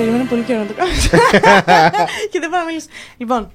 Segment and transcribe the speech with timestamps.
[0.00, 0.90] Περιμένω πολύ καιρό να το κάνω.
[2.30, 2.86] και δεν πάω να μιλήσω.
[3.16, 3.52] Λοιπόν,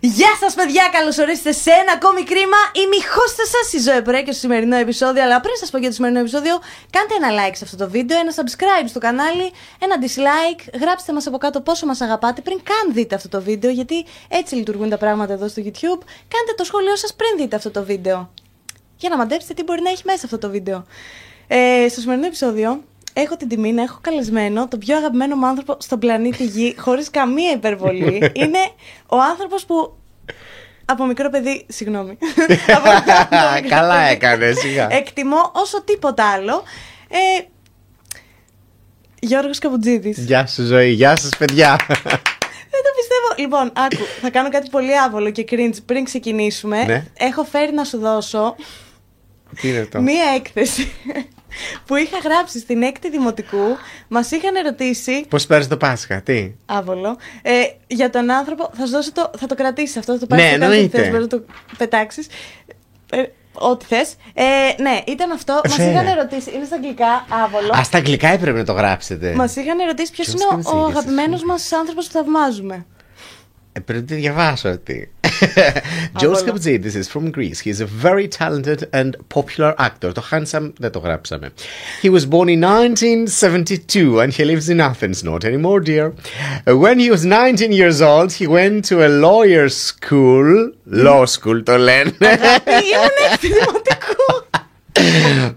[0.00, 0.84] Γεια σας, παιδιά!
[0.92, 2.60] Καλώς ορίσατε σε ένα ακόμη κρίμα.
[2.80, 5.22] Είμαι η χώστα σας, η Ζωέ Πρέ και στο σημερινό επεισόδιο.
[5.22, 6.54] Αλλά πριν σας πω για το σημερινό επεισόδιο,
[6.94, 9.46] κάντε ένα like σε αυτό το βίντεο, ένα subscribe στο κανάλι,
[9.78, 10.62] ένα dislike.
[10.80, 14.54] Γράψτε μας από κάτω πόσο μας αγαπάτε πριν καν δείτε αυτό το βίντεο, γιατί έτσι
[14.54, 16.00] λειτουργούν τα πράγματα εδώ στο YouTube.
[16.32, 18.30] Κάντε το σχόλιο σας πριν δείτε αυτό το βίντεο.
[18.96, 20.86] Για να μαντέψετε τι μπορεί να έχει μέσα αυτό το βίντεο.
[21.46, 22.82] Ε, στο σημερινό επεισόδιο
[23.14, 27.10] έχω την τιμή να έχω καλεσμένο τον πιο αγαπημένο μου άνθρωπο στον πλανήτη Γη, χωρίς
[27.10, 28.30] καμία υπερβολή.
[28.42, 28.58] Είναι
[29.06, 29.96] ο άνθρωπος που.
[30.84, 32.18] Από μικρό παιδί, συγγνώμη.
[32.76, 34.12] Από μικρό Καλά παιδί.
[34.12, 34.88] έκανε, σιγά.
[34.90, 36.62] Εκτιμώ όσο τίποτα άλλο.
[37.08, 37.44] Ε,
[39.18, 40.18] Γιώργος Καπουτζίδης.
[40.18, 40.90] Γεια σου, ζωή.
[40.90, 41.76] Γεια σας, παιδιά.
[42.74, 43.34] Δεν το πιστεύω.
[43.36, 46.84] Λοιπόν, άκου, θα κάνω κάτι πολύ άβολο και cringe πριν ξεκινήσουμε.
[46.84, 47.04] Ναι.
[47.18, 48.56] Έχω φέρει να σου δώσω
[49.60, 50.92] Τι είναι αυτό; μία έκθεση
[51.86, 53.76] που είχα γράψει στην έκτη δημοτικού.
[54.08, 57.16] Μας είχαν ερωτήσει Πώς πέρασε το Πάσχα, τι; Άβολο.
[57.42, 57.52] Ε,
[57.86, 58.70] για τον άνθρωπο.
[58.74, 59.30] Θα σου δώσω το.
[59.38, 60.12] Θα το κρατήσεις αυτό.
[60.12, 60.98] Θα το πάρεις Ναι, στο κάτω εννοείται.
[60.98, 61.44] θες, μπορείς να το
[61.78, 62.26] πετάξεις.
[63.10, 64.14] Ε, ό,τι θες.
[64.34, 64.44] Ε,
[64.82, 65.60] ναι, ήταν αυτό.
[65.64, 65.90] Μας Φέρα.
[65.90, 66.50] είχαν ερωτήσει.
[66.54, 67.72] Είναι στα αγγλικά, άβολο.
[67.78, 69.34] Α, στα αγγλικά έπρεπε να το γράψετε.
[69.34, 72.06] Μας είχαν ερωτήσει ποιος Ποιος είναι ήταν ο, στις ο ίδιες αγαπημένος τις μας άνθρωπος
[72.06, 72.86] που θαυμάζουμε.
[73.72, 75.08] Ε, Πρέπει να τη διαβάσω τι.
[76.19, 76.45] George Άβολο.
[76.47, 77.59] Kapoutzidis is from Greece.
[77.61, 80.11] He is a very talented and popular actor.
[80.13, 81.49] Το handsome δεν το γράψαμε.
[82.01, 85.23] He was born in 1972 and he lives in Athens.
[85.23, 86.13] Not anymore, dear.
[86.67, 90.71] Uh, When he was 19 years old, he went to a lawyer school.
[90.85, 92.11] Law school το λένε.
[92.19, 94.42] Αγάπη, ήμουν έκτη δημοτικού.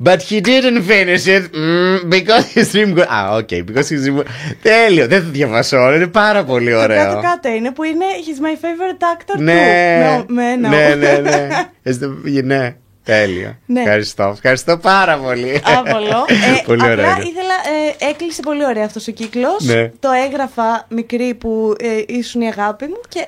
[0.07, 3.01] But he didn't finish it mm, because his dream go...
[3.01, 4.23] Α, okay, because his dream...
[4.61, 7.03] Τέλειο, δεν θα διαβάσω όλο, είναι πάρα πολύ Το ωραίο.
[7.05, 10.25] κάτω κάτω είναι που είναι He's my favorite actor Ναι, too.
[10.27, 10.69] Με, με ένα.
[10.69, 11.47] ναι, ναι, ναι.
[11.83, 13.57] Εστε- ναι, τέλειο.
[13.65, 13.79] Ναι.
[13.81, 15.61] Ευχαριστώ, ευχαριστώ πάρα πολύ.
[15.77, 16.25] Άβολο.
[16.27, 17.05] Ε, πολύ απλά ωραία.
[17.05, 17.23] είναι.
[17.23, 17.55] ήθελα,
[17.99, 19.63] ε, έκλεισε πολύ ωραία αυτός ο κύκλος.
[19.63, 19.91] Ναι.
[19.99, 23.27] Το έγραφα μικρή που ε, ήσουν η αγάπη μου και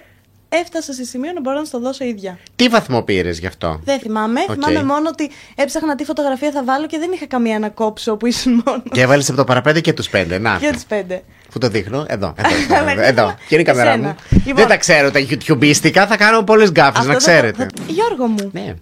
[0.50, 2.40] έφτασα σε σημείο να μπορώ να σου το δώσω ίδια.
[2.56, 4.40] Τι βαθμό πήρες γι' αυτό; Δεν θυμάμαι.
[4.50, 4.54] Οκ.
[4.54, 8.26] Θυμάμαι μόνο ότι έψαχνα τι φωτογραφία θα βάλω και δεν είχα καμία να κόψω που
[8.26, 8.84] ήσουν μόνο.
[8.92, 10.38] Και έβαλες από το παραπέντε και τους πέντε.
[10.38, 10.58] Να.
[10.58, 11.24] Για τις πέντε.
[11.52, 12.34] Πού το δείχνω, εδώ.
[12.38, 13.10] Εδώ, Αλλά εδώ, εδώ.
[13.10, 14.08] ήθελα Και είναι η καμερά εσένα.
[14.08, 14.16] μου.
[14.32, 14.56] Λοιπόν.
[14.56, 17.64] Δεν τα ξέρω τα YouTubeίστικα, θα κάνω πολλές γκάφες, Αυτό να θα- ξέρετε.
[17.76, 18.76] θα- Γιώργο μου, Ναι.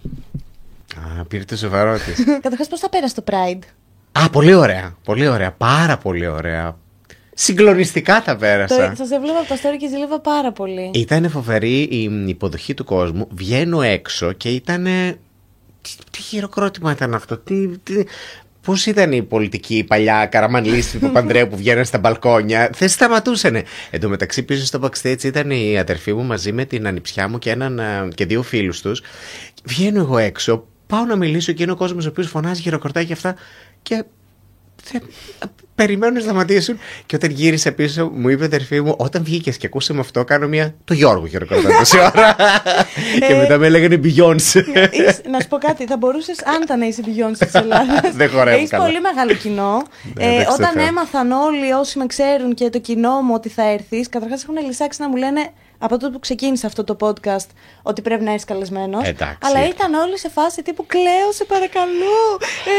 [1.20, 2.24] Α, πήρε το σοβαρό της.
[2.42, 3.58] καταρχάς πώς θα πέρασε το Pride;
[4.24, 4.96] Α, πολύ ωραία.
[5.04, 5.50] Πολύ ωραία.
[5.52, 6.76] Πάρα πολύ ωραία.
[7.40, 8.94] Συγκλονιστικά τα πέρασα.
[8.96, 10.90] Σας έβλεπα από τα story και ζήλευα πάρα πολύ.
[10.94, 13.28] Ήταν φοβερή η υποδοχή του κόσμου.
[13.30, 14.84] Βγαίνω έξω και ήταν.
[15.82, 18.02] Τι, τι χειροκρότημα ήταν αυτό; Τι, τι,
[18.62, 23.64] Πώς ήταν η πολιτική παλιά καραμανλίστη του Παντρέου που βγαίνανε στα μπαλκόνια; Δεν σταματούσανε.
[23.90, 27.38] Εν τω μεταξύ, πίσω στο backstage ήταν η αδερφή μου μαζί με την ανιψιά μου
[27.38, 29.02] και, έναν, ε, και δύο φίλους τους.
[29.64, 33.12] Βγαίνω εγώ έξω, πάω να μιλήσω και είναι ο κόσμος ο οποίος φωνάζει, χειροκροτάει και
[33.12, 33.34] αυτά.
[33.82, 34.04] Και
[34.92, 35.02] δεν...
[35.74, 36.78] Περιμένω να σταματήσουν.
[37.06, 40.48] Και όταν γύρισε πίσω, μου είπε η αδερφή μου, όταν βγήκες και ακούσαμε αυτό, κάνω
[40.48, 40.74] μια.
[40.84, 42.36] Το Γιώργο χειροκροτάει τόση ώρα.
[43.28, 44.62] και μετά με έλεγαν Beyoncé.
[44.92, 48.12] Είσαι- να σου πω κάτι, θα μπορούσες, αν ήταν είσαι Beyoncé της Ελλάδας.
[48.16, 48.84] Δεν χορεύω Έχεις καλά.
[48.84, 49.82] πολύ μεγάλο κοινό.
[50.14, 50.86] Ναι, ε, εντάξει, όταν Θεέ.
[50.86, 55.00] έμαθαν όλοι όσοι με ξέρουν και το κοινό μου ότι θα έρθεις, καταρχάς έχουν λησάξει
[55.02, 57.46] να μου λένε από τότε που ξεκίνησε αυτό το podcast
[57.82, 59.08] ότι πρέπει να έρθει καλεσμένος.
[59.08, 59.38] Εντάξει.
[59.42, 62.18] Αλλά ήταν όλοι σε φάση τύπου κλαίω, σε παρακαλώ,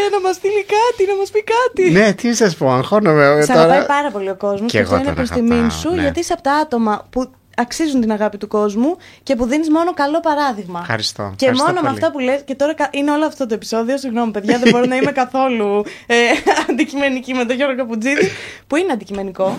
[0.08, 1.92] ε, να μας στείλει κάτι, να μας πει κάτι.
[1.92, 3.62] ναι, τι σας πω, αγχώνομαι Σε τώρα.
[3.62, 5.90] αγαπάει πάρα πολύ ο κόσμος Και και αυτό εγώ είναι τον προς τιμήν αγαπάω, σου,
[5.94, 6.02] ναι.
[6.02, 9.94] γιατί είσαι από τα άτομα που αξίζουν την αγάπη του κόσμου και που δίνεις μόνο
[9.94, 10.80] καλό παράδειγμα.
[10.82, 12.00] Ευχαριστώ, Και ευχαριστώ μόνο με πολύ.
[12.00, 13.98] αυτά που λες, και τώρα κα- είναι όλο αυτό το επεισόδιο.
[13.98, 16.16] Συγγνώμη, παιδιά, δεν μπορώ να είμαι καθόλου ε,
[16.70, 18.32] αντικειμενική με τον Γιώργο Καπουτζίδη,
[18.68, 19.58] που είναι αντικειμενικό.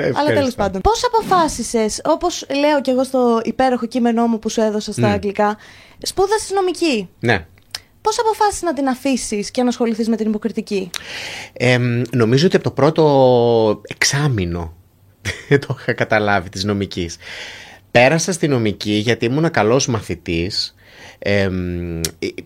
[0.00, 0.40] Ναι, Αλλά ευχαριστώ.
[0.40, 0.80] τέλο πάντων.
[0.80, 5.12] Πώς αποφάσισες, όπως λέω και εγώ στο υπέροχο κείμενό μου που σου έδωσα στα Ναι.
[5.12, 5.56] αγγλικά,
[6.02, 7.46] σπούδασες νομική; Ναι.
[8.00, 10.90] Πώς αποφάσισες να την αφήσεις και να ασχοληθείς με την υποκριτική;
[11.52, 11.78] Ε,
[12.10, 14.74] νομίζω ότι από το πρώτο εξάμηνο
[15.66, 17.16] το είχα καταλάβει της νομικής.
[17.90, 20.74] Πέρασα στη νομική γιατί ήμουν καλός μαθητής.
[21.18, 21.48] Ε,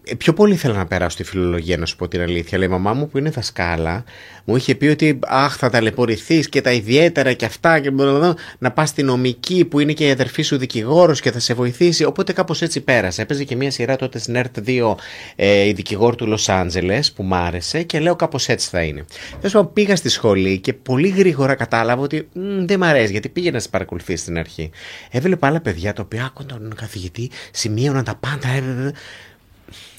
[0.04, 2.56] ε, πιο πολύ ήθελα να περάσω στη φιλολογία, να σου πω την αλήθεια.
[2.56, 4.04] Αλλά η μαμά μου που είναι δασκάλα
[4.44, 8.70] μου είχε πει ότι αχ, θα ταλαιπωρηθείς και τα ιδιαίτερα και αυτά και μπλα, να
[8.70, 12.04] πας στη νομική που είναι και η αδερφή σου δικηγόρος και θα σε βοηθήσει.
[12.04, 13.22] Οπότε κάπως έτσι πέρασα.
[13.22, 14.94] Έπαιζε και μια σειρά τότε στην ΕΡΤ 2
[15.36, 19.04] ε, η δικηγόρη του Λος Άντζελες που μ' άρεσε και λέω κάπως έτσι θα είναι.
[19.36, 23.28] Τέλος πάντων πήγα στη σχολή και πολύ γρήγορα κατάλαβα ότι «Μ, δεν μ' αρέσει γιατί
[23.28, 24.70] πήγαινα να σε παρακολουθεί στην αρχή.
[25.10, 28.61] Έβλεπα άλλα παιδιά τα οποία άκουγαν τον καθηγητή, σημείωναν τα πάντα.
[28.62, 28.92] Ε, ε, ε,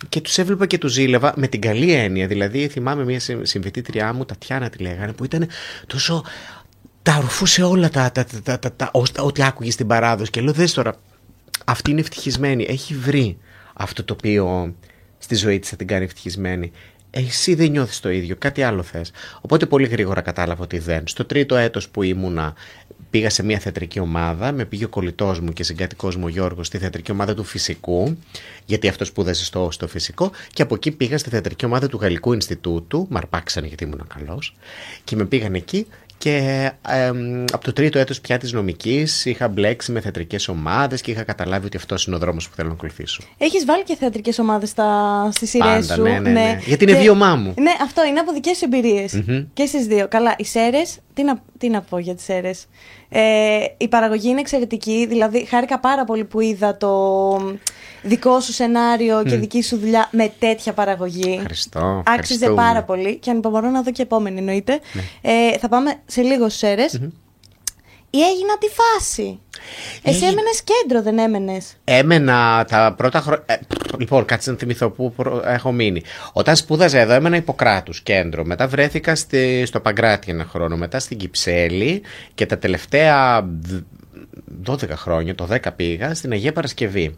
[0.10, 2.27] και τους έβλεπα και τους ζήλευα με την καλή έννοια.
[2.27, 5.48] Δηλαδή, θυμάμαι μια συμ- συμφοιτήτριά μου, Τατιάνα τη λέγανε, που ήταν
[5.88, 6.24] τόσο.
[7.01, 10.31] Τα ρουφούσε όλα τα, τα, τα, τα, τα, τα- ως- ό,τι άκουγε στην παράδοση.
[10.31, 10.95] Και λέω, δες τώρα,
[11.65, 12.65] αυτή είναι ευτυχισμένη.
[12.69, 13.38] Έχει βρει
[13.74, 14.75] αυτό το οποίο
[15.18, 16.71] στη ζωή της θα την κάνει ευτυχισμένη.
[17.10, 19.12] εσύ δεν νιώθεις το ίδιο, κάτι άλλο θες.
[19.42, 21.07] Οπότε πολύ γρήγορα κατάλαβα ότι δεν.
[21.07, 22.54] Στο τρίτο έτος που ήμουνα,
[23.13, 26.68] πήγα σε μια θεατρική ομάδα, με πήγε ο κολλητός μου και συγκατοικό μου ο Γιώργος
[26.68, 28.18] στη θεατρική ομάδα του φυσικού,
[28.65, 32.33] γιατί αυτό σπούδασε στο, στο φυσικό, και από εκεί πήγα στη θεατρική ομάδα του Γαλλικού
[32.33, 34.56] Ινστιτούτου, με αρπάξανε γιατί ήμουν καλός,
[35.04, 35.88] και με πήγαν εκεί
[36.24, 37.07] και ε,
[37.51, 41.65] από το τρίτο έτος πια της νομικής είχα μπλέξει με θεατρικές ομάδες και είχα καταλάβει
[41.65, 43.24] ότι αυτός είναι ο δρόμος που θέλω να ακολουθήσω.
[43.38, 45.30] Έχεις βάλει και θεατρικές ομάδες στα...
[45.31, 46.60] στις σειρές σου; Ναι, ναι, ναι, ναι.
[46.65, 47.54] Γιατί είναι βίωμά μου.
[47.57, 49.13] Ναι, αυτό είναι από δικές σου εμπειρίες.
[49.15, 49.45] Mm-hmm.
[49.54, 50.07] Και στις δύο.
[50.07, 52.65] Καλά, οι Σέρες, τι να, τι να πω για τις Σέρες.
[53.10, 57.38] Ε, η παραγωγή είναι εξαιρετική, δηλαδή χάρηκα πάρα πολύ που είδα το
[58.01, 61.33] δικό σου σενάριο και δική σου δουλειά με τέτοια παραγωγή.
[61.33, 62.04] Ευχαριστώ.
[62.06, 64.80] Άξιζε πάρα πολύ και ανυπομονώ να δω και επόμενη εννοείται.
[64.94, 65.01] Ναι.
[65.21, 66.86] Ε, θα πάμε σε λίγο στις αιρε
[68.15, 69.39] Ή έγινα τη φάση.
[70.04, 71.74] Εσύ έμενες κέντρο, δεν έμενες.
[71.83, 73.44] Έμενα τα πρώτα χρόνια.
[73.45, 73.57] Ε,
[73.98, 75.13] λοιπόν, κάτσε να θυμηθώ πού
[75.45, 76.01] έχω μείνει.
[76.33, 78.45] Όταν σπούδαζα εδώ, έμενα υποκράτου κέντρο.
[78.45, 79.63] Μετά βρέθηκα στη...
[79.65, 80.77] στο Παγκράτη ένα χρόνο.
[80.77, 82.01] Μετά στην Κυψέλη
[82.33, 83.50] και τα τελευταία
[84.65, 87.18] 12 χρόνια, το 10 πήγα, στην Αγία Παρασκευή.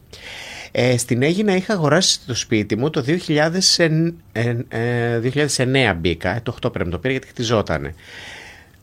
[0.71, 6.85] Ε, στην Έγινα είχα αγοράσει το σπίτι μου το 2009, ε, μπήκα, το 8 πρέπει
[6.85, 7.93] να το πήρα γιατί χτιζότανε.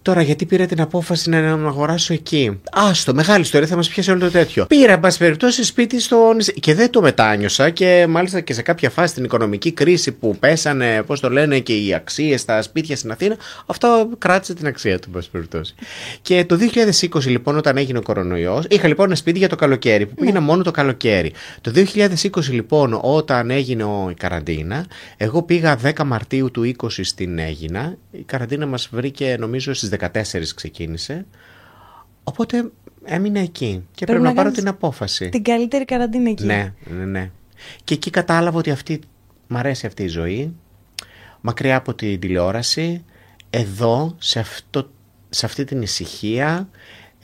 [0.02, 4.10] Τώρα, γιατί πήρα την απόφαση να, να αγοράσω εκεί; Άστο, μεγάλη ιστορία, θα μας πιάσει
[4.10, 4.66] όλο το τέτοιο.
[4.66, 6.52] Πήρα, εν πάση περιπτώσει, σπίτι στο νησί.
[6.52, 11.02] Και δεν το μετάνιωσα και μάλιστα και σε κάποια φάση την οικονομική κρίση που πέσανε,
[11.06, 15.04] πώς το λένε, και οι αξίες στα σπίτια στην Αθήνα, αυτό κράτησε την αξία του,
[15.06, 15.74] εν πάση περιπτώσει.
[16.22, 16.58] Και το
[17.10, 20.40] 2020, λοιπόν, όταν έγινε ο κορονοϊός, είχα λοιπόν ένα σπίτι για το καλοκαίρι, που πήγαινα
[20.40, 20.46] ναι.
[20.46, 21.32] μόνο το καλοκαίρι.
[21.60, 27.96] Το 2020, λοιπόν, όταν έγινε η καραντίνα, εγώ πήγα 10 Μαρτίου του 20 στην Έγινα.
[28.10, 31.26] Η καραντίνα μας βρήκε, νομίζω, στις 14 ξεκίνησε.
[32.24, 32.70] Οπότε
[33.04, 35.28] έμεινε εκεί και πρέπει, να, πάρω την απόφαση.
[35.28, 36.44] Την καλύτερη καραντίνα εκεί.
[36.44, 37.30] Ναι, ναι, ναι.
[37.84, 39.00] Και εκεί κατάλαβα ότι αυτή,
[39.46, 40.54] μ' αρέσει αυτή η ζωή,
[41.40, 43.04] μακριά από την τηλεόραση,
[43.50, 44.90] εδώ, σε, αυτό,
[45.28, 46.68] σε αυτή την ησυχία,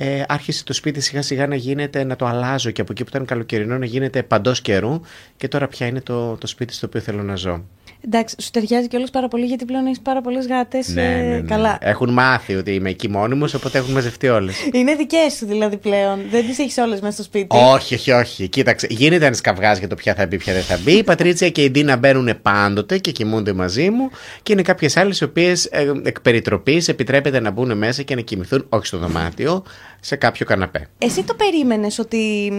[0.00, 3.08] ε, άρχισε το σπίτι σιγά σιγά να γίνεται, να το αλλάζω και από εκεί που
[3.10, 5.00] ήταν καλοκαιρινό να γίνεται παντός καιρού
[5.36, 7.64] και τώρα πια είναι το, το σπίτι στο οποίο θέλω να ζω.
[8.04, 10.88] Εντάξει, σου ταιριάζει κιόλας πάρα πολύ γιατί πλέον έχεις πάρα πολλές γάτες.
[10.88, 11.40] Ναι, ε, ναι, ναι.
[11.40, 11.78] Καλά.
[11.80, 14.56] Έχουν μάθει ότι είμαι εκεί μόνιμο, οπότε έχουν μαζευτεί όλες.
[14.72, 16.20] Είναι δικές σου δηλαδή πλέον.
[16.30, 17.56] Δεν τις έχεις όλες μέσα στο σπίτι.
[17.74, 18.48] Όχι, όχι, όχι.
[18.48, 20.92] Κοίταξε, γίνεται ένας καυγάς για το ποια θα μπει, ποια δεν θα μπει.
[20.92, 24.10] Η Πατρίτσια και η Ντίνα μπαίνουν πάντοτε και κοιμούνται μαζί μου.
[24.42, 28.20] Και είναι κάποιες άλλες οι οποίες ε, εκ περιτροπής επιτρέπεται να μπουν μέσα και να
[28.20, 29.64] κοιμηθούν, όχι στο δωμάτιο,
[30.00, 30.88] σε κάποιο καναπέ.
[30.98, 32.52] Εσύ το περίμενες ότι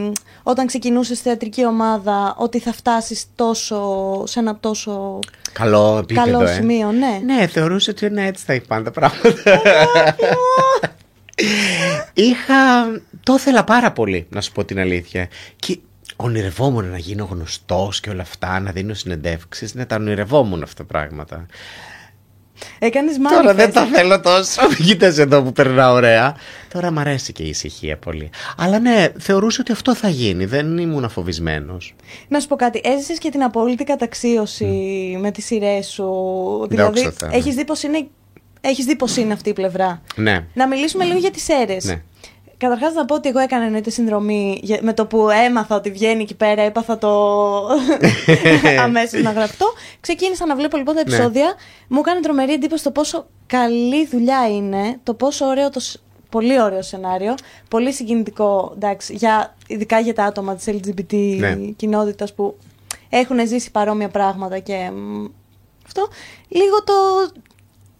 [0.44, 5.19] όταν ξεκινούσες θεατρική ομάδα ότι θα φτάσεις τόσο σε ένα τόσο
[5.53, 6.53] Καλό επίπεδο, Καλό ε.
[6.53, 7.21] σημείο, ναι.
[7.25, 9.59] Ναι, θεωρούσε ότι είναι έτσι θα είπαν τα πράγματα.
[12.13, 12.56] Είχα...
[13.24, 15.27] Το ήθελα πάρα πολύ, να σου πω την αλήθεια.
[15.56, 15.80] Και
[16.15, 19.74] ονειρευόμουν να γίνω γνωστός και όλα αυτά, να δίνω συνεντεύξεις.
[19.74, 21.45] Ναι, τα ονειρευόμουν αυτά τα πράγματα.
[22.79, 24.61] Έκανες Τώρα δεν τα θέλω τόσο.
[24.85, 26.35] Κοίταζε εδώ που περνά ωραία.
[26.73, 28.29] Τώρα μου αρέσει και η ησυχία πολύ.
[28.57, 30.45] Αλλά ναι, θεωρούσα ότι αυτό θα γίνει.
[30.45, 31.95] Δεν ήμουν αφοβισμένος.
[32.27, 32.81] Να σου πω κάτι.
[32.83, 34.65] Έζησες και την απόλυτη καταξίωση
[35.21, 36.11] με τις σειρές σου.
[36.69, 38.07] Δηλαδή, έχεις δει πώς είναι
[38.62, 40.01] έχεις δει πώς είναι αυτή η πλευρά.
[40.15, 40.45] Ναι.
[40.53, 41.85] Να μιλήσουμε λίγο για τις αίρες.
[41.85, 42.01] Ναι.
[42.59, 46.35] Καταρχάς να πω ότι εγώ έκανα εννοείται συνδρομή με το που έμαθα ότι βγαίνει εκεί
[46.35, 47.09] πέρα, έπαθα το
[48.85, 49.73] αμέσως να γραφτώ.
[50.00, 51.15] Ξεκίνησα να βλέπω λοιπόν τα ναι.
[51.15, 51.53] επεισόδια.
[51.88, 55.81] Μου έκανε τρομερή εντύπωση το πόσο καλή δουλειά είναι, το πόσο ωραίο το.
[56.29, 57.36] Πολύ ωραίο σενάριο.
[57.69, 61.55] Πολύ συγκινητικό, εντάξει, για, ειδικά για τα άτομα της LGBT ναι.
[61.55, 62.57] κοινότητας που
[63.10, 64.91] έχουν ζήσει παρόμοια πράγματα και
[65.86, 66.07] αυτό.
[66.48, 66.93] Λίγο το,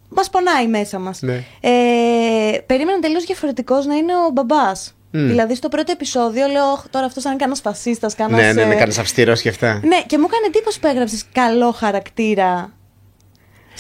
[0.10, 1.22] μας πονάει μέσα μας.
[1.22, 1.44] Ναι.
[1.60, 4.94] Ε, περίμενα τελείως διαφορετικός να είναι ο μπαμπάς.
[5.12, 8.42] Δηλαδή στο πρώτο επεισόδιο λέω τώρα αυτός σαν κανένας φασίστας, κανένας.
[8.42, 9.80] Ναι, ναι, ναι, κανένα αυστηρός και αυτά.
[9.84, 12.74] Ναι, και μου έκανε εντύπωση που έγραψες καλό χαρακτήρα.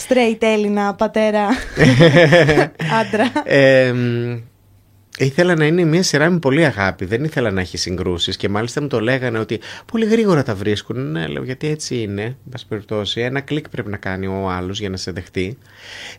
[0.07, 1.47] Straight Έλληνα, πατέρα,
[2.99, 3.31] άντρα.
[3.43, 3.93] Ε,
[5.21, 7.05] Ήθελα να είναι μια σειρά με πολύ αγάπη.
[7.05, 9.59] Δεν ήθελα να έχει συγκρούσεις και μάλιστα μου το λέγανε ότι
[9.91, 11.11] πολύ γρήγορα τα βρίσκουν.
[11.11, 12.37] Ναι, λέω γιατί έτσι είναι.
[12.43, 15.57] Μπα περιπτώσει, ένα κλικ πρέπει να κάνει ο άλλος για να σε δεχτεί.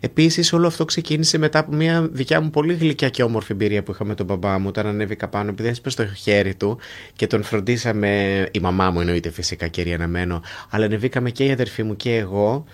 [0.01, 3.91] Επίσης, όλο αυτό ξεκίνησε μετά από μια δικιά μου πολύ γλυκιά και όμορφη εμπειρία που
[3.91, 6.79] είχα με τον μπαμπά μου όταν ανέβηκα πάνω, επειδή έσπασε το χέρι του
[7.17, 8.49] και τον φροντίσαμε.
[8.51, 12.65] Η μαμά μου εννοείται φυσικά κυρία Αναμένο, αλλά ανεβήκαμε και η αδερφή μου και εγώ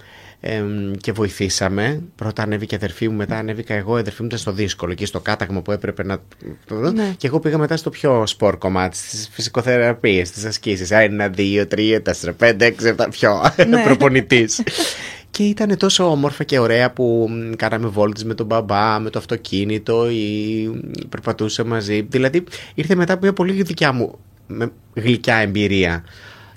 [1.00, 2.02] και βοηθήσαμε.
[2.16, 3.96] Πρώτα ανέβηκε η αδερφή μου, μετά ανέβηκα εγώ.
[3.96, 6.18] Η αδερφή μου ήταν στο δύσκολο και στο κάταγμα που έπρεπε να.
[6.92, 7.14] Ναι.
[7.16, 10.90] Και εγώ πήγα μετά στο πιο σπορ κομμάτι, στις φυσικοθεραπείες, στις ασκήσεις.
[10.90, 13.08] Ένα, δύο, τρία, τέσσερα, πέντε, έξι, επτά.
[13.08, 13.82] Πιο ναι.
[13.86, 14.62] προπονητής.
[15.30, 20.10] Και ήταν τόσο όμορφα και ωραία που κάναμε βόλτες με τον μπαμπά, με το αυτοκίνητο
[20.10, 20.70] ή
[21.08, 22.00] περπατούσε μαζί.
[22.00, 24.18] Δηλαδή ήρθε μετά από μια πολύ δικιά μου
[24.94, 26.04] γλυκιά εμπειρία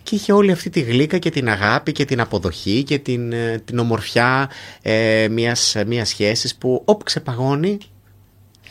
[0.10, 3.62] και είχε όλη αυτή τη γλύκα και την αγάπη και την αποδοχή και την, ε,
[3.66, 4.50] την ομορφιά
[4.82, 7.78] ε, μιας, μιας σχέσης που όπου ξεπαγώνει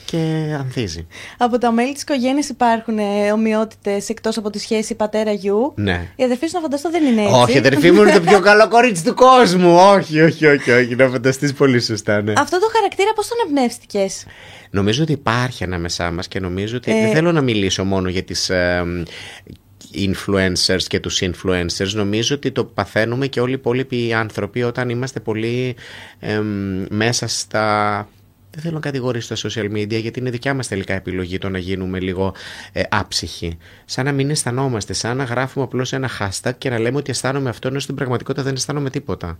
[0.05, 1.07] και ανθίζει.
[1.39, 5.73] Από τα μέλη της οικογένειας υπάρχουν ε, ομοιότητες εκτός από τη σχέση πατέρα-γιου.
[5.77, 6.09] Ναι.
[6.17, 7.35] Η αδερφή σου να φανταστώ δεν είναι έτσι.
[7.35, 9.77] Όχι, η αδερφή μου είναι το πιο καλό κορίτσι του κόσμου.
[9.77, 10.95] Όχι, όχι, όχι, όχι.
[10.95, 12.33] Να φανταστείς πολύ σωστά, ναι.
[12.37, 14.27] Αυτό το χαρακτήρα πώς τον εμπνεύστηκες;
[14.71, 16.91] Νομίζω ότι υπάρχει ανάμεσά μας και νομίζω ότι.
[16.91, 18.51] Ε, Δεν θέλω να μιλήσω μόνο για τις
[19.95, 25.21] influencers και τους influencers νομίζω ότι το παθαίνουμε και όλοι οι υπόλοιποι άνθρωποι όταν είμαστε
[25.21, 25.77] πολύ
[26.19, 28.09] εμ, μέσα στα
[28.61, 31.59] δεν θέλω να κατηγορήσω τα social media γιατί είναι δικιά μας τελικά επιλογή το να
[31.59, 32.35] γίνουμε λίγο
[32.73, 33.57] ε, άψυχοι.
[33.85, 37.49] Σαν να μην αισθανόμαστε, σαν να γράφουμε απλώς ένα hashtag και να λέμε ότι αισθάνομαι
[37.49, 39.39] αυτό ενώ στην πραγματικότητα δεν αισθάνομαι τίποτα.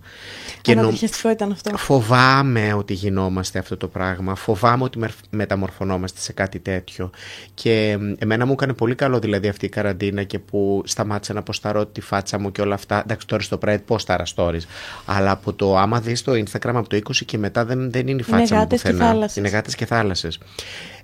[0.61, 1.77] Και νο- Ανατριχιαστικό ήταν αυτό.
[1.77, 4.35] Φοβάμαι ότι γινόμαστε αυτό το πράγμα.
[4.35, 7.09] Φοβάμαι ότι μερ- μεταμορφωνόμαστε σε κάτι τέτοιο.
[7.53, 11.41] Και μ, εμένα μου έκανε πολύ καλό δηλαδή αυτή η καραντίνα και που σταμάτησα να
[11.43, 13.01] ποσταρώ τη φάτσα μου και όλα αυτά.
[13.05, 14.61] Εντάξει, τώρα στο Pride ποστάρα stories.
[15.05, 18.21] Αλλά από το άμα δεις το Instagram από το 20 και μετά δεν, δεν είναι
[18.21, 19.08] η Είναι φάτσα μου γάτες και πουθενά.
[19.11, 19.35] Θάλασσες.
[19.35, 20.39] Είναι γάτες και θάλασσες.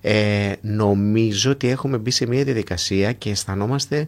[0.02, 4.08] Ε, νομίζω ότι έχουμε μπει σε μια διαδικασία και αισθανόμαστε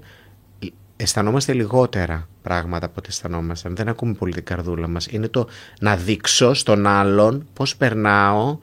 [0.98, 3.76] αισθανόμαστε λιγότερα πράγματα από ό,τι αισθανόμασταν.
[3.76, 5.08] Δεν ακούμε πολύ την καρδούλα μας.
[5.08, 5.48] Είναι το
[5.80, 8.58] να δείξω στον άλλον πώς περνάω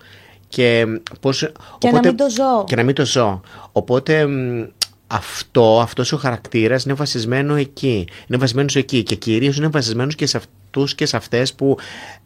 [0.48, 0.86] και
[1.20, 1.52] πώς...
[1.78, 2.64] Και να μην το ζω.
[2.66, 3.40] Και να μην το ζω.
[3.72, 4.64] Οπότε μ,
[5.06, 8.08] αυτό, αυτός ο χαρακτήρας είναι βασισμένο εκεί.
[8.26, 10.36] Είναι βασισμένος εκεί και κυρίως είναι βασισμένος και σε
[10.74, 11.76] αυτούς και σε αυτές που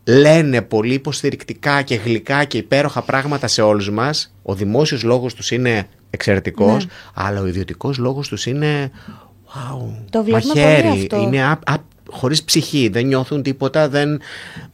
[0.05, 4.35] λένε πολύ υποστηρικτικά και γλυκά και υπέροχα πράγματα σε όλους μας.
[4.43, 6.90] Ο δημόσιος λόγος τους είναι εξαιρετικός, Ναι.
[7.14, 8.90] αλλά ο ιδιωτικός λόγος τους είναι
[9.47, 9.78] wow,
[10.11, 10.88] Το βλέπουμε μαχαίρι.
[10.88, 11.21] πολύ αυτό.
[11.23, 11.75] Είναι α, α,
[12.11, 14.21] χωρίς ψυχή, δεν νιώθουν τίποτα, δεν,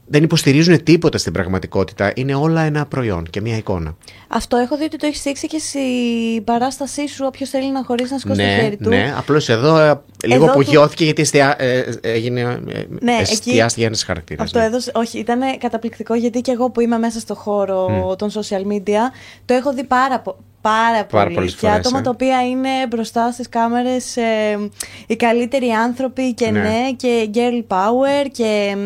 [0.06, 2.12] δεν υποστηρίζουν τίποτα στην πραγματικότητα.
[2.14, 3.96] Είναι όλα ένα προϊόν και μια εικόνα.
[4.28, 7.24] Αυτό έχω δει ότι το έχεις δείξει και στην παράστασή σου.
[7.26, 8.88] Όποιος θέλει να χωρίσει να σηκώσει το ναι, χέρι του.
[8.88, 13.16] ναι, απλώς εδώ ε, λίγο Εδώ του- απογειώθηκε γιατί εστια, ε, ε, έγινε, ε, Ναι,
[13.20, 14.44] εστιάστηκε ένας χαρακτήρας.
[14.44, 14.64] Αυτό ναι.
[14.64, 19.00] έδωσε, όχι, ήταν καταπληκτικό γιατί και εγώ που είμαι μέσα στο χώρο των social media
[19.44, 20.36] το έχω δει πάρα, πο-
[20.70, 21.34] πάρα, Πάρα πολύ.
[21.34, 22.02] πολλές Και φορές, άτομα ε.
[22.02, 24.58] τα οποία είναι μπροστά στις κάμερες ε,
[25.06, 26.90] οι καλύτεροι άνθρωποι και ναι, Ναι.
[26.96, 28.76] και girl power και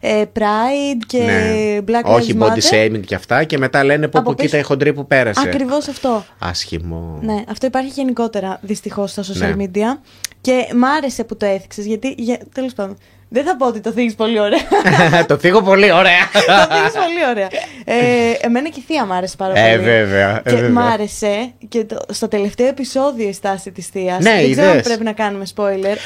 [0.00, 1.78] ε, pride και Ναι.
[1.88, 2.74] black lives Όχι body matter.
[2.74, 5.40] shaming και αυτά και μετά λένε πω Από πω κοίτα πίσω- η χοντρή που πέρασε.
[5.48, 6.24] Ακριβώς αυτό.
[6.38, 7.18] Άσχημο.
[7.22, 9.64] Ναι, αυτό υπάρχει γενικότερα δυστυχώς στα social Ναι.
[9.64, 9.98] media
[10.40, 12.96] και μ' άρεσε που το έθιξες γιατί, για, τέλος πάντων,
[13.32, 14.60] δεν θα πω ότι το θίγεις πολύ ωραία.
[15.28, 16.28] το θίγω πολύ ωραία.
[16.32, 17.48] το θίγεις πολύ ωραία.
[17.84, 19.66] Ε, εμένα και η θεία μ' άρεσε πάρα πολύ.
[19.66, 20.36] Ε, βέβαια.
[20.44, 20.70] ε, Και βέβαια.
[20.70, 24.22] μ' άρεσε και το, στο τελευταίο επεισόδιο η στάση της θείας.
[24.22, 24.86] Ναι, δεν ξέρω αν είδες.
[24.86, 25.96] πρέπει να κάνουμε spoiler.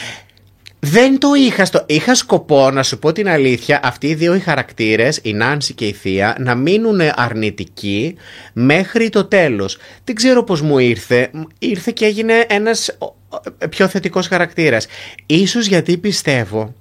[0.80, 1.83] Δεν το είχα στο...
[1.87, 5.87] Είχα σκοπό να σου πω την αλήθεια αυτοί οι δύο οι χαρακτήρες, η Νάνση και
[5.87, 8.16] η Θεία, να μείνουν αρνητικοί
[8.52, 9.78] μέχρι το τέλος.
[10.04, 11.28] Δεν ξέρω πώς μου ήρθε.
[11.33, 14.87] Μ, Ήρθε και έγινε ένας ο, ο, πιο θετικός χαρακτήρας.
[15.26, 16.75] Ίσως γιατί πιστεύω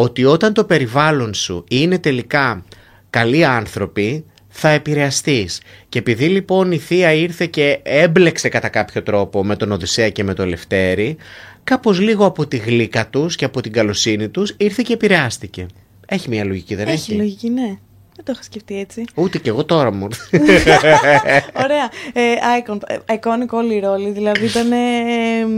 [0.00, 2.64] ότι όταν το περιβάλλον σου είναι τελικά
[3.10, 5.60] καλοί άνθρωποι, θα επηρεαστείς.
[5.88, 10.24] Και επειδή λοιπόν η θεία ήρθε και έμπλεξε κατά κάποιο τρόπο με τον Οδυσσέα και
[10.24, 11.16] με τον Λευτέρη,
[11.64, 15.66] κάπως λίγο από τη γλύκα τους και από την καλοσύνη τους ήρθε και επηρεάστηκε.
[16.06, 16.94] Έχει μια λογική, δεν έχει.
[16.94, 17.78] Έχει; λογική, ναι.
[18.16, 19.04] Δεν το είχα σκεφτεί έτσι.
[19.14, 20.08] Ούτε κι εγώ τώρα μου.
[21.64, 21.90] Ωραία.
[22.12, 24.10] Ε, icon, ε, iconic όλοι οι ρόλοι.
[24.10, 24.76] Δηλαδή ήταν ε,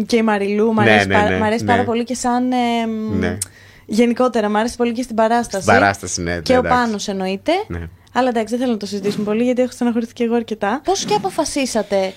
[0.06, 0.72] και η Μαριλού.
[0.72, 1.70] Μ' Ναι, αρέσει, ναι, πάρα, ναι, μ' αρέσει ναι.
[1.70, 2.52] πάρα πολύ και σαν.
[2.52, 2.56] ε,
[3.18, 3.38] Ναι.
[3.92, 5.62] Γενικότερα, μ' άρεσε πολύ και στην παράσταση.
[5.62, 6.78] Στην παράσταση, ναι, Και ναι, ο εντάξει.
[6.84, 7.52] Πάνος εννοείται.
[7.66, 7.88] Ναι.
[8.12, 10.80] Αλλά εντάξει, δεν θέλω να το συζητήσουμε πολύ γιατί έχω στεναχωρηθεί και εγώ αρκετά.
[10.84, 12.12] Πώς και αποφασίσατε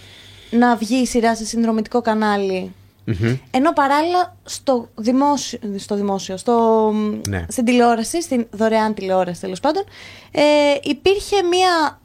[0.49, 2.71] να βγει η σειρά σε συνδρομητικό κανάλι,
[3.05, 3.37] Μμμ.
[3.51, 6.89] ενώ παράλληλα στο δημόσιο, στο δημόσιο στο,
[7.27, 7.45] Ναι.
[7.49, 9.83] στην τηλεόραση, στην δωρεάν τηλεόραση τέλος πάντων,
[10.31, 10.41] ε,
[10.83, 11.99] υπήρχε μία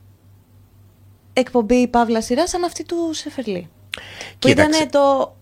[1.33, 3.69] εκπομπή παύλα σειρά σαν αυτή του Σεφερλί.
[4.39, 4.87] Που ήταν Κοίταξε.
[4.91, 5.37] το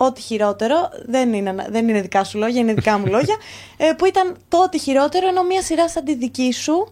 [0.00, 0.74] ό,τι χειρότερο,
[1.06, 3.36] δεν είναι, δεν είναι δικά σου λόγια, είναι δικά μου λόγια,
[3.76, 6.88] ε, που ήταν το ό,τι χειρότερο, ενώ μία σειρά σαν τη δική σου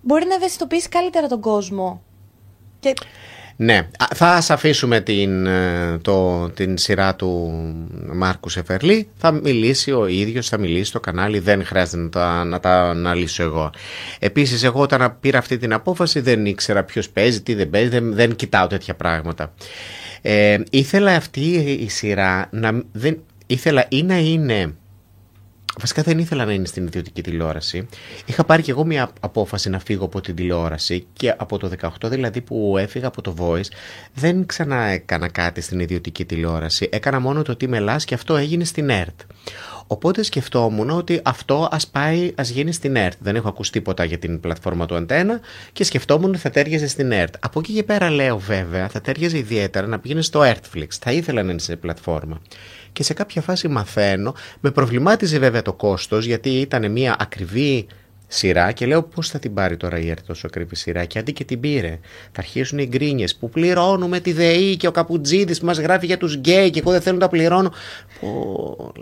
[0.00, 2.02] μπορεί να ευαισθητοποιήσει καλύτερα τον κόσμο.
[2.80, 2.94] Και
[3.56, 7.52] Ναι, Α, θα ας αφήσουμε την, ε, το, την σειρά του
[8.12, 9.08] Μάρκου Σεφερλή.
[9.16, 13.42] Θα μιλήσει ο ίδιος, θα μιλήσει στο κανάλι, δεν χρειάζεται να τα, να τα αναλύσω
[13.42, 13.70] εγώ.
[14.18, 18.14] Επίσης, εγώ όταν πήρα αυτή την απόφαση δεν ήξερα ποιος παίζει, τι δεν παίζει, δεν,
[18.14, 19.52] δεν κοιτάω τέτοια πράγματα.
[20.28, 21.40] Ε, ήθελα αυτή
[21.80, 24.74] η σειρά να δεν, ήθελα ή να είναι
[25.78, 27.88] Βασικά δεν ήθελα να είναι στην ιδιωτική τηλεόραση.
[28.26, 31.88] Είχα πάρει και εγώ μια απόφαση να φύγω από την τηλεόραση και από το 18
[32.04, 33.68] δηλαδή που έφυγα από το Voice
[34.14, 36.88] δεν ξανά έκανα κάτι στην ιδιωτική τηλεόραση.
[36.92, 39.20] Έκανα μόνο το τι μελάς και αυτό έγινε στην ΕΡΤ.
[39.86, 43.16] Οπότε σκεφτόμουν ότι αυτό ας πάει, ας γίνει στην ΕΡΤ.
[43.20, 45.40] Δεν έχω ακούσει τίποτα για την πλατφόρμα του Αντένα
[45.72, 47.34] και σκεφτόμουν ότι θα τέριαζε στην ΕΡΤ.
[47.40, 50.86] Από εκεί και πέρα λέω βέβαια, θα τέριαζε ιδιαίτερα να πηγαίνει στο Earthflix.
[51.00, 52.40] Θα ήθελα να είναι σε πλατφόρμα.
[52.92, 57.86] Και σε κάποια φάση μαθαίνω, με προβλημάτιζε βέβαια το κόστος γιατί ήταν μια ακριβή
[58.26, 61.32] σειρά και λέω πώς θα την πάρει τώρα η ΕΡΤ τόσο ακριβή σειρά; Και αντί
[61.32, 61.98] και την πήρε.
[62.32, 66.18] Θα αρχίσουν οι γκρίνιες που πληρώνουμε τη ΔΕΗ και ο Καπουτζίδης που μας γράφει για
[66.18, 67.72] τους γκέι και εγώ δεν θέλω να τα πληρώνω.
[68.20, 68.92] Πω...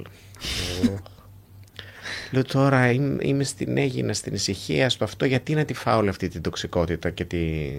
[2.30, 6.28] Λέω τώρα είμαι στην Έγινα, στην ησυχία, στο αυτό, γιατί να τη φάω όλη αυτή
[6.28, 7.70] την τοξικότητα και τη,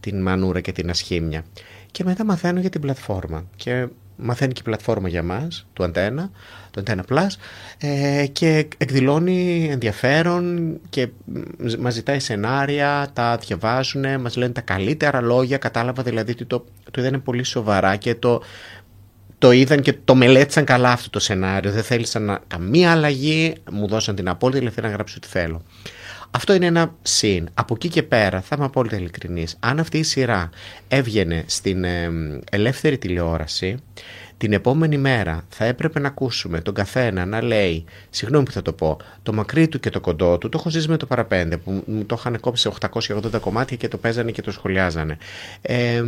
[0.00, 1.44] την μανούρα και την ασχήμια.
[1.90, 3.46] Και μετά μαθαίνω για την πλατφόρμα.
[3.56, 6.30] Και μαθαίνει και η πλατφόρμα για μας, του Αντένα,
[6.70, 7.28] το Antenna Plus
[7.78, 11.08] ε, και εκδηλώνει ενδιαφέρον και
[11.78, 17.00] μας ζητάει σενάρια, τα διαβάζουν, μας λένε τα καλύτερα λόγια, κατάλαβα δηλαδή ότι το, το
[17.00, 18.42] είδανε πολύ σοβαρά και το,
[19.38, 23.86] το είδαν και το μελέτησαν καλά αυτό το σενάριο, δεν θέλησαν να, καμία αλλαγή, μου
[23.86, 25.62] δώσαν την απόλυτη ελευθερία να γράψω ό,τι θέλω.
[26.30, 27.48] Αυτό είναι ένα συν.
[27.54, 30.50] Από εκεί και πέρα, θα είμαι απόλυτα ειλικρινής, αν αυτή η σειρά
[30.88, 32.10] έβγαινε στην ε,
[32.50, 33.76] ελεύθερη τηλεόραση,
[34.38, 38.72] την επόμενη μέρα θα έπρεπε να ακούσουμε τον καθένα να λέει, συγγνώμη που θα το
[38.72, 41.82] πω, το μακρύ του και το κοντό του, το έχω ζήσει με το παραπέντε που
[41.86, 42.76] μου το είχαν κόψει σε
[43.12, 45.18] 880 κομμάτια και το παίζανε και το σχολιάζανε.
[45.60, 46.02] Ε,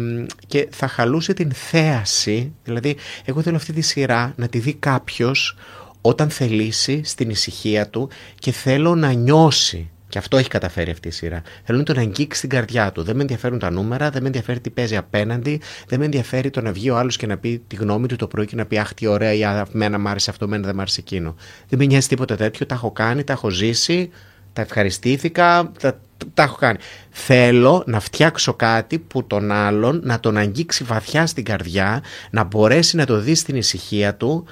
[0.46, 5.56] και θα χαλούσε την θέαση, δηλαδή εγώ θέλω αυτή τη σειρά να τη δει κάποιος
[6.00, 8.08] όταν θελήσει στην ησυχία του
[8.38, 11.42] και θέλω να νιώσει και αυτό έχει καταφέρει αυτή η σειρά.
[11.64, 13.02] Θέλω να τον αγγίξει στην καρδιά του.
[13.02, 16.60] Δεν με ενδιαφέρουν τα νούμερα, δεν με ενδιαφέρει τι παίζει απέναντι, δεν με ενδιαφέρει το
[16.60, 18.78] να βγει ο άλλος και να πει τη γνώμη του το πρωί και να πει
[18.78, 21.34] Αχ, τι ωραία, ή Μένα μ' άρεσε αυτό, μένα δεν μ' άρεσε εκείνο.
[21.68, 22.66] Δεν με νοιάζει τίποτα τέτοιο.
[22.66, 24.10] Τα έχω κάνει, τα έχω ζήσει,
[24.52, 26.00] τα ευχαριστήθηκα, τα,
[26.34, 26.78] τα έχω κάνει.
[27.10, 32.96] Θέλω να φτιάξω κάτι που τον άλλον να τον αγγίξει βαθιά στην καρδιά, να μπορέσει
[32.96, 34.44] να το δει στην ησυχία του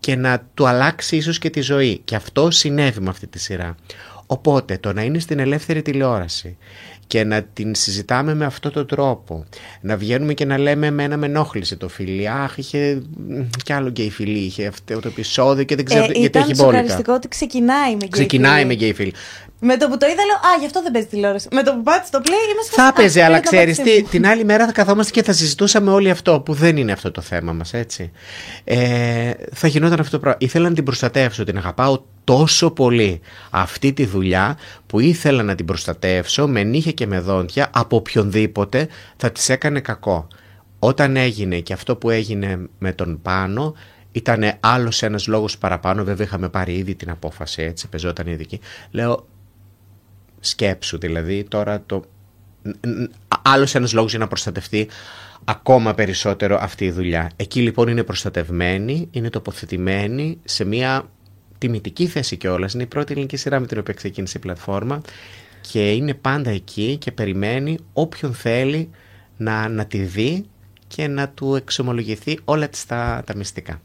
[0.00, 2.00] και να του αλλάξει ίσως και τη ζωή.
[2.04, 3.74] Και αυτό συνέβη με αυτή τη σειρά.
[4.26, 6.56] Οπότε το να είναι στην ελεύθερη τηλεόραση
[7.06, 9.44] και να την συζητάμε με αυτόν τον τρόπο,
[9.80, 13.02] να βγαίνουμε και να λέμε εμένα με ενόχλησε το φιλί, αχ είχε
[13.64, 16.98] κι άλλο γκέι φιλί, είχε αυτό το επεισόδιο και δεν ξέρω ε, γιατί έχει μπόλικα.
[16.98, 19.12] Ήταν ότι ξεκινάει με γκέι Ξεκινάει με γκέι φιλί.
[19.66, 21.48] Με το που το είδα λέω Α, γι' αυτό δεν παίζει τηλεόραση.
[21.52, 24.66] Με το που πάτε στο play είμαστε Θα παίζει, αλλά ξέρεις τι, την άλλη μέρα
[24.66, 28.10] θα καθόμαστε και θα συζητούσαμε όλοι αυτό που δεν είναι αυτό το θέμα μας, έτσι.
[28.64, 30.38] Ε, θα γινόταν αυτό το πράγμα.
[30.40, 35.66] Ήθελα να την προστατεύσω, την αγαπάω τόσο πολύ αυτή τη δουλειά που ήθελα να την
[35.66, 40.28] προστατεύσω με νύχια και με δόντια από οποιονδήποτε θα της έκανε κακό.
[40.78, 43.74] Όταν έγινε και αυτό που έγινε με τον Πάνο
[44.12, 46.04] ήταν άλλος ένας λόγος παραπάνω.
[46.04, 48.60] Βέβαια, είχαμε πάρει ήδη την απόφαση έτσι, πεζόταν ήδη εκεί.
[48.90, 49.26] Λέω,
[50.46, 52.04] σκέψου δηλαδή τώρα το
[53.42, 54.88] άλλος ένας λόγος για να προστατευτεί
[55.44, 57.30] ακόμα περισσότερο αυτή η δουλειά.
[57.36, 61.08] Εκεί λοιπόν είναι προστατευμένη, είναι τοποθετημένη σε μια
[61.58, 62.74] τιμητική θέση κιόλας.
[62.74, 65.00] Είναι η πρώτη ελληνική σειρά με την οποία ξεκίνησε η πλατφόρμα
[65.60, 68.90] και είναι πάντα εκεί και περιμένει όποιον θέλει
[69.36, 70.44] να, να τη δει
[70.86, 73.80] και να του εξομολογηθεί όλα τα, τα μυστικά.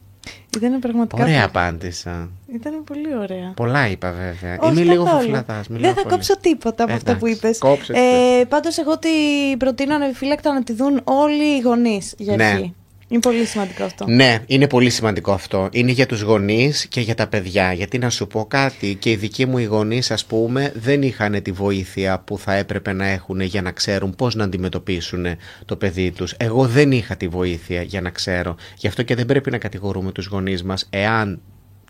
[0.57, 1.23] Ήταν πραγματικά.
[1.23, 2.29] Ωραία απάντησα.
[2.53, 3.51] Ήταν πολύ ωραία.
[3.55, 4.57] Πολλά είπα βέβαια.
[4.59, 5.67] Όχι Είμαι λίγο φουφλατάς.
[5.69, 7.59] Δεν θα κόψω τίποτα από αυτά που είπες.
[7.87, 12.71] Ε, Πάντως, εγώ την προτείνω ανεπιφύλακτα να τη δουν όλοι οι γονείς για ναι.
[13.09, 13.15] Αρχή.
[13.15, 14.05] Είναι πολύ σημαντικό αυτό.
[14.07, 15.69] Ναι, είναι πολύ σημαντικό αυτό.
[15.71, 17.73] Είναι για τους γονείς και για τα παιδιά.
[17.73, 21.41] Γιατί να σου πω κάτι, και οι δικοί μου οι γονείς ας πούμε δεν είχαν
[21.41, 25.25] τη βοήθεια που θα έπρεπε να έχουν για να ξέρουν πώς να αντιμετωπίσουν
[25.65, 26.33] το παιδί τους.
[26.37, 28.55] Εγώ δεν είχα τη βοήθεια για να ξέρω.
[28.77, 31.41] Γι' αυτό και δεν πρέπει να κατηγορούμε τους γονείς μας εάν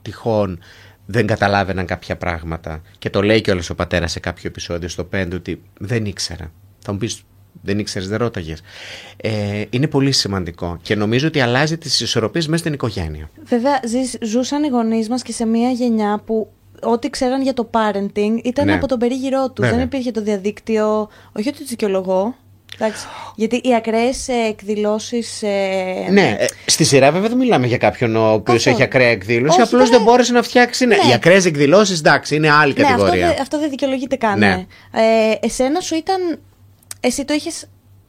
[0.02, 0.60] τυχόν
[1.06, 2.82] δεν καταλάβαιναν κάποια πράγματα.
[3.00, 6.52] Και το λέει κιόλας ο πατέρας σε κάποιο επεισόδιο στο 5 ότι δεν ήξερα.
[6.80, 7.22] Θα μου πεις
[7.62, 8.62] δεν ήξερες, δεν ρώταγες.
[9.18, 13.30] Ε, είναι πολύ σημαντικό και νομίζω ότι αλλάζει τις ισορροπίες μέσα στην οικογένεια.
[13.44, 13.80] Βέβαια,
[14.22, 16.48] ζούσαν οι γονείς μας και σε μια γενιά που
[16.82, 18.74] ό,τι ξέραν για το parenting ήταν ναι.
[18.74, 19.70] από τον περίγυρό τους.
[19.70, 21.10] Δεν υπήρχε το διαδίκτυο.
[21.32, 22.36] Όχι ότι το δικαιολογώ.
[22.80, 23.06] Εντάξει.
[23.36, 25.44] Γιατί οι ακραίες εκδηλώσεις.
[25.44, 29.62] Ε, ναι, ε, στη σειρά βέβαια δεν μιλάμε για κάποιον ο οποίος έχει ακραία εκδήλωση.
[29.62, 30.86] Απλώς δεν μπόρεσε να φτιάξει.
[30.86, 30.96] Ναι.
[30.96, 33.28] Οι ακραίες εκδηλώσεις, εντάξει, είναι άλλη ναι, κατηγορία.
[33.28, 34.40] Αυτό, αυτό δεν δικαιολογείται καν.
[34.40, 34.66] Ναι.
[34.92, 36.40] Ε, εσένα σου ήταν
[37.00, 37.66] εσύ το είχες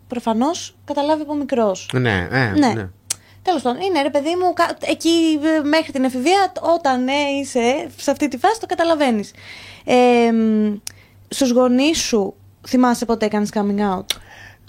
[0.09, 1.88] προφανώς καταλάβει από μικρός.
[1.92, 2.72] Ναι, ε, ναι.
[2.72, 2.88] ναι.
[3.42, 4.53] Τέλος πάντων, είναι ρε παιδί μου,
[4.90, 9.31] εκεί ε, μέχρι την εφηβεία, όταν ναι, είσαι σε αυτή τη φάση, το καταλαβαίνεις.
[9.85, 9.94] Ε,
[11.29, 12.35] Στους γονείς σου,
[12.68, 14.05] θυμάσαι πότε έκανες coming out;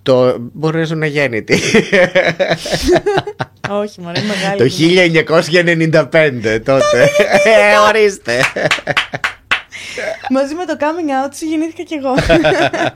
[0.03, 1.59] Το μπορείς να είναι γέννητη.
[3.69, 4.57] Όχι, μωρέ, μεγάλη.
[4.57, 4.65] Το
[6.11, 7.09] 1995 τότε.
[7.43, 8.41] ε, ορίστε.
[10.29, 12.13] Μαζί με το coming out σου γεννήθηκα κι εγώ.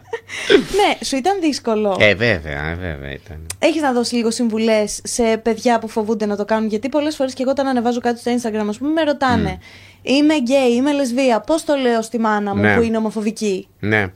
[0.78, 1.98] ναι, σου ήταν δύσκολο.
[2.00, 3.46] Ε, βέβαια, ε, βέβαια ήταν.
[3.60, 7.34] Έχεις να δώσεις λίγο συμβουλές σε παιδιά που φοβούνται να το κάνουν; Γιατί πολλές φορές
[7.34, 9.60] και εγώ όταν ανεβάζω κάτι στο Instagram, ας πούμε, με ρωτάνε.
[10.02, 11.40] Είμαι γκέι, είμαι λεσβία.
[11.40, 12.76] Πώς το λέω στη μάνα μου Ναι.
[12.76, 14.08] που είναι ομοφοβική; Ναι.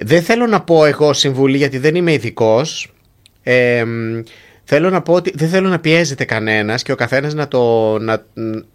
[0.00, 2.94] Δεν θέλω να πω εγώ συμβουλή γιατί δεν είμαι ειδικός.
[3.42, 4.22] Ε, μ,
[4.68, 8.24] θέλω να πω ότι δεν θέλω να πιέζεται κανένας και ο καθένας να το, να,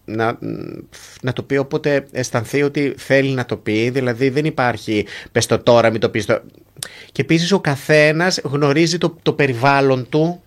[0.06, 0.38] να,
[1.21, 3.89] να το πει όποτε αισθανθεί ότι θέλει να το πει.
[3.89, 6.41] Δηλαδή δεν υπάρχει πες το τώρα, μην το πεις το...
[7.12, 10.41] Και επίσης ο καθένας γνωρίζει το, το περιβάλλον του.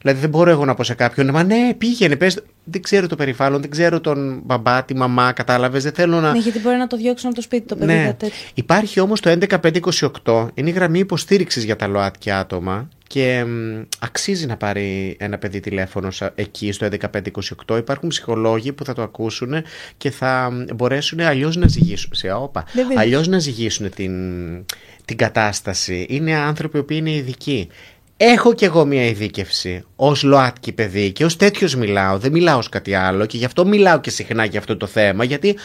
[0.00, 3.16] Δηλαδή δεν μπορώ εγώ να πω σε κάποιον, μα ναι πήγαινε, πες, δεν ξέρω το
[3.16, 6.32] περιβάλλον, δεν ξέρω τον μπαμπά, τη μαμά, κατάλαβες, δεν θέλω να...
[6.32, 7.92] Ναι, γιατί μπορεί να το διώξουν από το σπίτι το παιδί.
[7.92, 8.04] Ναι.
[8.04, 8.36] κάτι τέτοιο.
[8.54, 9.38] Υπάρχει όμως το
[10.24, 15.38] 11528, είναι η γραμμή υποστήριξης για τα ΛΟΑΤΚΙ άτομα και μ, αξίζει να πάρει ένα
[15.38, 17.76] παιδί τηλέφωνο σα- εκεί στο 11528.
[17.76, 19.54] Υπάρχουν ψυχολόγοι που θα το ακούσουν
[19.96, 23.06] και θα μ, μπορέσουν αλλιώς να ζυγίσουν, σε, όπα, Δεν πειράζει.
[23.06, 24.12] αλλιώς να ζυγίσουν την,
[25.04, 26.06] την κατάσταση.
[26.08, 27.68] Είναι άνθρωποι που είναι ειδικοί.
[28.16, 32.18] Έχω κι εγώ μια ειδίκευση ως ΛΟΑΤΚΙ παιδί και ως τέτοιος μιλάω.
[32.18, 35.24] Δεν μιλάω ως κάτι άλλο και γι' αυτό μιλάω και συχνά για αυτό το θέμα.
[35.24, 35.56] Γιατί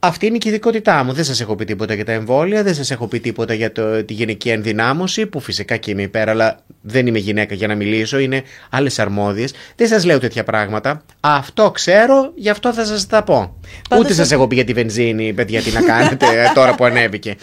[0.00, 1.12] αυτή είναι και η ειδικότητά μου.
[1.12, 4.04] Δεν σας έχω πει τίποτα για τα εμβόλια, δεν σας έχω πει τίποτα για το,
[4.04, 8.18] τη γενική ενδυνάμωση, που φυσικά και είμαι υπέρ, αλλά δεν είμαι γυναίκα για να μιλήσω,
[8.18, 9.54] είναι άλλες αρμόδιες.
[9.76, 11.02] Δεν σας λέω τέτοια πράγματα.
[11.20, 13.56] Αυτό ξέρω, γι' αυτό θα σας τα πω.
[13.88, 16.84] Πάντως Ούτε σας έχω πει για τη βενζίνη, παιδιά, τι να κάνετε ε, τώρα που
[16.84, 17.36] ανέβηκε.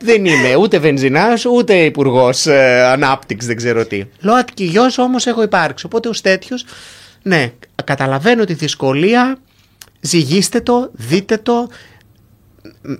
[0.00, 4.04] δεν είμαι ούτε βενζινάς, ούτε υπουργός ε, ανάπτυξης, δεν ξέρω τι.
[4.20, 5.86] ΛΟΑΤΚΙ γιος όμως έχω υπάρξει.
[5.86, 6.64] Οπότε ως τέτοιος,
[7.22, 7.52] ναι,
[7.84, 9.38] καταλαβαίνω τη δυσκολία.
[10.00, 11.68] Ζυγίστε το, δείτε το,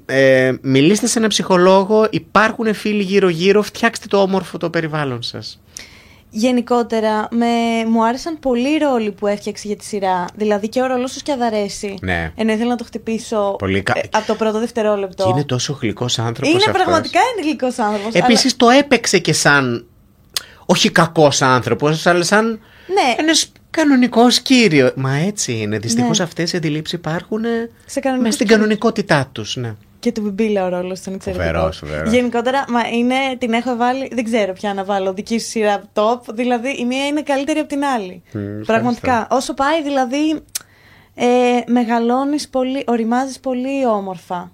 [0.07, 5.61] ε, μιλήστε σε έναν ψυχολόγο, υπάρχουν φίλοι γύρω-γύρω, φτιάξτε το όμορφο το περιβάλλον σας.
[6.31, 7.46] Γενικότερα, με...
[7.90, 10.24] μου άρεσαν πολύ οι ρόλοι που έφτιαξε για τη σειρά.
[10.35, 11.94] Δηλαδή και ο ρόλος του Σκιαδαρέση.
[12.00, 12.33] Ναι.
[12.37, 15.24] Ενώ ήθελα να το χτυπήσω Πολύ κα- ε, από το πρώτο δευτερόλεπτο.
[15.24, 16.74] Και είναι τόσο γλυκός άνθρωπος Είναι αυτός.
[16.83, 18.09] πραγματικά είναι γλυκό άνθρωπο.
[18.12, 19.87] Επίσης το έπαιξε και σαν,
[20.66, 22.46] όχι κακός άνθρωπος, αλλά σαν
[22.87, 23.14] Ναι.
[23.22, 23.52] ένας
[23.83, 24.93] κανονικός κύριο.
[24.97, 26.25] Μα έτσι είναι, δυστυχώς Ναι.
[26.25, 28.62] αυτές οι αντιλήψεις υπάρχουν ε, Σε κανονικούς μες στην κύριους.
[28.62, 29.57] κανονικότητά τους.
[29.57, 29.75] Ναι.
[30.01, 31.47] Και του Μπιμπίλα ο ρόλος ήταν εξαιρετικό.
[31.47, 32.12] Φοβερός, φοβερός.
[32.12, 36.21] Γενικότερα, μα είναι, την έχω βάλει, δεν ξέρω πια να βάλω δική σου σειρά top.
[36.35, 38.23] Δηλαδή, η μία είναι καλύτερη από την άλλη.
[38.27, 38.64] ευχαριστώ.
[38.73, 39.27] Πραγματικά.
[39.31, 40.41] Όσο πάει, δηλαδή,
[41.14, 41.27] ε,
[41.67, 44.53] μεγαλώνεις πολύ, οριμάζεις πολύ όμορφα.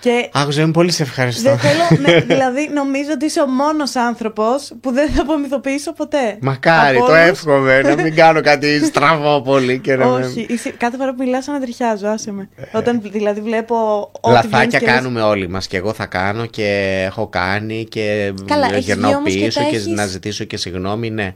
[0.00, 1.42] Και Άκουσα, είμαι πολύ σε ευχαριστώ.
[1.42, 6.36] δεν θέλω, ναι, δηλαδή, νομίζω ότι είσαι ο μόνος άνθρωπος που δεν θα απομυθοποιήσω ποτέ.
[6.40, 10.46] Μακάρι, Από το όλους- εύχομαι να μην κάνω κάτι στραβό πολύ και να με- Όχι,
[10.48, 12.48] είσαι- κάθε φορά που μιλάς ανατριχιάζω, άσε με.
[12.72, 16.46] Όταν δηλαδή βλέπω ό,τι Λαθάκια βγαίνεις και λες- κάνουμε όλοι μας και εγώ θα κάνω
[16.46, 20.06] και έχω κάνει και Καλά, έχεις γυρνάω βγει όμως και πίσω τα και, έχεις- να
[20.06, 21.32] ζητήσω και συγγνώμη, ναι.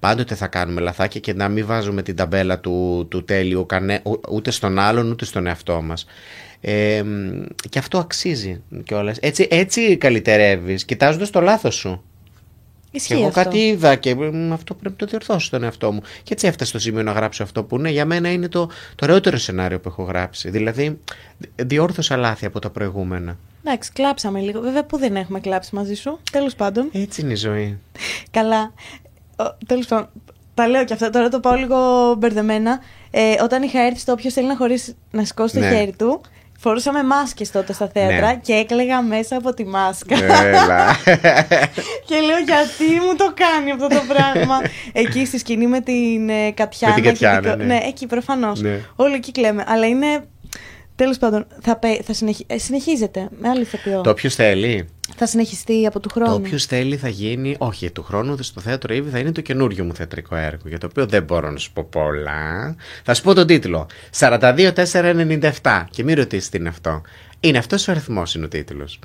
[0.00, 4.20] Πάντοτε θα κάνουμε λαθάκια και να μην βάζουμε την ταμπέλα του, του τέλειου κανέ, ου-
[4.30, 6.06] ούτε στον άλλον ούτε στον εαυτό μας.
[6.66, 9.16] Ε, μ, και αυτό αξίζει κιόλας.
[9.20, 12.02] Έτσι, έτσι καλυτερεύεις, κοιτάζοντας το λάθος σου.
[12.90, 13.42] Ισχύει Και εγώ αυτό.
[13.42, 16.00] κάτι είδα και μ, αυτό πρέπει να το διορθώσω στον εαυτό μου.
[16.22, 19.04] Και έτσι έφτασε στο σημείο να γράψω αυτό που ναι, για μένα είναι το, το
[19.04, 20.50] ωραιότερο σενάριο που έχω γράψει.
[20.50, 20.98] Δηλαδή,
[21.56, 23.36] διόρθωσα λάθη από τα προηγούμενα.
[23.64, 24.60] Εντάξει, κλάψαμε λίγο.
[24.60, 26.18] Βέβαια, πού δεν έχουμε κλάψει μαζί σου.
[26.32, 26.88] Τέλος πάντων.
[26.92, 27.78] Έτσι είναι η ζωή.
[28.30, 28.72] Καλά.
[29.66, 30.08] Τέλος πάντων.
[30.54, 31.10] Τα λέω και αυτά.
[31.10, 31.76] Τώρα το πάω λίγο
[32.18, 32.80] μπερδεμένα.
[33.10, 35.68] Ε, όταν είχα έρθει στο όποιος θέλει να χωρίσει να σηκώσει το Ναι.
[35.76, 36.20] χέρι του,
[36.64, 38.36] φορούσαμε μάσκες τότε στα θέατρα Ναι.
[38.42, 40.16] και έκλαιγα μέσα από τη μάσκα.
[40.44, 40.96] Έλα.
[42.08, 44.60] και λέω γιατί μου το κάνει αυτό το πράγμα;
[44.92, 46.94] εκεί στη σκηνή με την ε, Κατιάνα.
[46.94, 47.80] Με την Κατιάνα, και την- ναι.
[47.86, 48.60] εκεί προφανώς.
[48.60, 48.80] Ναι.
[48.96, 49.64] Όλοι εκεί κλαίμε.
[49.66, 50.24] Αλλά είναι.
[50.96, 52.44] Τέλος πάντων, θα, πε- θα συνεχι...
[52.48, 54.00] ε, συνεχίζεται με άλλη ηθοποιό.
[54.00, 54.88] το όποιος θέλει.
[55.16, 56.30] Θα συνεχιστεί από του χρόνου.
[56.30, 57.54] Το όποιος θέλει θα γίνει.
[57.58, 60.62] Όχι, του χρόνου στο θέατρο Ήβη θα είναι το καινούριο μου θεατρικό έργο.
[60.68, 62.76] Για το οποίο δεν μπορώ να σου πω πολλά.
[63.04, 63.86] Θα σου πω τον τίτλο.
[64.18, 65.84] 42497.
[65.90, 67.02] Και μην ρωτήσεις τι είναι αυτό.
[67.40, 68.98] Είναι αυτός ο αριθμός, είναι ο τίτλος.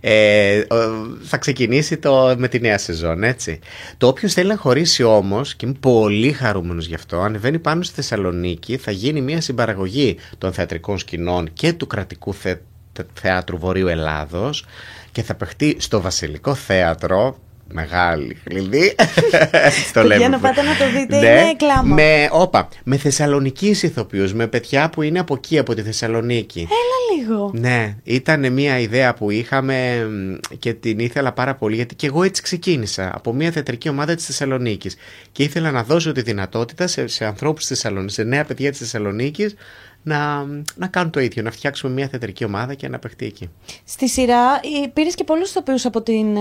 [0.00, 3.58] Ε, ο- θα ξεκινήσει το, με τη νέα σεζόν, έτσι.
[3.98, 7.94] Το όποιος θέλει να χωρίσει όμως, και είμαι πολύ χαρούμενος γι' αυτό, ανεβαίνει πάνω στη
[7.94, 12.54] Θεσσαλονίκη, θα γίνει μια συμπαραγωγή των θεατρικών σκηνών και του κρατικού θε,
[12.92, 14.64] θε- θεάτρου Βορείου Ελλάδος
[15.12, 17.36] και θα παιχτεί στο Βασιλικό Θέατρο.
[17.72, 18.94] Μεγάλη κλειδί.
[19.88, 20.28] Στο Παιδιά, λέμε.
[20.28, 21.94] να πάτε να το δείτε, Ναι, είναι κλάμα.
[21.94, 26.58] Με, όπα, με Θεσσαλονική ηθοποιούς, με παιδιά που είναι από εκεί, από τη Θεσσαλονίκη.
[26.60, 27.50] Έλα λίγο.
[27.54, 32.22] Ναι, ήταν μια ιδέα που είχαμε μ, και την ήθελα πάρα πολύ γιατί και εγώ
[32.22, 34.96] έτσι ξεκίνησα από μια θεατρική ομάδα της Θεσσαλονίκης
[35.32, 38.78] και ήθελα να δώσω τη δυνατότητα σε, σε ανθρώπους της Θεσσαλονίκης, σε νέα παιδιά της
[38.78, 39.54] Θεσσαλονίκης
[40.02, 40.44] να,
[40.76, 43.48] να κάνουν το ίδιο, να φτιάξουμε μια θεατρική ομάδα και να παιχτεί εκεί.
[43.84, 44.60] Στη σειρά
[44.92, 46.40] πήρες και πολλούς ηθοποιούς από, την, ε,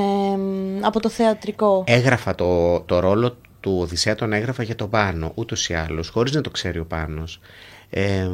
[0.82, 1.84] από το θεατρικό.
[1.88, 6.32] Έγραφα το, το ρόλο του Οδυσσέα τον έγραφα για τον Πάνο, ούτως ή άλλως, χωρίς
[6.34, 7.40] να το ξέρει ο Πάνος.
[7.92, 8.28] Ε,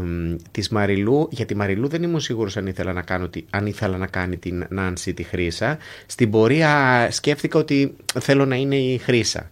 [0.51, 3.97] της Μαριλού, για τη Μαριλού δεν ήμουν σίγουρος αν ήθελα να, κάνω, τι- αν ήθελα
[3.97, 5.77] να κάνει την Νάνση τη Χρύσα.
[6.05, 9.49] Στην πορεία σκέφτηκα ότι θέλω να είναι η Χρύσα.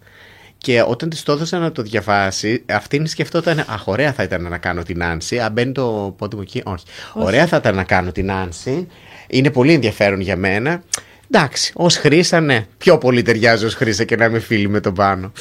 [0.64, 4.58] Και όταν της το έδωσα να το διαβάσει, αυτήν σκεφτόταν, Αχ, ωραία θα ήταν να
[4.58, 5.38] κάνω την Νάνση.
[5.38, 6.84] Αν μπαίνει το πόδι μου εκεί, όχι.
[7.12, 8.86] Ωραία θα ήταν να κάνω την Νάνση.
[9.26, 10.82] Είναι πολύ ενδιαφέρον για μένα.
[11.30, 12.66] Εντάξει, ως χρήσα, ναι.
[12.78, 15.32] Πιο πολύ ταιριάζει ως χρήσα και να είμαι φίλη με τον πάνω.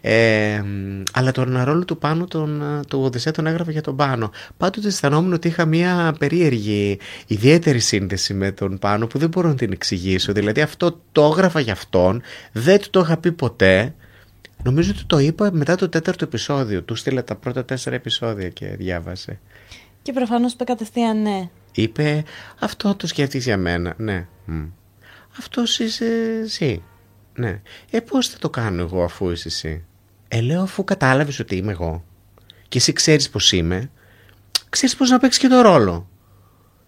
[0.00, 3.96] Ε, μ, αλλά τον ρόλο του πάνω, τον, ε, του Οδυσσέα τον έγραφε για τον
[3.96, 4.30] πάνω.
[4.56, 9.54] Πάντοτε αισθανόμουν ότι είχα μια περίεργη, ιδιαίτερη σύνδεση με τον πάνω που δεν μπορώ να
[9.54, 10.32] την εξηγήσω.
[10.32, 13.94] Δηλαδή αυτό το έγραφα για αυτόν, δεν του το είχα πει ποτέ.
[14.64, 16.82] Νομίζω ότι το είπα μετά το τέταρτο επεισόδιο.
[16.82, 19.40] Του στείλα τα πρώτα τέσσερα επεισόδια και διάβασε.
[20.02, 21.48] Και προφανώς είπε κατευθείαν ναι.
[21.72, 22.24] Είπε
[22.58, 23.94] αυτό το σκέφτηκες για μένα.
[23.96, 24.26] Ναι.
[24.44, 24.64] Μμ.
[25.38, 26.06] Αυτός είσαι
[26.44, 26.82] εσύ.
[27.34, 27.60] Ναι.
[27.90, 29.84] Ε, πώς θα το κάνω εγώ αφού είσαι εσύ.
[30.28, 32.04] Ε, λέω αφού κατάλαβες ότι είμαι εγώ
[32.72, 33.90] και εσύ ξέρεις πως είμαι,
[34.68, 36.08] ξέρεις πως να παίξεις και το ρόλο.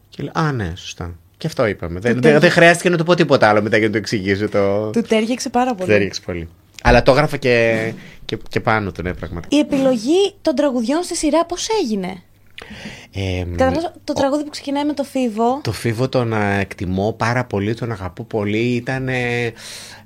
[0.08, 1.18] Και λέω, α ναι, σωστά.
[1.36, 2.00] Και αυτό είπαμε.
[2.00, 4.48] Δεν, δεν, δεν χρειάστηκε να του πω τίποτα άλλο μετά για να το εξηγήσω.
[4.48, 4.90] Το...
[4.90, 5.90] Του τέριαξε πάρα πολύ.
[5.90, 6.48] Δεν ρίξε πολύ.
[6.86, 7.92] Αλλά το έγραφα και,
[8.24, 9.56] και, και πάνω του, ναι, πραγματικά.
[9.56, 12.22] Η επιλογή των τραγουδιών στη σειρά πώς έγινε;
[13.14, 15.60] Ε, Καταρχάς, το τραγούδι που ξεκινάει με το φίβο.
[15.62, 18.58] Το Φίβο τον α, εκτιμώ πάρα πολύ, τον αγαπώ πολύ.
[18.74, 19.08] Ήταν.
[19.08, 19.44] Ε,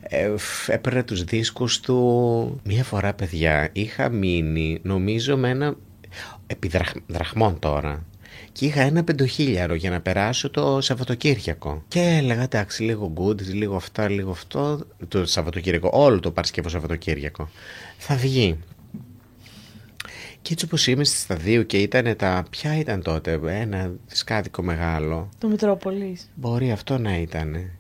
[0.03, 2.61] ε, φ, έπαιρνε τους δίσκους του.
[2.65, 5.75] Μία φορά, παιδιά, είχα μείνει, νομίζω, με ένα.
[6.47, 8.05] επί δραχ- δραχμών τώρα.
[8.59, 11.85] Και είχα ένα πεντοχίλιαρο για να περάσω το Σαββατοκύριακο.
[11.89, 14.81] Και έλεγα, εντάξει, λίγο good, λίγο αυτά, λίγο αυτό.
[15.09, 17.49] Το Σαββατοκύριακο, όλο το Παρασκευό Σαββατοκύριακο.
[17.99, 18.59] Θα βγει.
[20.43, 22.45] Και έτσι όπως είμαι στη σταδίου και ήταν τα...
[22.51, 25.29] Ποια ήταν τότε, ένα δισκάδικο μεγάλο.
[25.39, 26.31] Του Μητρόπολης.
[26.35, 27.71] Μπορεί αυτό να ήταν.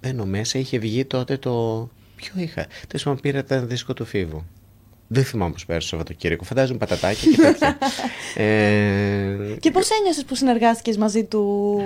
[0.00, 1.88] Μπαίνω μέσα, είχε βγει τότε το...
[2.16, 2.66] Ποιο είχα.
[2.86, 4.44] Τέλος πάντων πήρα τα δίσκο του Φίβου.
[5.14, 6.44] Δεν θυμάμαι πώς πέρασε το Σαββατοκύριακο.
[6.44, 7.78] Φαντάζομαι πατατάκια και τέτοια.
[8.44, 11.80] ε, Και πώς ένιωσες που συνεργάστηκες μαζί του;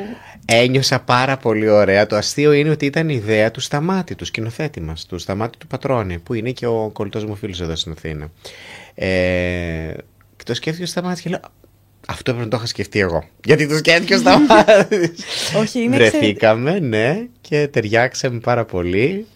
[0.44, 2.06] Ένιωσα πάρα πολύ ωραία.
[2.06, 5.66] Το αστείο είναι ότι ήταν η ιδέα του Σταμάτη, του σκηνοθέτη μας, του Σταμάτη του
[5.66, 8.30] Πατρώνη, που είναι και ο κολλητός μου φίλος εδώ στην Αθήνα.
[8.94, 9.06] Ε,
[10.36, 11.40] και το σκέφτηκε ο Σταμάτη και λέω.
[12.08, 13.24] Αυτό έπρεπε να το είχα σκεφτεί εγώ.
[13.44, 15.14] Γιατί το σκέφτηκε ο Σταμάτη.
[15.60, 19.26] Όχι, είναι Βρεθήκαμε, ναι, και ταιριάξαμε πάρα πολύ.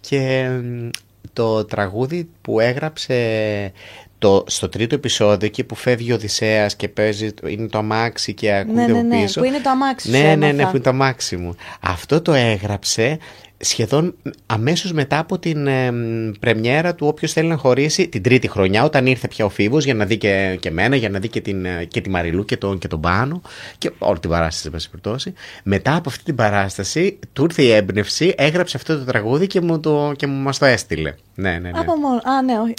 [0.00, 0.88] Και μ,
[1.34, 3.72] το τραγούδι που έγραψε
[4.18, 8.52] το, στο τρίτο επεισόδιο εκεί που φεύγει ο Οδυσσέας και παίζει, είναι το αμάξι και
[8.54, 9.40] ακούγεται Ναι, ναι, από ναι, πίσω.
[9.40, 10.68] που είναι το αμάξι σου, Ναι, ναι, ναι, έμαθα.
[10.70, 11.54] που είναι το αμάξι μου.
[11.80, 13.18] Αυτό το έγραψε
[13.56, 14.14] σχεδόν
[14.46, 18.84] αμέσως μετά από την ε, μ, πρεμιέρα του όποιος θέλει να χωρίσει την τρίτη χρονιά
[18.84, 21.40] όταν ήρθε πια ο Φίβος για να δει και, και μένα, για να δει και,
[21.40, 23.42] την, ε, και τη Μαριλού και τον, και τον Πάνο
[23.78, 25.32] και όλη την παράσταση, εν πάση περιπτώσει.
[25.62, 29.80] Μετά από αυτή την παράσταση του ήρθε η έμπνευση, έγραψε αυτό το τραγούδι και μου,
[29.80, 31.14] το, και μου μας το έστειλε.
[31.34, 31.78] Ναι, ναι, ναι.
[31.78, 32.16] Από μόνο.
[32.16, 32.74] Α, ναι, όχι.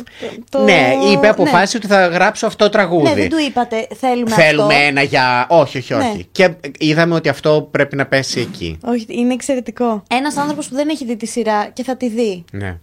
[0.50, 0.60] Το...
[0.60, 1.28] Ναι, είπε, ναι.
[1.28, 3.10] αποφάσισε ότι θα γράψω αυτό το τραγούδι.
[3.10, 4.86] Ναι, δεν του είπατε θέλουμε, Θέλουμε αυτό.
[4.88, 5.48] ένα για.
[5.50, 6.16] Όχι, όχι, όχι.
[6.16, 6.22] Ναι.
[6.32, 8.78] Και είδαμε ότι αυτό πρέπει να πέσει εκεί.
[8.84, 10.04] Όχι, είναι εξαιρετικό.
[10.08, 12.46] Ένας άνθρωπος που δεν έχει δει τη σειρά και θα τη δει.
[12.52, 12.80] Ναι.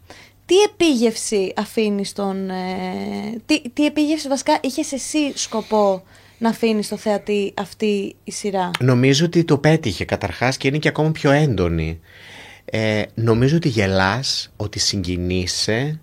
[0.46, 2.50] Τι επίγευση αφήνεις στον.
[2.50, 6.02] Ε, τι, τι επίγευση βασικά είχες εσύ σκοπό
[6.38, 10.88] να αφήνεις στο θεατή αυτή η σειρά; Νομίζω ότι το πέτυχε καταρχάς και είναι και
[10.88, 12.00] ακόμα πιο έντονη.
[12.64, 16.00] Ε, νομίζω ότι γελάς, ότι συγκινείσαι.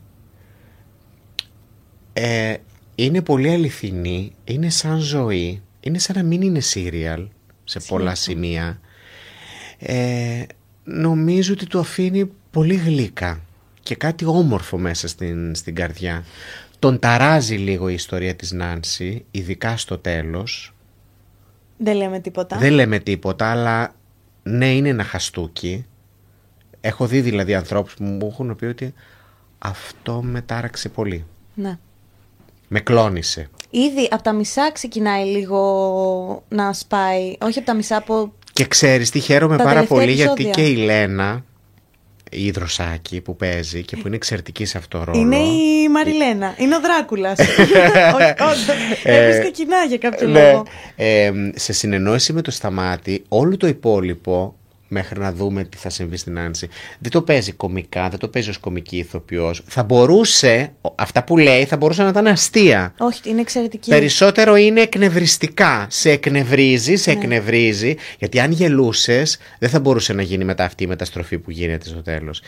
[2.13, 2.55] Ε,
[2.95, 7.27] είναι πολύ αληθινή, είναι σαν ζωή, είναι σαν να μην είναι σύριαλ
[7.63, 8.79] σε πολλά σημεία.
[9.79, 10.43] Ε,
[10.89, 13.41] νομίζω ότι το αφήνει πολύ γλύκα
[13.81, 16.23] και κάτι όμορφο μέσα στην, στην καρδιά.
[16.79, 20.73] Τον ταράζει λίγο η ιστορία της Νάνση, ειδικά στο τέλος.
[21.77, 22.57] Δεν λέμε τίποτα.
[22.57, 23.95] Δεν λέμε τίποτα, αλλά
[24.43, 25.85] ναι, είναι ένα χαστούκι.
[26.81, 28.93] Έχω δει δηλαδή ανθρώπους που μου έχουν πει ότι
[29.59, 31.25] αυτό με τάραξε πολύ.
[31.53, 31.77] Ναι.
[32.67, 33.49] Με κλώνησε.
[33.69, 37.35] Ήδη από τα μισά ξεκινάει λίγο να σπάει.
[37.41, 38.33] Όχι από τα μισά, από.
[38.59, 40.63] Και ξέρεις τι χαίρομαι Τα πάρα τελευταία πολύ γιατί επεισόδια.
[40.63, 41.43] και η Λένα,
[42.31, 45.19] η Δροσάκη που παίζει και που είναι εξαιρετική σε αυτό ρόλο.
[45.19, 46.53] Είναι η Μαριλένα.
[46.57, 47.39] Είναι ο Δράκουλας.
[49.03, 50.51] Ε, Έβρισκα κοινά για κάποιο Ναι.
[50.51, 50.65] λόγο.
[50.95, 54.55] Ε, σε συνεννόηση με το Σταμάτη, όλο το υπόλοιπο,
[54.89, 56.67] μέχρι να δούμε τι θα συμβεί στην Άνση,
[56.99, 59.63] δεν το παίζει κομικά, δεν το παίζει ως κομική ηθοποιός.
[59.67, 62.93] Θα μπορούσε, αυτά που λέει, θα μπορούσε να ήταν αστεία.
[62.97, 63.89] Όχι, είναι εξαιρετική.
[63.89, 65.87] Περισσότερο είναι εκνευριστικά.
[65.89, 67.19] Σε εκνευρίζει, σε Ναι.
[67.19, 67.95] εκνευρίζει.
[68.19, 72.01] Γιατί αν γελούσες, δεν θα μπορούσε να γίνει μετά αυτή η μεταστροφή που γίνεται στο
[72.01, 72.41] τέλος.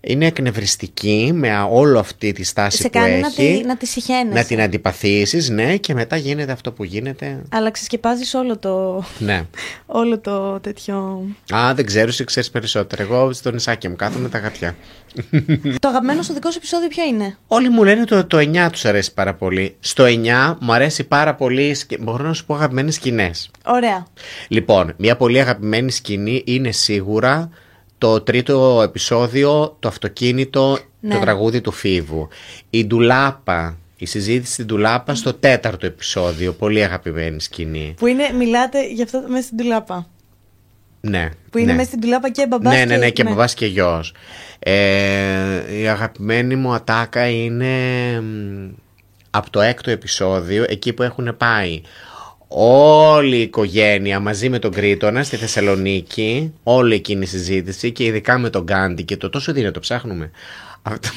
[0.00, 3.20] Είναι εκνευριστική με όλο αυτή τη στάση Σε που κάνει έχει.
[3.22, 4.38] να τη, να τη συχαίνεσαι.
[4.38, 7.42] να την αντιπαθήσεις, ναι, και μετά γίνεται αυτό που γίνεται.
[7.50, 9.42] Αλλά ξεσκεπάζεις όλο το, Ναι.
[9.86, 11.26] όλο το τέτοιο...
[11.54, 13.02] Α, δεν δεν ξέρω, εσύ ξέρεις περισσότερο.
[13.02, 14.76] Εγώ στο νησάκι μου κάθομαι τα γατιά.
[15.80, 18.84] το αγαπημένο σου δικό σου επεισόδιο ποιο είναι; Όλοι μου λένε το, το 9 τους
[18.84, 19.76] αρέσει πάρα πολύ.
[19.80, 21.76] Στο 9 μου αρέσει πάρα πολύ.
[22.00, 23.50] Μπορώ να σου πω αγαπημένες σκηνές.
[23.66, 24.06] Ωραία.
[24.48, 27.50] Λοιπόν, μια πολύ αγαπημένη σκηνή είναι σίγουρα
[27.98, 31.14] το τρίτο επεισόδιο, το αυτοκίνητο, Ναι.
[31.14, 32.28] το τραγούδι του Φίβου.
[32.70, 36.52] Η Ντουλάπα, η συζήτηση στην Ντουλάπα στο τέταρτο επεισόδιο.
[36.52, 37.94] Πολύ αγαπημένη σκηνή.
[37.98, 40.06] Που είναι, μιλάτε γι' αυτό μέσα στην τουλάπα.
[41.00, 41.28] Ναι.
[41.50, 41.76] Που είναι ναι.
[41.76, 42.74] μέσα στην τουλάπα και μπαμπάς.
[42.74, 44.14] Ναι, ναι, ναι, και μπαμπάς και γιος.
[44.58, 47.70] Ε, η αγαπημένη μου ατάκα είναι
[48.20, 48.68] μ,
[49.30, 51.80] από το έκτο επεισόδιο, εκεί που έχουν πάει
[52.48, 58.38] όλη η οικογένεια μαζί με τον Κρήτονα στη Θεσσαλονίκη, όλη εκείνη η συζήτηση και ειδικά
[58.38, 60.30] με τον Γκάντι και το τόσο δίνει το ψάχνουμε.
[60.82, 61.08] Αυτό...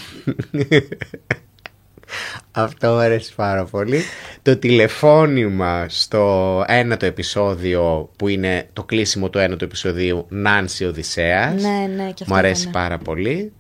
[2.52, 4.02] Αυτό μου αρέσει πάρα πολύ.
[4.42, 11.62] Το τηλεφώνημα στο ένατο επεισόδιο που είναι το κλείσιμο του ένατου επεισοδίου Νάνση Οδυσσέας.
[11.62, 12.74] Ναι, ναι, και αυτό Μου αρέσει ήταν.
[12.74, 13.52] πάρα πολύ.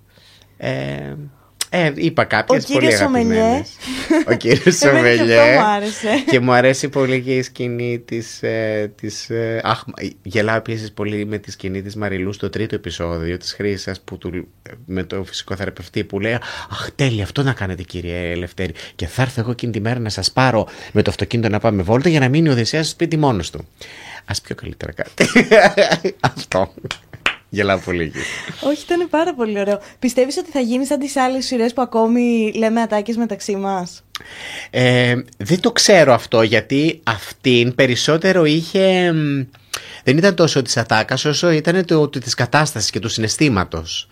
[0.58, 1.13] Ε,
[1.69, 3.41] ε, είπα κάποιες Ο πολύ κύριος Σομελιέ.
[3.41, 3.69] αγαπημένες.
[4.27, 5.39] Ο κύριος Εμένα και Σομελιέ.
[5.39, 6.23] αυτό μου άρεσε.
[6.27, 8.43] Και μου αρέσει πολύ και η σκηνή της...
[8.43, 9.84] Ε, της ε, αχ,
[10.21, 14.47] γελάω επίσης πολύ με τη σκηνή της Μαριλού στο τρίτο επεισόδιο της Χρύσας που του,
[14.86, 16.34] με το φυσικό θεραπευτή που λέει
[16.69, 20.10] Αχ τέλεια αυτό να κάνετε κύριε Ελευθέρη και θα έρθω εγώ εκείνη τη μέρα να
[20.10, 23.17] σας πάρω με το αυτοκίνητο να πάμε βόλτα για να μείνει ο Οδυσσέας στο σπίτι
[23.17, 23.67] μόνος του.
[24.25, 25.25] Ας πιο καλύτερα κάτι.
[26.19, 26.73] αυτό.
[27.49, 28.17] Γελάω πολύ εκεί.
[28.62, 29.81] Όχι, ήταν πάρα πολύ ωραίο.
[29.99, 34.03] Πιστεύεις ότι θα γίνει σαν τις άλλες σειρές που ακόμη λέμε ατάκες μεταξύ μας;
[34.69, 39.12] Ε, δεν το ξέρω αυτό γιατί αυτήν περισσότερο είχε...
[39.12, 39.43] μ,
[40.03, 44.09] Δεν ήταν τόσο της ατάκας όσο ήταν το, το, της κατάστασης και του συναισθήματος.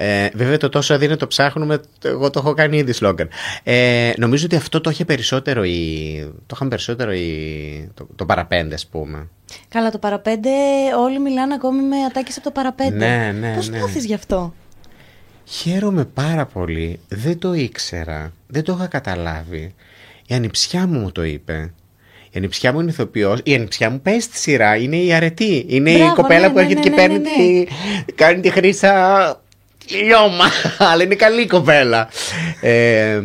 [0.00, 3.28] Ε, βέβαια το τόσο αδύνατο ψάχνουμε, εγώ το έχω κάνει ήδη σλόγκαν.
[3.62, 8.74] Ε, νομίζω ότι αυτό το είχε περισσότερο η, το είχαν περισσότερο η, το, το παραπέντε
[8.74, 9.28] ας πούμε.
[9.68, 10.50] Καλά, το παραπέντε
[10.98, 12.96] όλοι μιλάνε ακόμη με ατάκες από το παραπέντε.
[12.96, 13.76] Ναι, ναι, Πώς ναι.
[13.76, 14.54] νιώθεις γι' αυτό;
[15.44, 17.00] Χαίρομαι πάρα πολύ.
[17.08, 18.32] Δεν το ήξερα.
[18.46, 19.74] Δεν το είχα καταλάβει.
[20.26, 21.72] Η ανιψιά μου μου το είπε.
[22.30, 23.40] Η ανιψιά μου είναι ηθοποιός.
[23.42, 24.76] Η ανιψιά μου παίζει στη σειρά.
[24.76, 25.64] Είναι η αρετή.
[25.68, 27.64] Είναι η Μπράβο, κοπέλα ναι, που ναι, έρχεται ναι, και ναι, παίρνει ναι,
[28.04, 28.14] τη...
[28.14, 29.42] κάνει τη χρήσα
[29.88, 30.44] λιώμα.
[30.78, 32.08] Αλλά είναι καλή η κοπέλα.
[32.60, 33.20] Ε,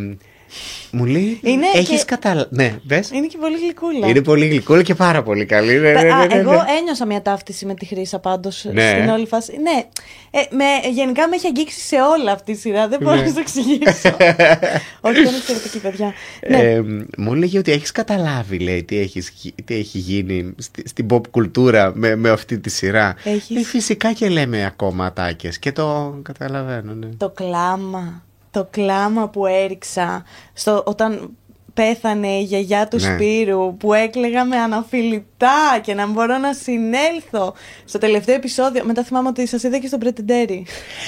[0.95, 2.47] μου λέει, Είναι έχεις και- καταλάβει.
[2.56, 3.10] Ναι, πες.
[3.12, 4.08] Είναι και πολύ γλυκούλα.
[4.08, 5.73] Είναι πολύ γλυκούλα και πάρα πολύ καλή.
[5.79, 6.39] Ναι, ναι, ναι, Α, ναι, ναι.
[6.39, 8.89] εγώ ένιωσα μια ταύτιση με τη Χρύσα πάντως Ναι.
[8.97, 9.58] στην όλη φάση.
[9.62, 9.84] Ναι.
[10.32, 12.88] Ε, με, γενικά με έχει αγγίξει σε όλα αυτή η σειρά.
[12.88, 13.21] Δεν μπορώ Ναι.
[13.21, 14.15] να σου το εξηγήσω.
[15.08, 16.13] Όχι, ήταν εξαιρετική παιδιά.
[16.49, 16.58] ναι.
[16.58, 16.82] Ε,
[17.17, 21.27] μου έλεγε ότι έχεις καταλάβει λέει, τι, έχεις, γι- τι έχει γίνει στη- στην pop
[21.32, 23.15] κουλτούρα με, με αυτή τη σειρά.
[23.23, 26.93] Έχεις- Ε, φυσικά και λέμε ακόμα ατάκες και το καταλαβαίνω.
[26.93, 27.08] Ναι.
[27.17, 28.23] Το κλάμα.
[28.54, 31.30] Το κλάμα που έριξα στο, όταν
[31.74, 33.13] πέθανε η γιαγιά του Ναι.
[33.13, 37.54] Σπύρου που έκλαιγα με αναφιλητά και να μπορώ να συνέλθω
[37.86, 38.84] στο τελευταίο επεισόδιο.
[38.86, 40.66] Μετά θυμάμαι ότι σας είδα και στο Πρετεντέρι.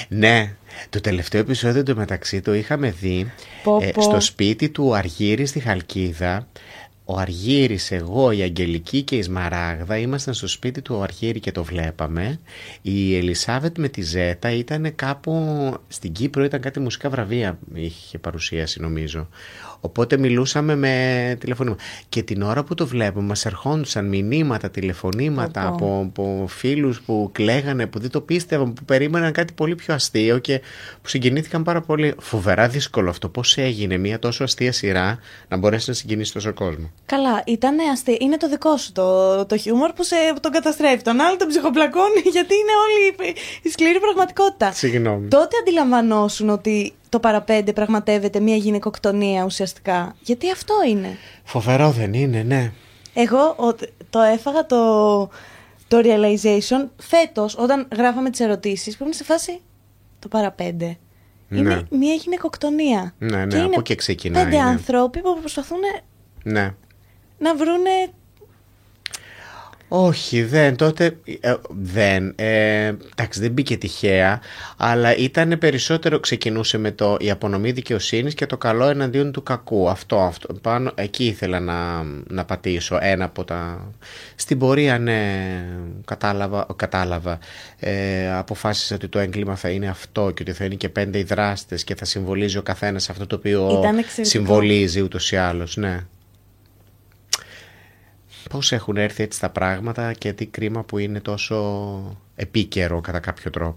[0.08, 0.54] ναι,
[0.90, 3.32] το τελευταίο επεισόδιο του μεταξύ το είχαμε δει
[3.62, 4.02] Πω, ε, πω.
[4.02, 6.46] στο σπίτι του Αργύρη στη Χαλκίδα.
[7.08, 11.64] Ο Αργύρης, εγώ, η Αγγελική και η Σμαράγδα ήμασταν στο σπίτι του Αργύρη και το
[11.64, 12.40] βλέπαμε.
[12.82, 18.80] Η Ελισάβετ με τη Ζέτα ήταν κάπου στην Κύπρο, ήταν κάτι μουσικά βραβεία είχε παρουσίαση
[18.80, 19.28] νομίζω.
[19.86, 21.76] Οπότε μιλούσαμε με τηλεφωνήμα.
[22.08, 25.86] Και την ώρα που το βλέπουμε μας ερχόντουσαν μηνύματα, τηλεφωνήματα Πω, πω.
[25.86, 30.38] από, από φίλους που κλαίγανε, που δεν το πίστευαν, που περίμεναν κάτι πολύ πιο αστείο
[30.38, 30.60] και
[31.02, 32.14] που συγκινήθηκαν πάρα πολύ.
[32.18, 33.28] Φοβερά δύσκολο αυτό.
[33.28, 35.18] Πώς έγινε μια τόσο αστεία σειρά
[35.48, 38.16] να μπορέσει να συγκινήσει τόσο κόσμο; Καλά, ήταν αστείο.
[38.20, 41.02] Είναι το δικό σου το, το χιούμορ που σε, που τον καταστρέφει.
[41.02, 44.72] Τον άλλο τον ψυχοπλακώνει γιατί είναι όλη η, η σκληρή πραγματικότητα.
[44.72, 45.28] Συγγνώμη.
[45.28, 50.14] Τότε αντιλαμβανόσουν ότι το παραπέντε πραγματεύεται μια γυναικοκτονία ουσιαστικά.
[50.20, 52.72] Γιατί αυτό είναι; Φοβερό δεν είναι, ναι.
[53.14, 53.74] Εγώ ο-
[54.10, 54.76] το έφαγα το,
[55.88, 59.60] το realization φέτος όταν γράφαμε τις ερωτήσεις που ήμουν σε φάση
[60.18, 60.96] το παραπέντε.
[61.48, 61.58] Ναι.
[61.58, 63.14] Είναι μια γυναικοκτονία.
[63.18, 64.62] Ναι, ναι, και είναι από εκεί ξεκινάει, Πέντε ναι.
[64.62, 65.78] άνθρωποι που προσπαθούν
[66.42, 66.74] Ναι.
[67.38, 67.90] να βρούνε
[69.88, 74.40] Όχι, δεν, τότε ε, δεν, ε, εντάξει δεν μπήκε τυχαία,
[74.76, 79.88] αλλά ήταν περισσότερο, ξεκινούσε με το η απονομή δικαιοσύνης και το καλό εναντίον του κακού,
[79.88, 83.92] αυτό, αυτό, πάνω, εκεί ήθελα να, να πατήσω ένα από τα,
[84.34, 85.64] στην πορεία ναι,
[86.04, 87.38] κατάλαβα, κατάλαβα.
[87.78, 91.22] Ε, αποφάσισα ότι το έγκλημα θα είναι αυτό και ότι θα είναι και πέντε οι
[91.22, 94.24] δράστες και θα συμβολίζει ο καθένας αυτό το οποίο Ήταν εξαιρετικό.
[94.24, 96.00] συμβολίζει ούτως ή άλλως, ναι.
[98.50, 101.56] Πώς έχουν έρθει έτσι τα πράγματα και τι κρίμα που είναι τόσο
[102.36, 103.76] επίκαιρο κατά κάποιο τρόπο;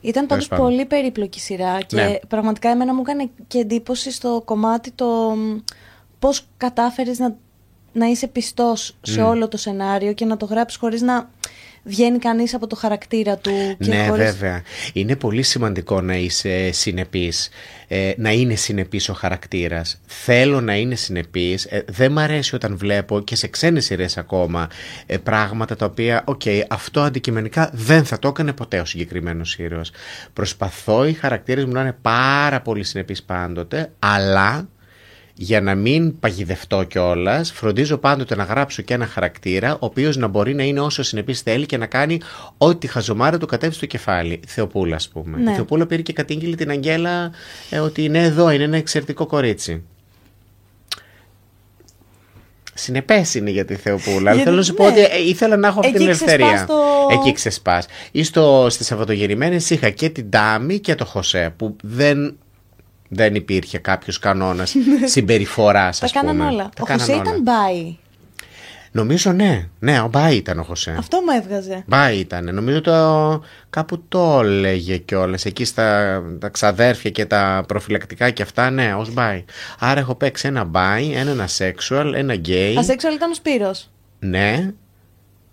[0.00, 0.64] Ήταν Τέλος πάντως πάντων.
[0.66, 2.18] πολύ περίπλοκη σειρά και Ναι.
[2.28, 5.58] πραγματικά εμένα μου έκανε και εντύπωση στο κομμάτι το μ,
[6.18, 7.34] πώς κατάφερες να,
[7.92, 9.26] να είσαι πιστός σε Μμ.
[9.26, 11.30] όλο το σενάριο και να το γράψεις χωρίς να,
[11.84, 13.76] βγαίνει κανείς από το χαρακτήρα του.
[13.78, 14.24] Και ναι, χωρίς...
[14.24, 14.62] βέβαια.
[14.92, 17.48] Είναι πολύ σημαντικό να είσαι συνεπής,
[17.88, 20.00] ε, να είναι συνεπής ο χαρακτήρας.
[20.06, 21.64] Θέλω να είναι συνεπής.
[21.64, 24.68] Ε, δεν μ' αρέσει όταν βλέπω και σε ξένες σειρές ακόμα
[25.06, 29.90] ε, πράγματα τα οποία, οκ, αυτό αντικειμενικά δεν θα το έκανε ποτέ ο συγκεκριμένος ήρωας.
[30.32, 34.68] Προσπαθώ οι χαρακτήρες μου να είναι πάρα πολύ συνεπείς πάντοτε, αλλά
[35.42, 40.26] για να μην παγιδευτώ κιόλας, φροντίζω πάντοτε να γράψω και ένα χαρακτήρα, ο οποίος να
[40.26, 42.20] μπορεί να είναι όσο συνεπής θέλει και να κάνει
[42.58, 44.40] ό,τι χαζομάρα του κατέβει στο κεφάλι.
[44.46, 45.38] Θεοπούλα, ας πούμε.
[45.38, 45.50] Ναι.
[45.50, 47.30] Η Θεοπούλα πήρε και κατήγγειλε την Αγγέλα
[47.70, 49.82] ε, ότι είναι εδώ, είναι ένα εξαιρετικό κορίτσι.
[52.74, 54.16] Συνεπές είναι για τη Θεοπούλα.
[54.16, 54.90] Αλλά Γιατί- θέλω να σου πω ναι.
[54.90, 56.46] ότι ε, ήθελα να έχω αυτή Εκεί την ελευθερία.
[56.46, 57.86] ξεσπάς το- Εκεί ξεσπάς.
[58.10, 62.36] Ή στο, στις Σαββατογεννημένες είχα και την Τάμι και το Χωσέ που δεν,
[63.14, 66.32] δεν υπήρχε κάποιος κανόνας συμπεριφοράς, ας Τα πούμε.
[66.32, 66.62] κάναν όλα.
[66.62, 67.22] Τα ο κάναν Χωσέ όλα.
[67.22, 67.96] ήταν μπάι.
[68.94, 69.68] Νομίζω ναι.
[69.78, 70.94] Ναι, ο Μπάι ήταν ο Χωσέ.
[70.98, 71.82] Αυτό μου έβγαζε.
[71.86, 72.54] Μπάι ήταν.
[72.54, 75.44] Νομίζω το κάπου το έλεγε κιόλας.
[75.44, 79.44] Εκεί στα τα ξαδέρφια και τα προφυλακτικά και αυτά, ναι, ως Μπάι.
[79.78, 82.74] Άρα έχω παίξει ένα Μπάι, ένα, ένα sexual, ένα gay.
[82.78, 83.90] Ασέξουαλ ήταν ο Σπύρος.
[84.18, 84.70] Ναι.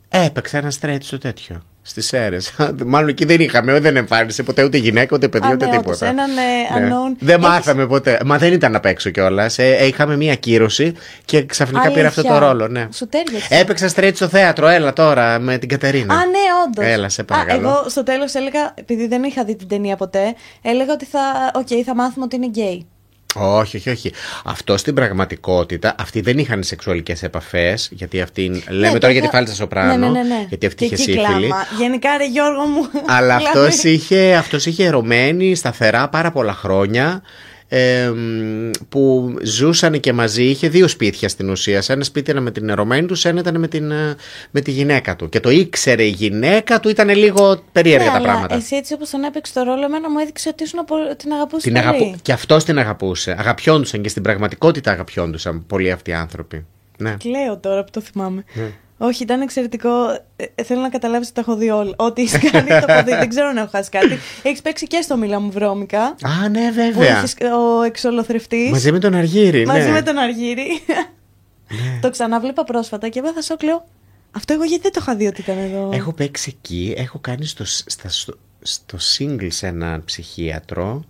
[0.09, 1.61] Έπαιξα ένα straight στο τέτοιο.
[1.89, 2.53] Στις αίρες.
[2.85, 5.81] Μάλλον εκεί δεν είχαμε, δεν εμφάνισε ποτέ ούτε γυναίκα, ούτε παιδί, Α, ούτε ναι, όντως,
[5.97, 6.05] τίποτα.
[6.05, 6.87] έναν, ε, Ναι.
[6.89, 7.15] unknown.
[7.19, 8.19] Δεν Έχεις- μάθαμε ποτέ.
[8.25, 9.57] Μα δεν ήταν απ' έξω κιόλας.
[9.59, 10.93] Ε, ε, είχαμε μία κύρωση
[11.25, 12.47] και ξαφνικά πήρα αυτό το Αλήθεια.
[12.47, 12.67] ρόλο.
[12.67, 12.87] Ναι.
[12.93, 13.47] Σου τέριαξε.
[13.59, 16.13] Έπαιξα straight στο θέατρο, έλα τώρα με την Κατερίνα.
[16.13, 16.85] Α, ναι, όντως.
[16.85, 17.59] Έλα, σε παρακαλώ.
[17.67, 21.19] εγώ στο τέλος έλεγα, επειδή δεν είχα δει την ταινία ποτέ, έλεγα ότι θα,
[21.53, 22.87] okay, θα μάθουμε ότι είναι γκέι.
[23.35, 24.11] Όχι, όχι, όχι.
[24.45, 27.89] Αυτό στην πραγματικότητα, αυτοί δεν είχαν σεξουαλικές επαφές.
[27.91, 28.63] Γιατί αυτή.
[28.69, 29.89] Λέμε Ναι, τώρα το για τη είχα- φάλτσα σοπράνο.
[29.97, 30.45] Ναι, ναι, ναι, ναι.
[30.49, 31.25] Γιατί αυτή Και είχε εκεί σύφυλλη.
[31.47, 31.65] κλάμα.
[31.77, 32.89] Γενικά, ρε Γιώργο μου.
[33.07, 33.47] Αλλά κλάμε.
[33.67, 37.21] αυτός είχε, αυτός είχε ερωμένη σταθερά πάρα πολλά χρόνια
[37.71, 40.43] ε, μ, που ζούσαν και μαζί.
[40.43, 41.81] Είχε δύο σπίτια στην ουσία.
[41.81, 44.15] Σε ένα σπίτι ήταν με την ερωμένη του, σε ένα ήταν με, την, ε,
[44.51, 45.29] με τη γυναίκα του.
[45.29, 48.55] Και το ήξερε η γυναίκα του, ήταν λίγο περίεργα ναι, τα αλλά πράγματα.
[48.55, 51.63] Εσύ έτσι όπως τον έπαιξε το ρόλο, εμένα μου έδειξε ότι ήσουν απο- την αγαπούσε
[51.71, 51.85] Την πολύ.
[51.85, 52.15] αγαπου...
[52.21, 53.35] Και αυτός την αγαπούσε.
[53.39, 56.65] Αγαπιόντουσαν και στην πραγματικότητα αγαπιόντουσαν πολλοί αυτοί οι άνθρωποι.
[56.97, 57.15] Ναι.
[57.19, 58.43] Κλαίω τώρα που το θυμάμαι.
[59.01, 60.09] Όχι, ήταν εξαιρετικό.
[60.35, 61.93] Ε, ε, θέλω να καταλάβεις ότι τα έχω δει όλα.
[61.97, 63.11] Ό,τι έχεις κάνει το έχω δει.
[63.15, 64.17] Δεν ξέρω να έχω χάσει κάτι.
[64.43, 66.01] Έχεις παίξει και στο Μίλα μου βρώμικα.
[66.01, 67.17] Α, ναι, Που βέβαια.
[67.17, 67.35] έχεις
[67.77, 68.71] ο εξολοθρευτής.
[68.71, 69.65] Μαζί με τον Αργύρι.
[69.65, 69.91] μαζί ναι.
[69.91, 70.67] με τον Αργύρι.
[72.01, 73.87] το ξαναβλέπα πρόσφατα και έπαθα σοκ, λέω.
[74.31, 75.89] Αυτό εγώ γιατί δεν το είχα δει ότι ήταν εδώ.
[75.93, 81.03] Έχω παίξει εκεί, έχω κάνει στο, στα, στο, στο singles έναν ψυχίατρο.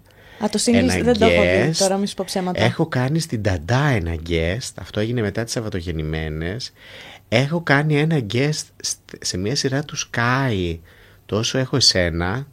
[0.44, 1.76] Α, το singles ένα δεν το έχω δει guest.
[1.78, 2.64] τώρα, μη σου πω ψέματα.
[2.64, 4.72] Έχω κάνει στην Ταντά ένα guest.
[4.80, 6.74] Αυτό έγινε μετά τις Σαββατογεννημένες.
[7.30, 10.80] Έχω κάνει ένα guest στ- σε μια σειρά του Sky.
[11.26, 12.48] Τόσο έχω εσένα.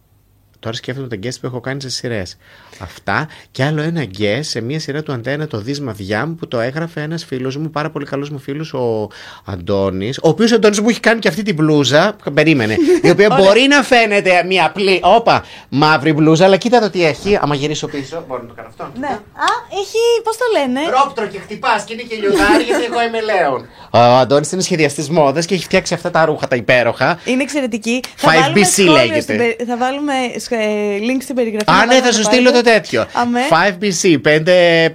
[0.61, 2.37] Τώρα σκέφτομαι τα guest που έχω κάνει σε σειρές.
[2.79, 3.29] Αυτά.
[3.51, 6.61] Και άλλο ένα guest σε μια σειρά του Αντένα, το Δίσμα Διά μου, που το
[6.61, 9.09] έγραφε ένας φίλος μου, πάρα πολύ καλός μου φίλος, ο
[9.45, 10.19] Αντώνης.
[10.23, 12.17] Ο οποίος Αντώνης μου έχει κάνει και αυτή την μπλούζα.
[12.35, 12.77] Περίμενε.
[13.03, 15.01] η οποία μπορεί να φαίνεται μια απλή.
[15.03, 17.39] Όπα, μαύρη μπλούζα, αλλά κοίτα το τι έχει.
[17.41, 18.91] Άμα γυρίσω πίσω, μπορώ να το κάνω αυτό.
[19.01, 19.07] Ναι.
[19.07, 20.23] Α, έχει.
[20.25, 23.67] Πώς το λένε; Ρόπτρο και χτυπάς και είναι και λιοντάρι γιατί εγώ είμαι λέον.
[23.91, 27.19] Ο Αντώνης είναι σχεδιαστής μόδας και έχει φτιάξει αυτά τα ρούχα τα υπέροχα.
[27.25, 28.01] Είναι εξαιρετική.
[28.21, 29.21] 5BC σχόλιο λέγεται.
[29.21, 31.71] στην περι- θα βάλουμε ε, link στην περιγραφή.
[31.71, 32.71] Α, να ναι, πάτε θα να σου το στείλω το πάρετε.
[32.81, 33.07] τέτοιο.
[33.13, 33.41] Αμέ.
[33.51, 34.21] 5BC,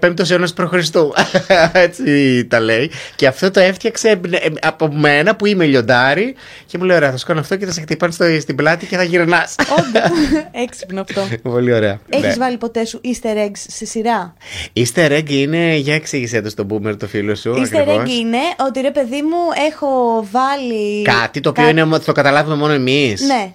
[0.01, 0.73] 5ο αιώνας π.Χ.
[1.85, 2.91] Έτσι τα λέει.
[3.15, 6.35] Και αυτό το έφτιαξε ε, ε, από μένα που είμαι λιοντάρι.
[6.65, 8.85] Και μου λέει: Ωραία, θα σου κάνω αυτό και θα σε χτυπάνε στο, στην πλάτη
[8.85, 9.55] και θα γυρνάς.
[9.79, 9.99] Όντω.
[10.63, 11.21] Έξυπνο αυτό.
[11.41, 11.99] Πολύ ωραία.
[12.09, 12.33] Έχεις Ναι.
[12.33, 14.33] βάλει ποτέ σου easter eggs σε σειρά;
[14.75, 17.53] Easter egg είναι, για εξήγησέ το στον boomer το φίλο σου.
[17.55, 18.03] Easter ακριβώς.
[18.03, 18.37] egg είναι
[18.67, 19.37] ότι ρε παιδί μου
[19.69, 19.87] έχω
[20.31, 21.01] βάλει.
[21.01, 23.21] Κάτι το οποίο Κα- είναι, θα το καταλάβουμε μόνο εμείς.
[23.21, 23.51] Ναι.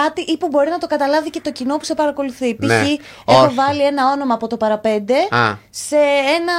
[0.00, 2.54] Κάτι ή που μπορεί να το καταλάβει και το κοινό που σε παρακολουθεί.
[2.54, 2.66] Π.χ.
[2.66, 2.82] Ναι.
[3.26, 3.54] έχω Όχι.
[3.54, 5.56] βάλει ένα όνομα από το παραπέντε Α.
[5.70, 5.96] σε
[6.36, 6.52] ένα.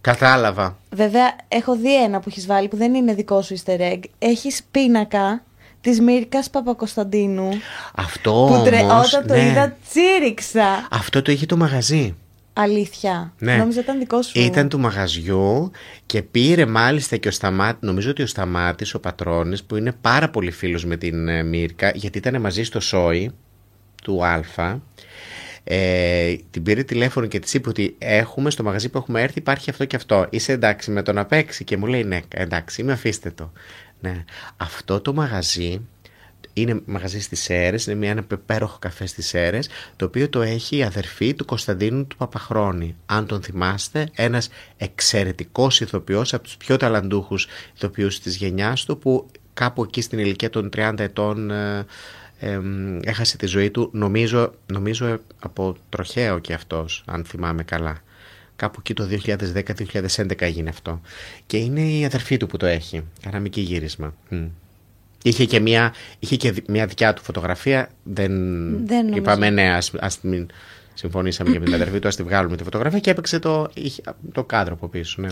[0.00, 0.76] Κατάλαβα.
[0.90, 4.00] Βέβαια, έχω δει ένα που έχεις βάλει που δεν είναι δικό σου easter egg.
[4.18, 5.42] Έχεις πίνακα
[5.80, 7.48] της Μύρκας Παπακοσταντίνου.
[7.96, 8.80] Αυτό που τρε...
[8.80, 9.40] όμως, όταν το ναι.
[9.40, 10.88] είδα, τσίριξα.
[10.90, 12.16] Αυτό το είχε το μαγαζί.
[12.52, 13.32] Αλήθεια.
[13.38, 13.56] Ναι.
[13.56, 14.40] Νόμιζα ήταν δικό σου.
[14.40, 15.70] Ήταν του μαγαζιού
[16.06, 20.30] και πήρε μάλιστα και ο Σταμάτη, νομίζω ότι ο Σταμάτης, ο πατρόνης, που είναι πάρα
[20.30, 23.30] πολύ φίλος με την ε, Μύρκα, γιατί ήταν μαζί στο Σόι
[24.02, 24.78] του Α.
[25.64, 29.70] Ε, την πήρε τηλέφωνο και της είπε ότι έχουμε στο μαγαζί που έχουμε έρθει υπάρχει
[29.70, 30.26] αυτό και αυτό.
[30.30, 33.52] Είσαι εντάξει με το να παίξει; Και μου λέει ναι, εντάξει, είμαι αφήστε το.
[34.00, 34.24] Ναι.
[34.56, 35.80] Αυτό το μαγαζί
[36.52, 40.76] είναι μαγαζί στις Σέρες, είναι μια, ένα υπέροχο καφέ στις Σέρες, το οποίο το έχει
[40.76, 42.96] η αδερφή του Κωνσταντίνου του Παπαχρόνη.
[43.06, 49.30] Αν τον θυμάστε, ένας εξαιρετικός ηθοποιός, από τους πιο ταλαντούχους ηθοποιούς της γενιάς του, που
[49.54, 51.86] κάπου εκεί στην ηλικία των 30 ετών ε,
[52.38, 58.02] εμ, έχασε τη ζωή του, νομίζω, νομίζω από τροχαίο και αυτός, αν θυμάμαι καλά.
[58.56, 61.00] Κάπου εκεί το 2010-2011 έγινε αυτό.
[61.46, 63.02] Και είναι η αδερφή του που το έχει.
[63.20, 64.14] Καναμική γύρισμα.
[65.24, 65.28] Μμ.
[65.30, 67.88] Είχε και μια, είχε και μια δικιά του φωτογραφία.
[68.02, 68.30] Δεν,
[68.86, 69.16] Δεν νομίζω.
[69.16, 70.46] είπαμε ναι, ας, ας μην
[70.94, 74.02] συμφωνήσαμε και με την αδερφή του, ας τη βγάλουμε τη φωτογραφία και έπαιξε το, είχε-
[74.32, 75.22] το κάδρο από πίσω.
[75.22, 75.28] Ναι.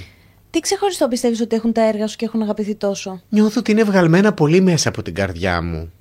[0.51, 3.83] Τι ξεχωριστό πιστεύεις ότι έχουν τα έργα σου και έχουν αγαπηθεί τόσο; Νιώθω ότι είναι
[3.85, 5.93] βγαλμένα πολύ μέσα από την καρδιά μου.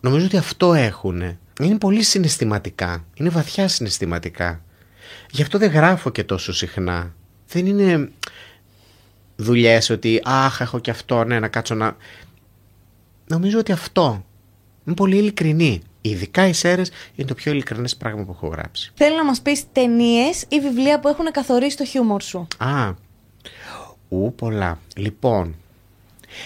[0.00, 1.38] Νομίζω ότι αυτό έχουν.
[1.60, 3.04] Είναι πολύ συναισθηματικά.
[3.14, 4.60] Είναι βαθιά συναισθηματικά.
[5.30, 7.14] Γι' αυτό δεν γράφω και τόσο συχνά.
[7.48, 8.08] Δεν είναι
[9.36, 11.96] δουλειές ότι αχ έχω και αυτό, ναι να κάτσω να...
[13.26, 14.24] Νομίζω ότι αυτό
[14.84, 15.80] είναι πολύ ειλικρινή.
[16.00, 18.92] Ειδικά οι σέρες είναι το πιο ειλικρινές πράγμα που έχω γράψει.
[18.94, 22.46] Θέλω να μας πεις ταινίες ή βιβλία που έχουν καθορίσει το χιούμορ σου.
[22.56, 22.92] Α,
[24.08, 24.78] ου πολλά.
[24.96, 25.54] Λοιπόν,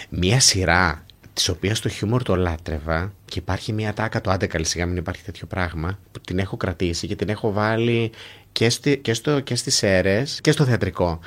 [0.09, 4.65] μία σειρά της οποίας το χιούμορ το λάτρευα και υπάρχει μία τάκα το άντε καλή
[4.65, 8.11] σιγά μην υπάρχει τέτοιο πράγμα που την έχω κρατήσει και την έχω βάλει
[8.53, 11.19] και, στη, και, στο, και στις αίρες και στο θεατρικό.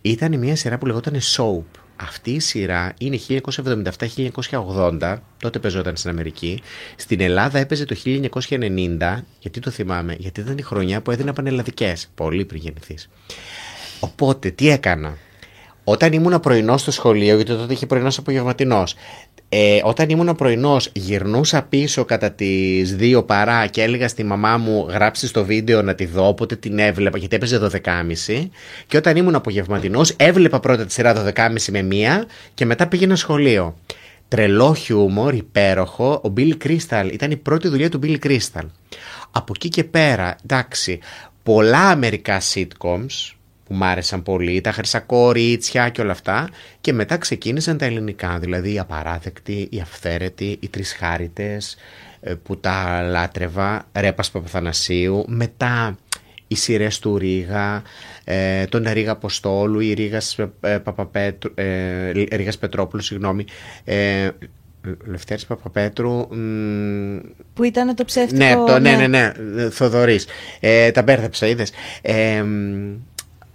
[0.00, 1.81] Ήταν μία σειρά που λεγόταν Soap.
[2.02, 6.62] Αυτή η σειρά είναι 1977-1980, τότε παίζονταν στην Αμερική.
[6.96, 12.08] Στην Ελλάδα έπαιζε το 1990, γιατί το θυμάμαι, γιατί ήταν η χρονιά που έδινα πανελλαδικές,
[12.14, 13.08] πολύ πριν γεννηθείς.
[14.00, 15.16] Οπότε τι έκανα;
[15.84, 18.94] Όταν ήμουν πρωινός στο σχολείο, γιατί τότε είχε πρωινός απογευματινός.
[19.54, 24.86] Ε, όταν ήμουν πρωινός, γυρνούσα πίσω κατά τις 2 παρά και έλεγα στη μαμά μου
[24.88, 26.28] γράψει στο βίντεο να τη δω.
[26.28, 28.48] Οπότε την έβλεπα, γιατί έπαιζε 12.30.
[28.86, 33.78] Και όταν ήμουν απογευματινός, έβλεπα πρώτα τη σειρά 12.30 με μία και μετά πήγαινα σχολείο.
[34.28, 36.20] Τρελό χιούμορ, υπέροχο.
[36.24, 38.66] Ο Billy Crystal ήταν η πρώτη δουλειά του Billy Crystal.
[39.30, 40.98] Από εκεί και πέρα, εντάξει,
[41.42, 43.32] πολλά αμερικά sitcoms
[43.72, 46.48] που μ' άρεσαν πολύ, τα χρυσά κορίτσια και όλα αυτά
[46.80, 51.76] και μετά ξεκίνησαν τα ελληνικά, δηλαδή η απαράδεκτη, η αυθαίρετη, οι τρεις χάριτες
[52.20, 55.98] ε, που τα λάτρευα, Ρέπας Παπαθανασίου, μετά
[56.46, 57.82] οι σειρές του Ρίγα,
[58.24, 63.44] ε, τον Ρίγα Αποστόλου, η Ρίγας, ε, Παπαπέτρου, ε, Ρίγας Πετρόπουλου, συγγνώμη,
[63.84, 64.28] ε,
[65.06, 67.18] Λευτέρης Παπαπέτρου, μ,
[67.54, 68.44] Που ήταν το ψεύτικο.
[68.44, 69.32] ναι, το, ναι, ναι, ναι,
[69.70, 70.26] Θοδωρής.
[70.60, 71.72] Ε, τα μπέρδεψα, είδες.
[72.02, 72.94] Ε, μ,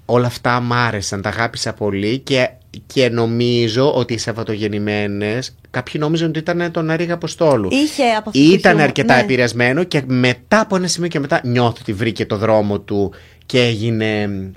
[0.10, 2.50] όλα αυτά μ' άρεσαν, τα αγάπησα πολύ και,
[2.88, 7.70] και νομίζω ότι οι Σαββατογεννημένες, κάποιοι νόμιζαν ότι ήταν τον Αρίγα Αποστόλου.
[7.72, 9.22] Είχε από αυτό το Ήταν χιούμορ, αρκετά ναι.
[9.22, 13.14] επηρεασμένο και μετά από ένα σημείο και μετά νιώθω ότι βρήκε το δρόμο του
[13.46, 14.52] και έγινε μ,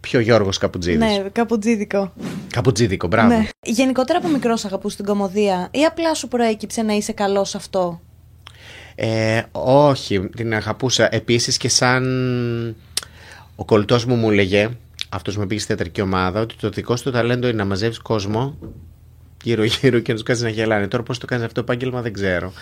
[0.00, 0.98] πιο Γιώργος Καπουτζίδης.
[0.98, 2.12] Ναι, καπουτζίδικο.
[2.50, 3.28] Καπουτζίδικο, μπράβο.
[3.28, 3.48] Ναι.
[3.62, 8.00] Γενικότερα από μικρός αγαπούς την κομμωδία ή απλά σου προέκυψε να είσαι καλός σε αυτό;
[8.94, 11.08] Ε, όχι, την αγαπούσα.
[11.14, 12.04] Επίσης και σαν
[13.56, 14.68] ο κολλητός μου μου έλεγε,
[15.08, 17.64] αυτός που με πήγε στη θεατρική ομάδα, ότι το δικό σου το ταλέντο είναι να
[17.64, 18.58] μαζεύεις κόσμο
[19.42, 20.88] γύρω γύρω και να τους κάνεις να γελάνε.
[20.88, 22.52] Τώρα πώς το κάνεις αυτό το επάγγελμα δεν ξέρω.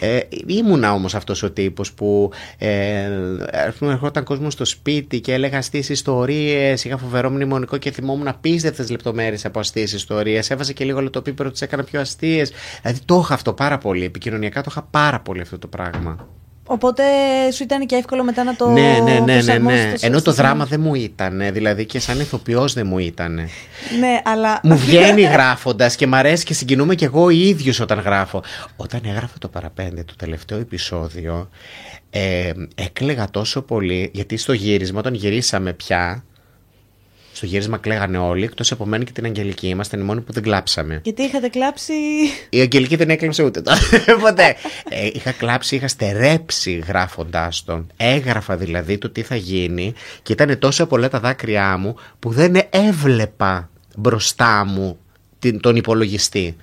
[0.00, 3.06] Ε, ήμουνα όμως αυτός ο τύπος που ε,
[3.50, 8.28] ας πούμε, ερχόταν κόσμος στο σπίτι και έλεγα αστείες ιστορίες, είχα φοβερό μνημονικό και θυμόμουν
[8.28, 10.50] απίστευτες λεπτομέρειες από αστείες ιστορίες.
[10.50, 12.52] Έβαζε και λίγο λεπτοπίπερο, τις έκανα πιο αστείες.
[12.82, 14.04] Δηλαδή το είχα αυτό πάρα πολύ.
[14.04, 16.28] Επικοινωνιακά το είχα πάρα πολύ αυτό το πράγμα.
[16.68, 17.02] Οπότε
[17.52, 18.68] σου ήταν και εύκολο μετά να το.
[18.70, 19.96] ναι, ναι, ναι, ναι, προσαρμόσεις ναι.
[19.96, 23.34] στο- Ενώ το στο δράμα δεν μου ήταν, δηλαδή και σαν ηθοποιός δεν μου ήταν.
[24.00, 24.60] Ναι, αλλά.
[24.62, 28.42] Μου βγαίνει γράφοντας και μ' αρέσει και συγκινούμε κι εγώ ίδιο όταν γράφω.
[28.76, 31.48] Όταν έγραφα το παραπέντε, το τελευταίο επεισόδιο,
[32.10, 36.24] ε, έκλαιγα τόσο πολύ, γιατί στο γύρισμα, όταν γυρίσαμε πια,
[37.36, 39.68] στο γύρισμα κλαίγανε όλοι, εκτός από μένα και την Αγγελική.
[39.68, 41.00] Ήμασταν οι μόνοι που δεν κλάψαμε.
[41.04, 41.92] Γιατί είχατε κλάψει;
[42.50, 43.72] Η Αγγελική δεν έκλαψε ούτε το.
[44.24, 44.56] Ποτέ.
[44.88, 47.86] Ε, είχα κλάψει, είχα στερέψει γράφοντά τον.
[47.96, 52.56] Έγραφα δηλαδή το τι θα γίνει και ήταν τόσο πολλά τα δάκρυά μου που δεν
[52.70, 54.98] έβλεπα μπροστά μου
[55.38, 56.56] την, τον υπολογιστή.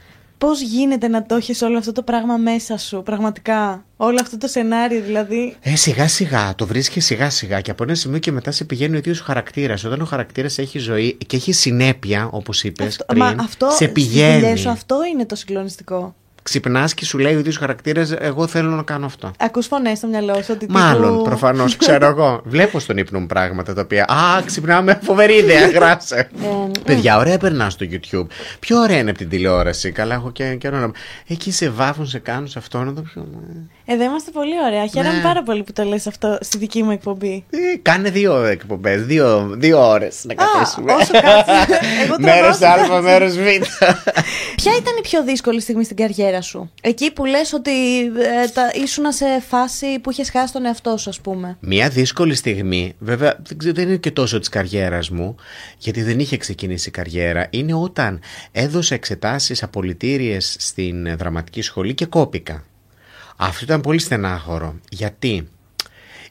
[0.44, 3.86] Πώς γίνεται να το έχεις όλο αυτό το πράγμα μέσα σου, πραγματικά.
[3.98, 7.96] Όλο αυτό το σενάριο, δηλαδή; Ε, σιγά σιγά, το βρίσκει σιγά σιγά και από ένα
[7.96, 9.84] σημείο και μετά σε πηγαίνει ο ίδιος ο χαρακτήρας.
[9.84, 13.76] Όταν ο χαρακτήρας έχει ζωή και έχει συνέπεια, όπως είπες Αυτό, πριν, μα αυτό, σε
[13.76, 14.40] στις πηγαίνει.
[14.40, 16.16] δουλειές σου, αυτό είναι το συγκλονιστικό.
[16.44, 19.32] Ξυπνάς και σου λέει ο ίδιος χαρακτήρας, Εγώ θέλω να κάνω αυτό.
[19.40, 20.66] Ακούς φωνές στο μυαλό σου ότι.
[20.70, 22.42] Μάλλον, τύπου- προφανώς, ξέρω εγώ.
[22.54, 24.04] Βλέπω στον ύπνο μου πράγματα τα οποία.
[24.04, 26.16] Α, ξυπνάμε, φοβερή ιδέα, γράψε.
[26.16, 26.28] Ε,
[26.84, 28.28] Παιδιά, ωραία περνάς στο YouTube.
[28.60, 29.92] Πιο ωραία είναι από την τηλεόραση.
[29.92, 30.92] Καλά, έχω και καιρό να.
[31.28, 33.28] Εκεί σε βάφουν, σε κάνουν σε αυτό να το πιο.
[33.86, 34.86] Εδώ είμαστε πολύ ωραία.
[34.88, 35.22] Χαίρομαι Ναι.
[35.22, 37.46] πάρα πολύ που το λες αυτό στη δική μου εκπομπή.
[37.50, 40.94] Ε, κάνε δύο εκπομπές, δύο, δύο ώρες να καθίσουμε.
[40.94, 41.80] όσο κάτσε.
[42.04, 43.42] Εγώ Μέρος τραβάω Α, μέρος Β.
[44.56, 48.72] Ποια ήταν η πιο δύσκολη στιγμή στην καριέρα σου, Εκεί που λες ότι ε, τα,
[48.84, 51.58] ήσουν σε φάση που είχες χάσει τον εαυτό σου, ας πούμε.
[51.60, 55.36] Μια δύσκολη στιγμή, βέβαια δεν, ξέρω, δεν είναι και τόσο της καριέρας μου,
[55.78, 58.20] γιατί δεν είχε ξεκινήσει η καριέρα, είναι όταν
[58.52, 62.64] έδωσα εξετάσεις απολυτήριες στην δραματική σχολή και κόπηκα.
[63.36, 64.76] Αυτό ήταν πολύ στενάχωρο.
[64.90, 65.48] Γιατί;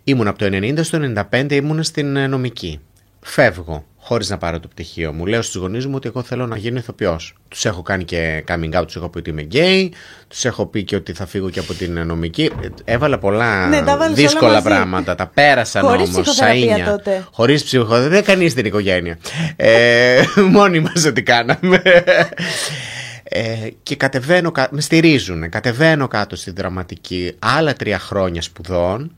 [0.05, 0.99] Ήμουν από το 90 στο
[1.31, 2.81] 95 ήμουν στην ε, νομική.
[3.25, 3.85] Φεύγω.
[4.05, 5.27] χωρίς να πάρω το πτυχίο μου.
[5.27, 7.35] Λέω στους γονείς μου ότι εγώ θέλω να γίνω ηθοποιός.
[7.49, 9.89] Τους έχω κάνει και coming out, τους έχω πει ότι είμαι gay,
[10.29, 12.51] τους έχω πει και ότι θα φύγω και από την νομική.
[12.85, 14.65] Έβαλα πολλά Ναι, τα βάλεις όλα δύσκολα μαζί.
[14.69, 15.15] πράγματα.
[15.15, 16.21] Τα πέρασαν Χωρίς όμως.
[16.31, 17.27] ψυχοθεραπεία τότε.
[17.33, 18.09] Χωρίς ψυχοθεραπεία.
[18.09, 19.19] Δεν κανεί στην οικογένεια.
[19.57, 21.83] ε, μόνοι μας ό,τι κάναμε.
[23.25, 29.17] Ε, και κατεβαίνω, κα- με στηρίζουν, κατεβαίνω κάτω στη δραματική άλλα τρία χρόνια σπουδών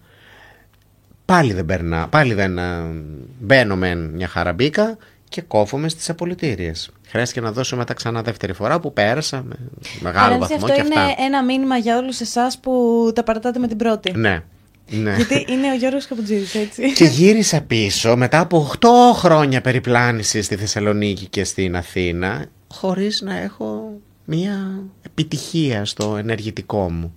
[1.25, 2.93] πάλι δεν περνά, πάλι δεν α,
[3.41, 4.97] μπαίνω με μια χαραμπίκα
[5.29, 6.91] και κόβομαι στις απολυτήριες.
[7.07, 9.57] Χρειάστηκε να δώσω μετά ξανά δεύτερη φορά που πέρασα με
[10.01, 11.23] μεγάλο Άρα, βαθμό αυτό και είναι αυτά.
[11.23, 14.13] ένα μήνυμα για όλους εσάς που τα παρατάτε με την πρώτη.
[14.17, 14.43] Ναι,
[14.91, 15.15] ναι.
[15.17, 16.93] Γιατί είναι ο Γιώργος Καπουτζίδης, έτσι.
[16.99, 23.37] Και γύρισα πίσω μετά από 8 χρόνια περιπλάνησης στη Θεσσαλονίκη και στην Αθήνα χωρίς να
[23.37, 23.84] έχω
[24.25, 27.15] μια επιτυχία στο ενεργητικό μου.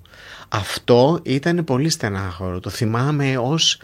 [0.50, 2.60] Αυτό ήταν πολύ στενάχωρο.
[2.60, 3.80] Το θυμάμαι ως...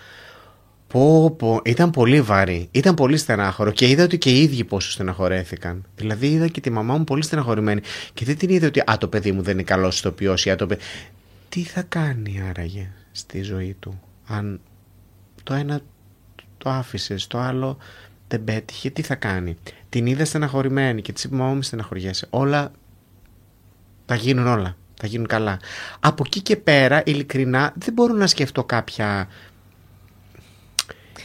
[0.87, 2.67] Πω, πω, ήταν πολύ βαρύ.
[2.71, 5.85] Ήταν πολύ στενάχωρο και είδα ότι και οι ίδιοι πόσο στεναχωρέθηκαν.
[5.95, 7.81] Δηλαδή είδα και τη μαμά μου πολύ στεναχωρημένη.
[8.13, 10.55] Και δεν την είδα ότι α, το παιδί μου δεν είναι καλός ηθοποιός ή α,
[10.55, 10.81] το παιδί.
[11.49, 14.59] Τι θα κάνει άραγε στη ζωή του, αν
[15.43, 15.81] το ένα
[16.57, 17.77] το άφησες, το άλλο
[18.27, 19.57] δεν πέτυχε, τι θα κάνει.
[19.89, 22.27] Την είδα στεναχωρημένη και της είπε: Μαμά, μη στεναχωριέσαι.
[22.29, 22.71] Όλα
[24.05, 24.77] θα γίνουν όλα.
[25.01, 25.59] Θα γίνουν καλά.
[25.99, 29.27] Από εκεί και πέρα, ειλικρινά, δεν μπορώ να σκεφτώ κάποια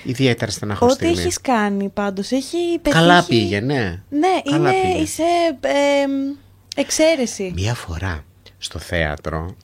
[0.04, 1.20] ιδιαίτερα στεναχωρή Ό,τι στιγμή.
[1.22, 3.02] έχεις κάνει πάντως έχει πετύχει...
[3.02, 4.02] Καλά πήγε, ναι.
[4.08, 5.02] Ναι, Καλά είναι, πήγε.
[5.02, 5.22] είσαι
[5.60, 7.52] ε, εξαίρεση.
[7.54, 8.24] Μία φορά
[8.58, 9.56] στο θέατρο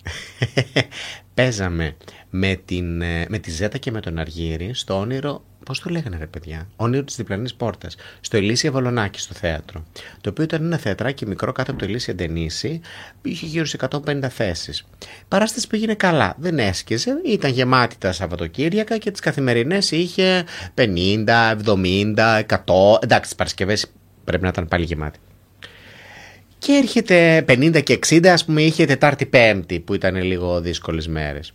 [1.35, 1.97] παίζαμε
[2.31, 6.17] με, την, ε, με τη Ζέτα και με τον Αργύρι στο όνειρο, πώς το λέγανε
[6.19, 9.85] ρε παιδιά, όνειρο της διπλανής πόρτας, στο Ελίσια Βολονάκη στο θέατρο,
[10.21, 12.81] το οποίο ήταν ένα θεατράκι μικρό κάτω από το Ελίσια Ντενίση,
[13.23, 14.79] είχε γύρω σε 150 θέσεις.
[15.03, 20.45] Η παράσταση πήγαινε καλά, δεν έσκυζε, ήταν γεμάτη τα Σαββατοκύριακα και τις καθημερινές είχε
[20.75, 23.87] 50, 70, 100, εντάξει τις Παρασκευές
[24.25, 25.19] πρέπει να ήταν πάλι γεμάτη.
[26.59, 31.53] Και έρχεται 50 και 60, ας πούμε, είχε Τετάρτη Πέμπτη που ήταν λίγο δύσκολες μέρες.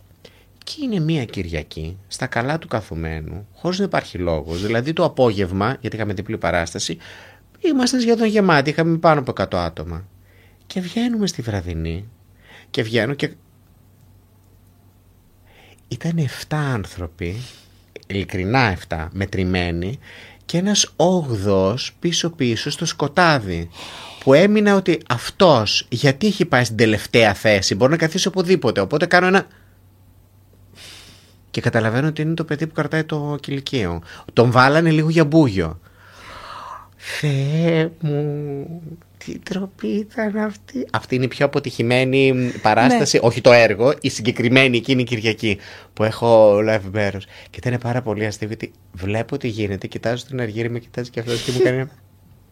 [0.64, 4.62] Και είναι μία Κυριακή, στα καλά του καθουμένου, χωρίς να υπάρχει λόγος.
[4.62, 6.98] Δηλαδή το απόγευμα, γιατί είχαμε διπλή παράσταση,
[7.58, 10.06] ήμασταν σχεδόν γεμάτοι, είχαμε πάνω από 100 άτομα.
[10.66, 12.08] Και βγαίνουμε στη βραδινή
[12.70, 13.30] και βγαίνω και...
[15.88, 17.36] Ήταν 7 άνθρωποι,
[18.06, 19.98] ειλικρινά 7, μετρημένοι
[20.50, 23.68] και ένας όγδος πίσω-πίσω στο σκοτάδι
[24.24, 29.06] που έμεινα ότι αυτός γιατί έχει πάει στην τελευταία θέση μπορεί να καθίσει οπουδήποτε οπότε
[29.06, 29.46] κάνω ένα
[31.50, 34.02] και καταλαβαίνω ότι είναι το παιδί που κρατάει το κηλικείο.
[34.32, 35.80] Τον βάλανε λίγο για μπούγιο.
[36.96, 38.66] Θεέ μου
[39.24, 40.86] τι τροπή ήταν αυτή.
[40.92, 45.58] Αυτή είναι η πιο αποτυχημένη παράσταση όχι το έργο η συγκεκριμένη εκείνη η Κυριακή
[45.92, 47.26] που έχω live μέρος.
[47.50, 51.20] Και ήταν πάρα πολύ αστείο γιατί βλέπω τι γίνεται κοιτάζω την Αργύρη με κοιτάζει και
[51.20, 51.88] αυτός και μου κάνει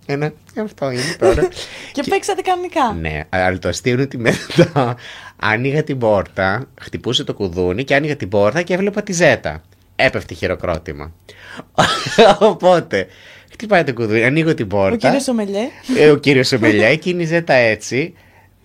[0.06, 0.32] ένα
[0.62, 1.48] αυτό είναι τώρα.
[1.92, 2.92] Και παίξατε κανονικά.
[2.92, 4.96] ναι, αλλά το αστείο είναι ότι μετά
[5.40, 9.62] άνοιγα την πόρτα, χτυπούσε το κουδούνι και άνοιγα την πόρτα και έβλεπα τη ζέτα.
[9.96, 11.12] Έπεφτε χειροκρότημα.
[12.38, 13.06] Οπότε,
[13.52, 14.94] χτυπάει το κουδούνι, ανοίγω την πόρτα.
[14.94, 15.68] Ο κύριος Ομελιέ.
[15.98, 18.14] Ε, ο κύριος Ομελιά, εκείνη η ζέτα έτσι.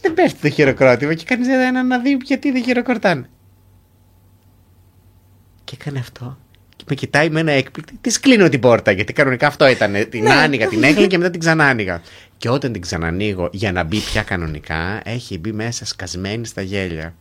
[0.01, 3.29] Δεν πέφτει το χειροκρότημα και κάνει ζέτα ένα να δει γιατί δεν χειροκροτάνε.
[5.63, 6.37] Και έκανε αυτό.
[6.75, 7.97] Και με κοιτάει με ένα έκπληκτη.
[8.01, 10.09] Της κλείνω την πόρτα γιατί κανονικά αυτό ήταν.
[10.09, 12.01] Την άνοιγα, την έκλεινα και μετά την ξανάνοιγα.
[12.43, 17.15] Και όταν την ξανανοίγω για να μπει πια κανονικά, έχει μπει μέσα σκασμένη στα γέλια.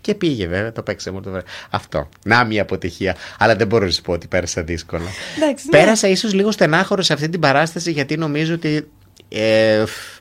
[0.00, 1.46] Και πήγε βέβαια, το παίξαμε όλο το βράδυ.
[1.70, 2.08] Αυτό.
[2.24, 3.16] Να μια αποτυχία.
[3.38, 5.08] Αλλά δεν μπορώ να σου πω ότι πέρασα δύσκολα.
[5.36, 5.78] Εντάξει, ναι.
[5.78, 8.88] Πέρασα ίσως λίγο στενάχωρο σε αυτή την παράσταση γιατί νομίζω ότι.
[9.28, 10.18] Ε, φ,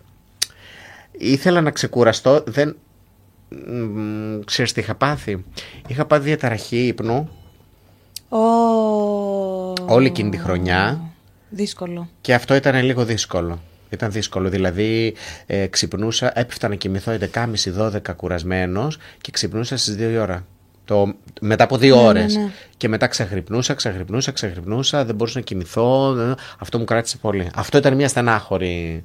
[1.12, 2.44] ήθελα να ξεκουραστώ.
[2.46, 2.76] Δεν.
[3.50, 5.46] μ, Ξέρεις τι είχα πάθει;
[5.88, 7.30] Είχα πάθει διαταραχή ύπνου
[8.30, 8.38] Ω.
[9.86, 11.02] όλη εκείνη τη χρονιά
[11.50, 12.10] Δύσκολο.
[12.22, 13.62] και αυτό ήταν λίγο δύσκολο.
[13.94, 14.50] Ήταν δύσκολο.
[14.50, 15.14] Δηλαδή,
[15.46, 20.46] ε, ξυπνούσα, έπεφτα να κοιμηθώ 11.30-12 κουρασμένος και ξυπνούσα στις 2 η ώρα.
[20.86, 22.36] Το, μετά από δύο Ναι, ώρες.
[22.36, 22.50] ναι, ναι.
[22.78, 26.16] Και μετά ξεχρυπνούσα, ξεχρυπνούσα, ξεχρυπνούσα, δεν μπορούσα να κοιμηθώ.
[26.20, 27.50] ε, Αυτό μου κράτησε πολύ.
[27.56, 29.04] Αυτό ήταν μια στενάχωρη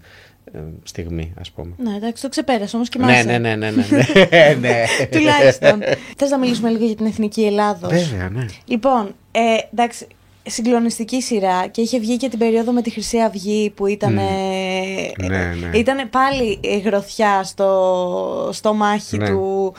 [0.53, 1.73] ε, στιγμή, ας πούμε.
[1.79, 4.85] Ναι, εντάξει, το ξεπέρασε όμως και Ναι, ναι, ναι, ναι, ναι, ναι, ναι.
[5.11, 5.81] Τουλάχιστον.
[6.17, 8.47] Θες να μιλήσουμε λίγο για την εθνική Ελλάδος; Βέβαια, ναι.
[8.65, 9.41] Λοιπόν, ε,
[9.73, 10.07] εντάξει,
[10.49, 14.13] συγκλονιστική σειρά και είχε βγει και την περίοδο με τη Χρυσή Αυγή που ήταν.
[14.13, 14.23] Ναι,
[15.71, 15.79] ναι.
[15.79, 19.29] Ήταν πάλι η γροθιά στο, στο μάχη Ναι.
[19.29, 19.75] του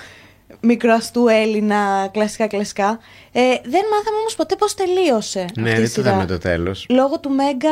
[0.62, 3.00] μικροαστού Έλληνα κλασικά κλασικά.
[3.32, 6.10] Ε, δεν μάθαμε όμως ποτέ πώς τελείωσε Ναι, αυτή η δεν το σειρά.
[6.10, 6.86] είδαμε το τέλος.
[6.90, 7.70] Λόγω του Μέγκα...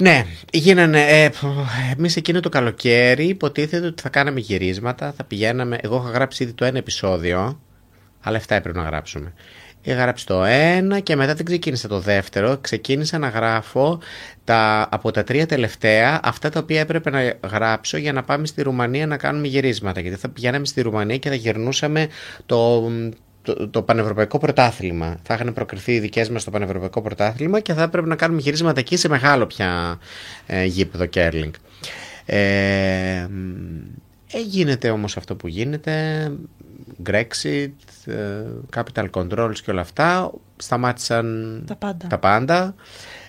[0.00, 1.00] Ναι, γίνανε.
[1.08, 1.30] Ε,
[1.96, 5.78] Εμείς εκείνο το καλοκαίρι υποτίθεται ότι θα κάναμε γυρίσματα, θα πηγαίναμε.
[5.82, 7.60] Εγώ είχα γράψει ήδη το ένα επεισόδιο,
[8.22, 9.32] αλλά 7 έπρεπε να γράψουμε.
[9.82, 12.58] Είχα γράψει το ένα και μετά δεν ξεκίνησα το δεύτερο.
[12.60, 14.00] Ξεκίνησα να γράφω
[14.44, 18.62] τα, από τα τρία τελευταία αυτά τα οποία έπρεπε να γράψω για να πάμε στη
[18.62, 20.00] Ρουμανία να κάνουμε γυρίσματα.
[20.00, 22.08] Γιατί θα πηγαίναμε στη Ρουμανία και θα γυρνούσαμε
[22.46, 22.90] το,
[23.42, 25.16] το, το Πανευρωπαϊκό Πρωτάθλημα.
[25.22, 28.80] Θα είχαν προκριθεί οι δικές μας στο Πανευρωπαϊκό Πρωτάθλημα και θα έπρεπε να κάνουμε γυρίσματα
[28.80, 29.98] εκεί σε μεγάλο πια
[30.46, 31.52] ε, γήπεδο Κέρλινγκ.
[32.24, 33.28] Ε,
[34.32, 35.92] ε, γίνεται όμως αυτό που γίνεται
[37.10, 37.70] Brexit,
[38.04, 38.14] ε,
[38.76, 42.06] capital controls και όλα αυτά σταμάτησαν Τα πάντα.
[42.06, 42.74] τα πάντα.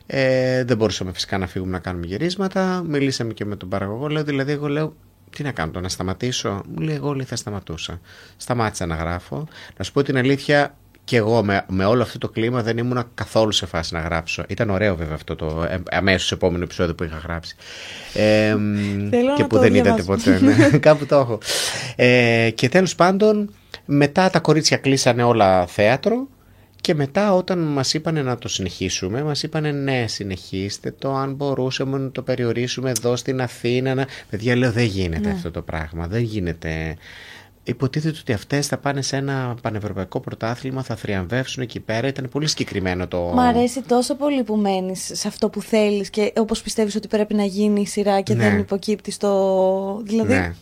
[0.06, 2.84] Ε, δεν μπορούσαμε φυσικά να φύγουμε να κάνουμε γυρίσματα.
[2.88, 4.08] Μιλήσαμε και με τον παραγωγό.
[4.08, 4.96] Λέω, δηλαδή, εγώ λέω,
[5.30, 8.00] τι να κάνω, το να σταματήσω; Μου λέει, εγώ λέει, θα σταματούσα.
[8.38, 9.48] Σταμάτησα να γράφω.
[9.78, 13.06] Να σου πω την αλήθεια, και εγώ με, με όλο αυτό το κλίμα δεν ήμουν
[13.14, 14.44] καθόλου σε φάση να γράψω.
[14.48, 17.56] Ήταν ωραίο βέβαια αυτό το ε, αμέσως επόμενο επεισόδιο που είχα γράψει.
[18.14, 18.50] Ε,
[19.10, 20.32] Θέλω και να που το δεν είδατε διαβάσω.
[20.32, 20.46] ποτέ.
[20.46, 20.78] Ναι.
[20.88, 21.38] Κάπου το έχω.
[21.96, 23.50] Ε, και τέλος πάντων,
[23.86, 26.28] μετά τα κορίτσια κλείσανε όλα θέατρο
[26.82, 31.98] και μετά όταν μας είπανε να το συνεχίσουμε, μας είπανε ναι συνεχίστε το, αν μπορούσαμε
[31.98, 33.94] να το περιορίσουμε εδώ στην Αθήνα.
[33.94, 34.08] Να...
[34.30, 35.34] Παιδιά λέω δεν γίνεται Ναι.
[35.34, 36.96] αυτό το πράγμα, δεν γίνεται.
[37.64, 42.08] Υποτίθεται ότι αυτές θα πάνε σε ένα πανευρωπαϊκό πρωτάθλημα, θα θριαμβεύσουν εκεί πέρα.
[42.08, 43.18] Ήταν πολύ συγκεκριμένο το.
[43.34, 47.34] Μ' αρέσει τόσο πολύ που μένεις σε αυτό που θέλεις και όπως πιστεύεις ότι πρέπει
[47.34, 48.44] να γίνει η σειρά και Ναι.
[48.50, 50.02] δεν υποκύπτει στο.
[50.04, 50.34] Δηλαδή.
[50.34, 50.54] Ναι.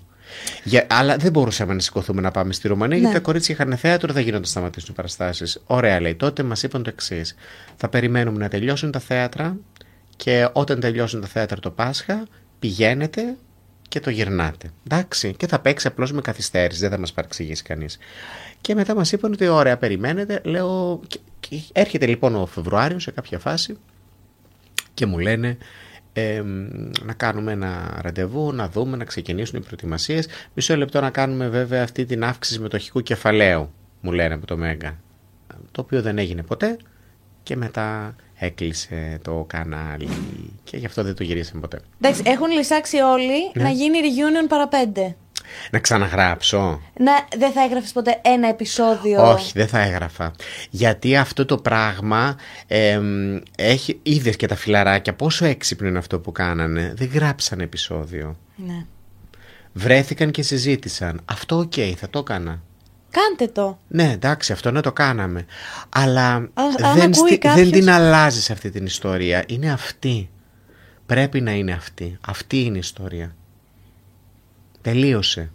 [0.64, 3.02] Για, αλλά δεν μπορούσαμε να σηκωθούμε να πάμε στη Ρουμανία Ναι.
[3.02, 5.62] γιατί τα κορίτσια είχαν θέατρο, δεν γίνονταν να σταματήσουν οι παραστάσεις.
[5.66, 6.16] Ωραία, λέει.
[6.16, 7.36] Τότε μας είπαν το εξής.
[7.76, 9.58] Θα περιμένουμε να τελειώσουν τα θέατρα
[10.16, 12.28] και όταν τελειώσουν τα θέατρα το Πάσχα,
[12.60, 13.36] πηγαίνετε
[13.88, 14.70] και το γυρνάτε.
[14.88, 15.34] Εντάξει.
[15.38, 17.98] Και θα παίξει απλώς με καθυστέρηση, δεν θα μας παρεξηγήσει κανείς.
[18.62, 20.42] Και μετά μας είπαν ότι ωραία, περιμένετε.
[20.44, 21.00] Λέω.
[21.08, 23.78] Και, και έρχεται λοιπόν ο Φεβρουάριος σε κάποια φάση
[24.94, 25.58] και μου λένε
[26.14, 26.42] ε,
[27.04, 30.28] να κάνουμε ένα ραντεβού, να δούμε, να ξεκινήσουν οι προετοιμασίες.
[30.54, 35.00] Μισό λεπτό να κάνουμε βέβαια αυτή την αύξηση μετοχικού κεφαλαίου, μου λένε από το Μέγκα.
[35.72, 36.78] Το οποίο δεν έγινε ποτέ
[37.44, 40.08] και μετά έκλεισε το κανάλι
[40.64, 41.80] και γι' αυτό δεν το γυρίσαμε ποτέ.
[42.02, 43.64] Εντάξει, έχουν λυσάξει όλοι Ναι.
[43.64, 45.16] να γίνει reunion παραπέντε.
[45.72, 46.82] Να ξαναγράψω.
[47.00, 49.32] Να, δεν θα έγραφες ποτέ ένα επεισόδιο.
[49.32, 50.32] Όχι, δεν θα έγραφα.
[50.70, 52.36] Γιατί αυτό το πράγμα
[52.68, 56.94] εμ, έχει, είδες και τα φιλαράκια πόσο έξυπνο είναι αυτό που κάνανε.
[56.96, 58.38] Δεν γράψαν επεισόδιο.
[58.56, 58.86] Ναι.
[59.74, 61.22] Βρέθηκαν και συζήτησαν.
[61.26, 62.62] Αυτό οκ, θα το έκανα.
[63.12, 63.78] Κάντε το.
[63.88, 65.46] Ναι, εντάξει, αυτό να το κάναμε.
[65.90, 66.52] Αλλά αν
[66.96, 69.44] δεν, ακούει στι- κάποιος- δεν την αλλάζεις αυτή την ιστορία.
[69.48, 70.30] Είναι αυτή.
[71.06, 72.18] Πρέπει να είναι αυτή.
[72.28, 73.36] Αυτή είναι η ιστορία.
[74.82, 75.52] Τελείωσε.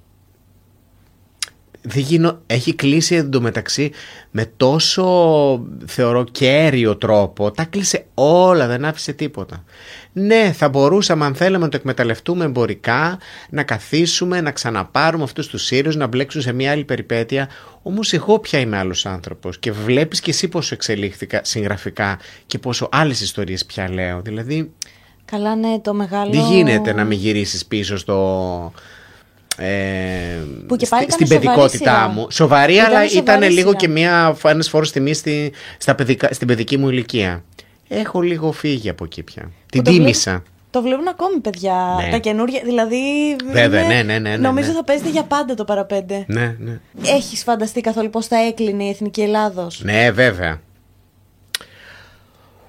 [1.89, 2.41] Δεν γίνω...
[2.47, 3.91] Έχει κλείσει εντωμεταξύ
[4.31, 7.51] με τόσο θεωρώ κέριο τρόπο.
[7.51, 9.65] Τα κλείσε όλα, δεν άφησε τίποτα.
[10.13, 13.19] Ναι, θα μπορούσαμε αν θέλαμε να το εκμεταλλευτούμε εμπορικά,
[13.51, 17.49] να καθίσουμε, να ξαναπάρουμε αυτούς τους Σύριους, να μπλέξουν σε μια άλλη περιπέτεια.
[17.83, 22.89] Όμως εγώ πια είμαι άλλος άνθρωπος και βλέπεις και εσύ πόσο εξελίχθηκα συγγραφικά και πόσο
[22.93, 24.21] άλλες ιστορίες πια λέω.
[24.23, 24.73] Δηλαδή
[25.25, 26.31] Καλά, ναι, το μεγάλο.
[26.31, 28.73] δεν γίνεται να μην γυρίσεις πίσω στο...
[29.57, 29.67] Ε,
[30.67, 32.09] Που και στη- πάλι ήταν στην σοβαρή παιδικότητά σειρά.
[32.09, 32.27] μου.
[32.31, 33.73] Σοβαρή, Ήταν αλλά σοβαρή ήταν λίγο σειρά.
[33.73, 37.45] και μια ένας φόρος τιμή στη, στα παιδικά, στην παιδική μου ηλικία.
[37.89, 39.51] Έχω λίγο φύγει από εκεί πια.
[39.71, 40.43] Την το τίμησα.
[40.71, 41.97] Το βλέπουν ακόμη παιδιά.
[42.05, 42.11] Ναι.
[42.11, 42.61] Τα καινούργια.
[42.65, 42.97] Δηλαδή.
[43.53, 44.75] Βέβαια, είναι- ναι, ναι, ναι, ναι, Νομίζω ναι.
[44.75, 46.25] θα παίζεται για πάντα το παραπέντε.
[46.27, 46.79] Ναι, ναι.
[47.07, 50.61] Έχεις φανταστεί καθόλου πώς θα έκλεινε η Εθνική Ελλάδος; Ναι, βέβαια.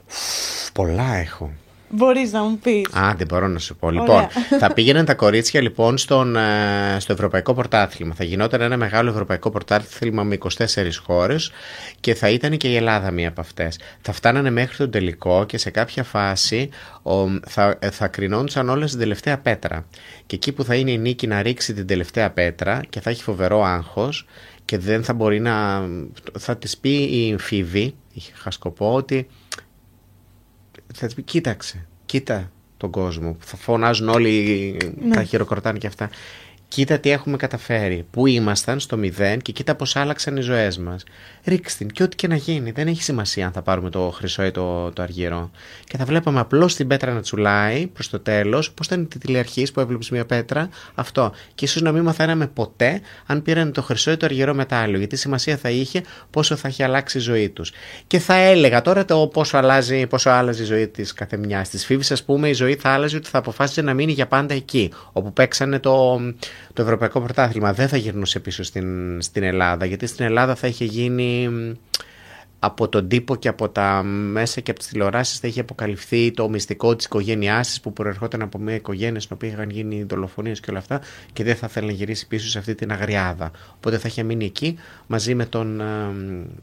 [0.07, 1.51] Φου, Πολλά έχω.
[1.89, 2.93] Μπορείς να μου πεις.
[2.93, 3.87] Α, δεν μπορώ να σου πω.
[3.87, 4.01] Ωραία.
[4.01, 4.27] Λοιπόν,
[4.59, 8.13] θα πήγαιναν τα κορίτσια λοιπόν στον, ε, στο Ευρωπαϊκό Πρωτάθλημα.
[8.13, 11.51] Θα γινόταν ένα μεγάλο Ευρωπαϊκό Πρωτάθλημα με 24 χώρες
[11.99, 13.79] και θα ήταν και η Ελλάδα μία από αυτές.
[14.01, 16.69] Θα φτάνανε μέχρι τον τελικό και σε κάποια φάση
[17.03, 19.85] ο, θα, ε, θα κρινόντουσαν όλες την τελευταία πέτρα.
[20.25, 23.23] Και εκεί που θα είναι η νίκη να ρίξει την τελευταία πέτρα και θα έχει
[23.23, 24.25] φοβερό άγχος
[24.65, 25.85] και δεν θα μπορεί να...
[26.39, 29.27] θα της πει η Φίβη, η Χασκοπό, ότι
[30.93, 33.31] θα της πει κοίταξε, κοίτα τον κόσμο.
[33.31, 35.15] που Θα φωνάζουν όλοι, Ναι.
[35.15, 36.09] τα χειροκροτάνε και αυτά.
[36.69, 38.05] Κοίτα τι έχουμε καταφέρει.
[38.11, 41.03] Πού ήμασταν στο μηδέν και κοίτα πώς άλλαξαν οι ζωές μας.
[41.43, 42.71] Ρίξ την και ό,τι και να γίνει.
[42.71, 45.51] Δεν έχει σημασία αν θα πάρουμε το χρυσό ή το, το αργυρό.
[45.83, 48.71] Και θα βλέπαμε απλώς την πέτρα να τσουλάει προς το τέλος.
[48.71, 50.69] Πώς ήταν η τηλεαρχής που έβλεπες μια πέτρα.
[50.95, 51.31] Αυτό.
[51.55, 54.97] Και ίσως να μην μαθαίναμε ποτέ αν πήραν το χρυσό ή το αργυρό μετάλλιο.
[54.97, 57.71] Γιατί σημασία θα είχε πόσο θα έχει αλλάξει η ζωή τους.
[58.07, 61.69] Και θα έλεγα τώρα το πόσο, αλλάζει, πόσο άλλαζε η ζωή της κάθε μιας.
[61.69, 64.53] Της Φίβης ας πούμε η ζωή θα άλλαζε ότι θα αποφάσισε να μείνει για πάντα
[64.53, 64.91] εκεί.
[65.11, 66.19] Όπου παίξανε το,
[66.73, 67.73] το Ευρωπαϊκό Πρωτάθλημα.
[67.73, 69.85] Δεν θα γυρνούσε πίσω στην, στην Ελλάδα.
[69.85, 71.49] Γιατί στην Ελλάδα θα είχε γίνει
[72.59, 76.49] από τον τύπο και από τα μέσα και από τις τηλεοράσεις θα είχε αποκαλυφθεί το
[76.49, 80.69] μυστικό της οικογένειάς της που προερχόταν από μια οικογένεια στην οποία είχαν γίνει δολοφονίες και
[80.69, 81.01] όλα αυτά
[81.33, 83.51] και δεν θα θέλει να γυρίσει πίσω σε αυτή την αγριάδα.
[83.75, 84.77] Οπότε θα είχε μείνει εκεί
[85.07, 85.85] μαζί με τον, ε,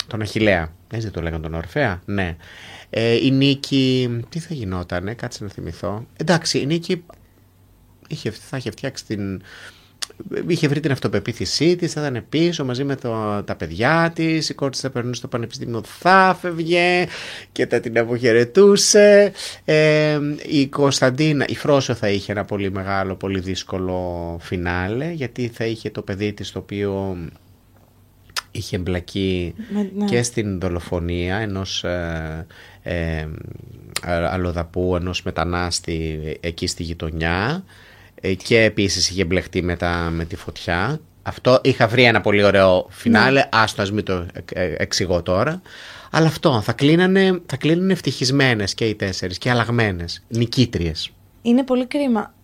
[0.07, 0.73] τον Αχιλέα.
[0.91, 2.03] Έτσι δεν το λέγανε τον Ορφέα.
[2.05, 2.37] Ναι.
[2.91, 6.07] Ε, η Νίκη, τι θα γινότανε, κάτσε να θυμηθώ.
[6.17, 7.05] Εντάξει, η Νίκη
[8.09, 9.43] είχε, θα είχε φτιάξει την,
[10.47, 14.49] είχε βρει την αυτοπεποίθησή της, θα ήταν πίσω μαζί με το, τα παιδιά της.
[14.49, 17.07] Η κόρη τη θα περνούσε στο πανεπιστήμιο, θα φεύγε
[17.53, 19.33] και θα την αποχαιρετούσε.
[19.65, 25.65] Ε, η Κωνσταντίνα, η Φρόσο θα είχε ένα πολύ μεγάλο, πολύ δύσκολο φινάλε, γιατί θα
[25.65, 27.17] είχε το παιδί της το οποίο
[28.51, 29.55] είχε εμπλακεί
[29.97, 30.05] ναι.
[30.05, 32.47] και στην δολοφονία ενός ε,
[32.83, 33.27] ε,
[34.03, 37.73] αλλοδαπού, ενός μετανάστη εκεί στη γειτονιά ε,
[38.33, 39.77] και επίσης είχε μπλεχτεί με,
[40.11, 41.01] με τη φωτιά.
[41.23, 43.49] Αυτό είχα βρει ένα πολύ ωραίο φινάλε, ναι.
[43.53, 45.63] άστο ας μην το ε, εξηγώ τώρα.
[46.11, 51.11] Αλλά αυτό, θα κλείνανε, θα κλείνουν ευτυχισμένες και οι τέσσερις και αλλαγμένες, νικήτριες.
[51.43, 52.35] Είναι πολύ κρίμα.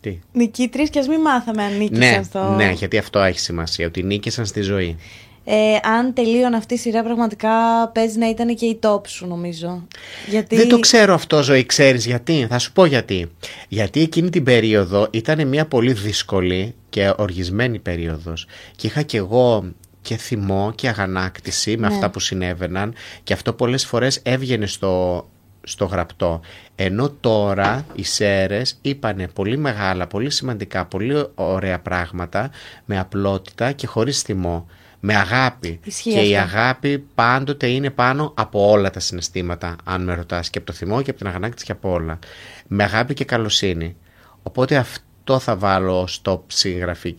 [0.00, 2.54] Τι; Νικήτριες και ας μην μάθαμε αν νίκησαν ναι, στο...
[2.56, 4.96] Ναι, γιατί αυτό έχει σημασία, ότι νίκησαν στη ζωή
[5.44, 7.50] ε, αν τελείωνε αυτή η σειρά πραγματικά
[7.94, 9.86] παίζει να ήταν και η top σου νομίζω.
[10.28, 10.56] Γιατί...
[10.56, 13.30] Δεν το ξέρω αυτό ζωή, ξέρεις γιατί, θα σου πω γιατί.
[13.68, 19.72] Γιατί εκείνη την περίοδο ήταν μια πολύ δύσκολη και οργισμένη περίοδος και είχα και εγώ
[20.02, 21.94] και θυμό και αγανάκτηση με ναι.
[21.94, 25.26] αυτά που συνέβαιναν και αυτό πολλές φορές έβγαινε στο,
[25.62, 26.40] στο γραπτό.
[26.74, 32.50] Ενώ τώρα οι Σέρες είπανε πολύ μεγάλα, πολύ σημαντικά, πολύ ωραία πράγματα
[32.84, 34.66] με απλότητα και χωρίς θυμό
[35.06, 35.80] με αγάπη.
[36.02, 40.66] και η αγάπη πάντοτε είναι πάνω από όλα τα συναισθήματα, αν με ρωτάς, και από
[40.66, 42.18] το θυμό και από την αγανάκτηση και από όλα.
[42.66, 43.96] Με αγάπη και καλοσύνη.
[44.42, 47.14] Οπότε αυτό θα βάλω στο συγγραφή.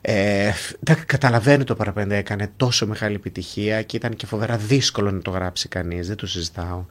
[0.00, 0.52] Ε,
[1.06, 5.68] καταλαβαίνω το παραπέντε έκανε τόσο μεγάλη επιτυχία και ήταν και φοβερά δύσκολο να το γράψει
[5.68, 6.84] κανείς, δεν το συζητάω.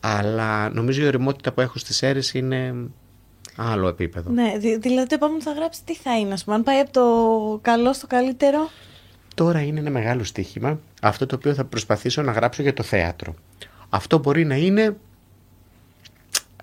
[0.00, 2.74] Αλλά νομίζω η οριμότητα που έχω στις αίρες είναι
[3.56, 4.30] άλλο επίπεδο.
[4.30, 7.06] Ναι, δηλαδή το επόμενο θα γράψει τι θα είναι, ας πούμε, αν πάει από το
[7.62, 8.70] καλό στο καλύτερο;
[9.34, 13.34] Τώρα είναι ένα μεγάλο στοίχημα αυτό το οποίο θα προσπαθήσω να γράψω για το θέατρο.
[13.88, 14.96] Αυτό μπορεί να είναι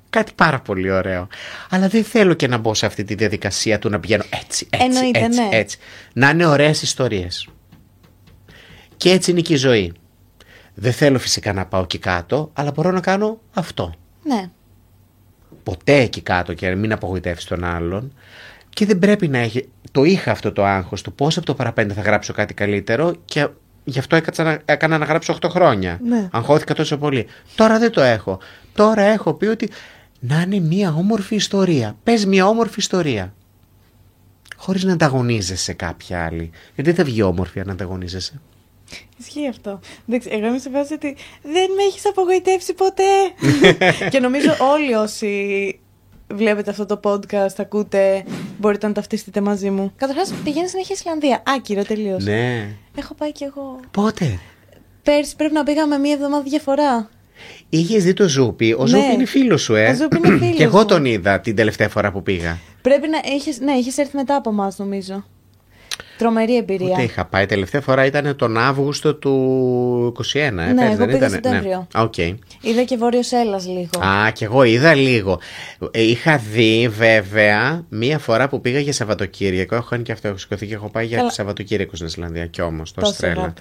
[0.10, 1.28] κάτι πάρα πολύ ωραίο.
[1.70, 4.86] Αλλά δεν θέλω και να μπω σε αυτή τη διαδικασία του να πηγαίνω έτσι, έτσι,
[4.86, 5.50] Εννοείται, έτσι, ναι.
[5.52, 5.78] έτσι.
[6.14, 7.48] Να είναι ωραίες ιστορίες.
[8.98, 9.94] Και έτσι είναι και η ζωή.
[10.74, 13.94] Δεν θέλω φυσικά να πάω εκεί κάτω, αλλά μπορώ να κάνω αυτό.
[14.24, 14.50] Ναι.
[15.64, 18.14] Ποτέ εκεί κάτω και μην απογοητεύσει τον άλλον.
[18.80, 19.70] Και δεν πρέπει να έχει.
[19.92, 23.48] Το είχα αυτό το άγχος του πώς από το παραπέντε θα γράψω κάτι καλύτερο και
[23.84, 26.00] γι' αυτό έκατσα να, έκανα να γράψω 8 χρόνια.
[26.04, 26.28] Ναι.
[26.32, 27.28] Αγχώθηκα τόσο πολύ.
[27.56, 28.40] Τώρα δεν το έχω.
[28.74, 29.70] Τώρα έχω πει ότι
[30.20, 31.96] να είναι μια όμορφη ιστορία.
[32.04, 33.34] Πες μια όμορφη ιστορία.
[34.56, 36.52] Χωρίς να ανταγωνίζεσαι κάποια άλλη.
[36.76, 38.42] Γιατί δεν θα βγει όμορφη αν ανταγωνίζεσαι.
[39.18, 39.80] Ισχύει αυτό.
[40.08, 43.04] Εντάξει, εγώ είμαι σε βάση ότι δεν με έχεις απογοητεύσει ποτέ.
[44.12, 45.80] και νομίζω όλοι όσοι
[46.34, 48.24] βλέπετε αυτό το podcast, ακούτε,
[48.60, 49.92] μπορείτε να ταυτιστείτε μαζί μου.
[49.96, 51.44] Καταρχάς, πηγαίνεις συνέχεια Ισλανδία.
[51.46, 52.24] Άκυρο τελείως.
[52.24, 52.68] Ναι.
[52.96, 53.80] Έχω πάει κι εγώ.
[53.92, 54.40] Πότε;
[55.04, 57.10] Πέρσι πρέπει να πήγαμε μία εβδομάδα διαφορά.
[57.70, 58.88] Είχες δει το Ζούπι; Ο ναι.
[58.88, 59.90] Ζούπι είναι φίλος σου, ε.
[59.90, 60.56] Ο Ζούπι είναι φίλος.
[60.56, 62.58] και εγώ τον είδα την τελευταία φορά που πήγα.
[62.82, 65.26] Πρέπει να έχει ναι, είχες έρθει μετά από εμάς, νομίζω.
[66.20, 66.92] Τρομερή εμπειρία.
[66.92, 67.46] Ούτε είχα πάει.
[67.46, 70.36] Τελευταία φορά ήταν τον Αύγουστο του 2021.
[70.36, 71.30] Ε, ναι, εγώ δεν πήγα ήταν.
[71.30, 71.88] Σεπτέμβριο.
[71.98, 72.04] Ναι.
[72.04, 72.36] Okay.
[72.62, 74.06] Είδα και Βόρειο Σέλας λίγο.
[74.06, 75.40] Α, και εγώ είδα λίγο.
[75.92, 79.76] Ε, είχα δει βέβαια μία φορά που πήγα για Σαββατοκύριακο.
[79.76, 80.28] Έχω κάνει και αυτό.
[80.28, 81.32] Έχω σηκωθεί και έχω πάει για Καλά.
[81.32, 82.46] Σαββατοκύριακο στην Ισλανδία.
[82.46, 83.54] Κι όμως, το Αστρέλα.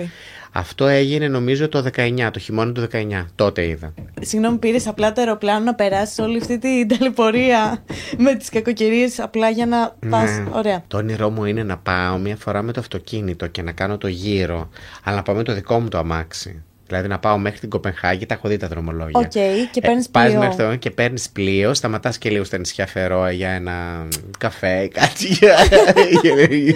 [0.52, 3.24] Αυτό έγινε νομίζω το 19, το χειμώνα του 19.
[3.34, 3.94] Τότε είδα.
[4.20, 7.84] Συγγνώμη, πήρες απλά το αεροπλάνο να περάσεις όλη αυτή την ταλαιπωρία
[8.16, 10.11] με τις κακοκαιρίες απλά για να ναι.
[10.11, 10.42] πας.
[10.52, 10.84] Ωραία.
[10.86, 14.09] Το όνειρό μου είναι να πάω μία φορά με το αυτοκίνητο και να κάνω το
[14.09, 14.68] γύρο,
[15.05, 16.62] αλλά να πάω με το δικό μου το αμάξι.
[16.88, 19.18] Δηλαδή να πάω μέχρι την Κοπενχάγη, τα έχω δει τα δρομολόγια.
[19.20, 20.24] OK, okay, και παίρνεις ε, πλοίο.
[20.24, 24.07] Πας μέχρι το και παίρνεις πλοίο, σταματάς και λίγο στα νησιά Φερόε για ένα
[24.38, 25.38] καφέ ή κάτι.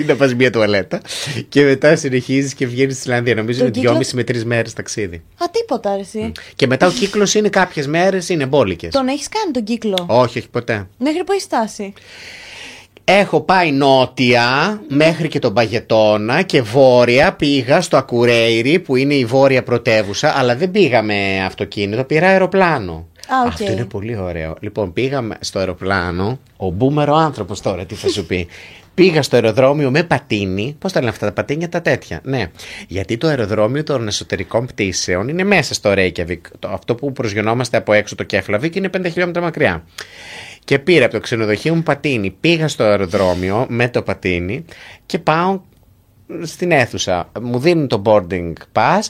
[0.06, 1.00] να πας μια τουαλέτα.
[1.48, 3.34] Και μετά συνεχίζεις και βγαίνεις στη Ισλανδία.
[3.34, 3.90] Νομίζω είναι κύκλος...
[3.90, 5.16] δυόμιση με τρεις μέρες ταξίδι.
[5.16, 6.32] Α, τίποτα, αρεσί.
[6.56, 8.88] Και μετά ο κύκλος είναι κάποιες μέρες, είναι μπόλικε.
[8.88, 10.86] Τον έχεις κάνει τον κύκλο; Όχι, όχι ποτέ.
[10.98, 11.92] Μέχρι που έχει στάσει.
[13.04, 19.24] Έχω πάει νότια μέχρι και τον Παγετώνα και βόρεια πήγα στο Ακουρέιρι που είναι η
[19.24, 23.06] βόρεια πρωτεύουσα αλλά δεν πήγα με αυτοκίνητο, πήρα αεροπλάνο.
[23.26, 23.48] okay.
[23.48, 24.56] Αυτό είναι πολύ ωραίο.
[24.60, 28.48] Λοιπόν πήγαμε στο αεροπλάνο, ο μπούμερο άνθρωπος τώρα τι θα σου πει.
[28.94, 30.76] Πήγα στο αεροδρόμιο με πατίνι.
[30.78, 32.20] Πώς τα λένε αυτά τα πατίνια, τα τέτοια.
[32.24, 32.46] Ναι.
[32.88, 36.40] Γιατί το αεροδρόμιο των εσωτερικών πτήσεων είναι μέσα στο Reykjavik.
[36.60, 39.84] Αυτό που προσγειωνόμαστε από έξω το Κέφλαβικ είναι 5 χιλιόμετρα μακριά.
[40.64, 42.30] Και πήρα από το ξενοδοχείο μου πατίνι.
[42.40, 44.64] Πήγα στο αεροδρόμιο με το πατίνι
[45.06, 45.60] και πάω
[46.42, 47.30] στην αίθουσα.
[47.40, 49.00] Μου δίνουν το boarding pass.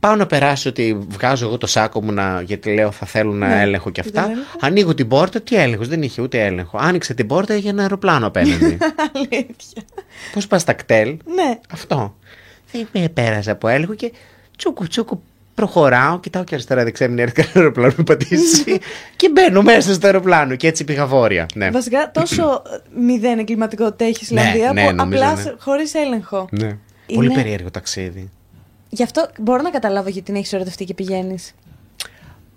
[0.00, 3.48] Πάω να περάσω ότι βγάζω εγώ το σάκο μου να, γιατί λέω θα θέλω να
[3.48, 4.22] Ναι, έλεγχο και τι αυτά.
[4.22, 6.78] τον έλεγχο; Ανοίγω την πόρτα, τι έλεγχος, δεν είχε ούτε έλεγχο.
[6.80, 8.78] Άνοιξε την πόρτα, είχε ένα αεροπλάνο απέναντι.
[9.14, 9.82] Αλήθεια.
[10.32, 11.58] Πώς πας στα κτέλ, Ναι.
[11.72, 12.14] αυτό.
[12.72, 14.12] Δεν με πέρασα από έλεγχο και
[14.56, 15.22] τσούκου τσούκου
[15.56, 18.64] προχωράω, κοιτάω και αριστερά δεξιά μην έρθει κανένα αεροπλάνο να πατήσει
[19.16, 21.46] και μπαίνω μέσα στο αεροπλάνο και έτσι πήγα βόρεια.
[21.54, 21.70] Ναι.
[21.70, 22.62] Βασικά τόσο
[22.96, 25.52] μηδέν εγκληματικότητα έχει η Ναι, Ισλανδία ναι, που νομίζω, απλά ναι.
[25.58, 26.48] χωρίς έλεγχο.
[26.50, 26.78] ναι.
[27.14, 28.30] Πολύ Είναι- περίεργο ταξίδι.
[28.88, 31.54] Γι' αυτό μπορώ να καταλάβω γιατί την έχεις ερωτευτεί και πηγαίνεις.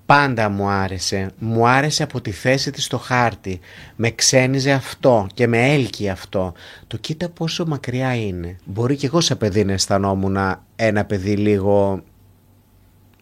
[0.06, 1.32] Πάντα μου άρεσε.
[1.39, 3.60] Μου άρεσε από τη θέση της στο χάρτη.
[3.95, 6.54] Με ξένιζε αυτό και με έλκει αυτό.
[6.88, 8.56] Το κοίτα πόσο μακριά είναι.
[8.66, 10.38] Μπορεί και εγώ σαν παιδί να αισθανόμουν
[10.76, 12.02] ένα παιδί λίγο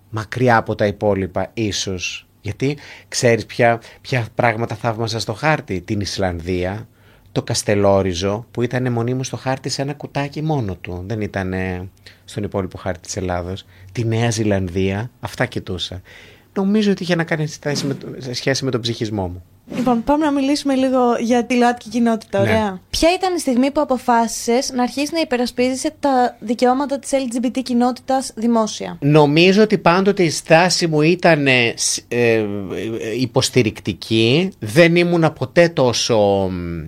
[0.09, 2.27] μακριά από τα υπόλοιπα ίσως.
[2.41, 2.77] Γιατί
[3.07, 6.87] ξέρεις ποια, ποια πράγματα θαύμασα στο χάρτη; Την Ισλανδία,
[7.31, 11.03] το Καστελόριζο που ήταν μονίμως στο χάρτη σε ένα κουτάκι μόνο του.
[11.07, 11.89] Δεν ήταν ε,
[12.25, 13.65] στον υπόλοιπο χάρτη της Ελλάδος.
[13.91, 16.01] Τη Νέα Ζηλανδία, αυτά κοιτούσα.
[16.61, 19.43] Νομίζω ότι είχε να κάνει σε σχέση με, το- σε σχέση με τον ψυχισμό μου.
[19.75, 22.49] Λοιπόν, πάμε να μιλήσουμε λίγο για τη ΛΟΑΤΚΙ κοινότητα, Ναι.
[22.49, 22.81] ωραία.
[22.89, 28.31] Ποια ήταν η στιγμή που αποφάσισες να αρχίσεις να υπερασπίζεσαι τα δικαιώματα της LGBT κοινότητας
[28.35, 32.45] δημόσια; Νομίζω ότι πάντοτε η στάση μου ήταν ε, σ- ε, ε,
[33.19, 34.51] υποστηρικτική.
[34.59, 36.17] Δεν ήμουν ποτέ τόσο
[36.51, 36.85] μ,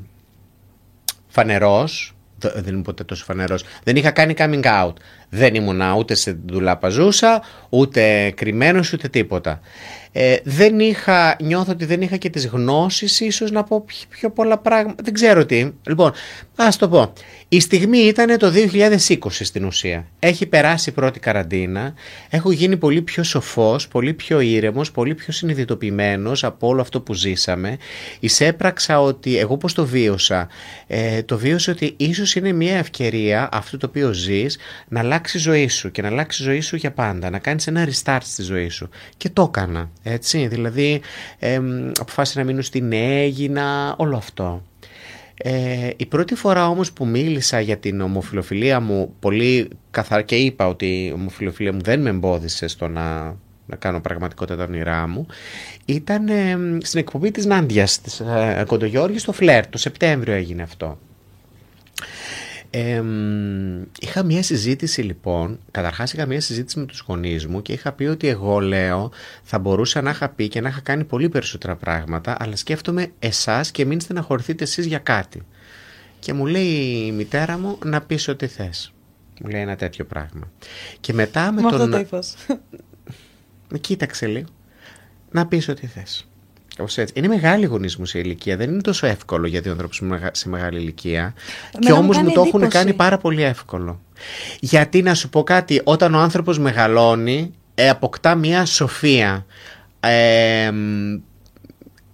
[1.28, 2.14] φανερός.
[2.42, 3.64] Δε- Δεν ήμουν ποτέ τόσο φανερός.
[3.84, 4.94] Δεν είχα κάνει coming out.
[5.30, 9.60] Δεν ήμουν ούτε σε ντουλάπα ζούσα, ούτε κρυμμένος, ούτε τίποτα.
[10.12, 14.30] Ε, δεν είχα, νιώθω ότι δεν είχα και τις γνώσεις ίσως να πω πιο, πιο
[14.32, 15.04] πολλά πράγματα.
[15.04, 15.72] Δεν ξέρω τι.
[15.88, 16.12] Λοιπόν,
[16.56, 17.14] ας το πω.
[17.52, 20.08] Η στιγμή ήταν το 2020 στην ουσία.
[20.20, 21.94] Έχει περάσει η πρώτη καραντίνα.
[22.30, 27.14] Έχω γίνει πολύ πιο σοφός, πολύ πιο ήρεμος, πολύ πιο συνειδητοποιημένος από όλο αυτό που
[27.14, 27.78] ζήσαμε.
[28.20, 30.48] Εισέπραξα ότι εγώ πώς το βίωσα.
[30.88, 35.40] Ε, το βίωσα ότι ίσως είναι μια ευκαιρία αυτό το οποίο ζεις να αλλάξει η
[35.40, 37.30] ζωή σου και να αλλάξει η ζωή σου για πάντα.
[37.30, 38.90] Να κάνεις ένα restart στη ζωή σου.
[39.18, 39.90] Και το έκανα.
[40.04, 41.02] Έτσι, δηλαδή
[41.40, 44.64] εμ, αποφάσισα να μείνω στην Έγινα, όλο αυτό.
[45.42, 50.68] Ε, η πρώτη φορά όμως που μίλησα για την ομοφιλοφιλία μου πολύ καθαρά και είπα
[50.68, 53.36] ότι η ομοφιλοφιλία μου δεν με εμπόδισε στο να,
[53.66, 55.26] να κάνω πραγματικότητα τα όνειρά μου
[55.86, 60.98] ήταν ε, στην εκπομπή της Νάντιας της ε, Κοντογιώργης στο Φλερ το Σεπτέμβριο έγινε αυτό
[62.70, 67.74] ε, μ, είχα μια συζήτηση λοιπόν, καταρχάς είχα μια συζήτηση με τους γονείς μου και
[67.74, 69.12] είχα πει ότι εγώ λέω
[69.44, 73.72] θα μπορούσα να είχα πει και να είχα κάνει πολύ περισσότερα πράγματα αλλά σκέφτομαι εσάς
[73.72, 75.42] και μην στεναχωρηθείτε εσείς για κάτι.
[76.20, 78.94] Και μου λέει η μητέρα μου να πεις ό,τι θες.
[79.42, 80.52] Μου λέει ένα τέτοιο πράγμα.
[81.00, 81.92] Και μετά με Με αυτό τον...
[81.92, 82.36] το ύφος.
[83.70, 84.48] Με κοίταξε λίγο.
[85.32, 86.29] Να πεις ό,τι θες.
[86.80, 87.14] Κάπως έτσι.
[87.18, 88.58] Είναι μεγάλη η γονείς μου σε ηλικία.
[88.58, 91.34] Δεν είναι τόσο εύκολο για δύο ανθρώπους σε μεγα- σε μεγάλη ηλικία.
[91.72, 92.78] και Εμένα μου όμως μου κάνει το έχουν εντύπωση.
[92.84, 94.02] κάνει πάρα πολύ εύκολο.
[94.60, 99.46] Γιατί να σου πω κάτι, όταν ο άνθρωπος μεγαλώνει, ε, αποκτά μια σοφία.
[100.00, 101.14] Ε, μ,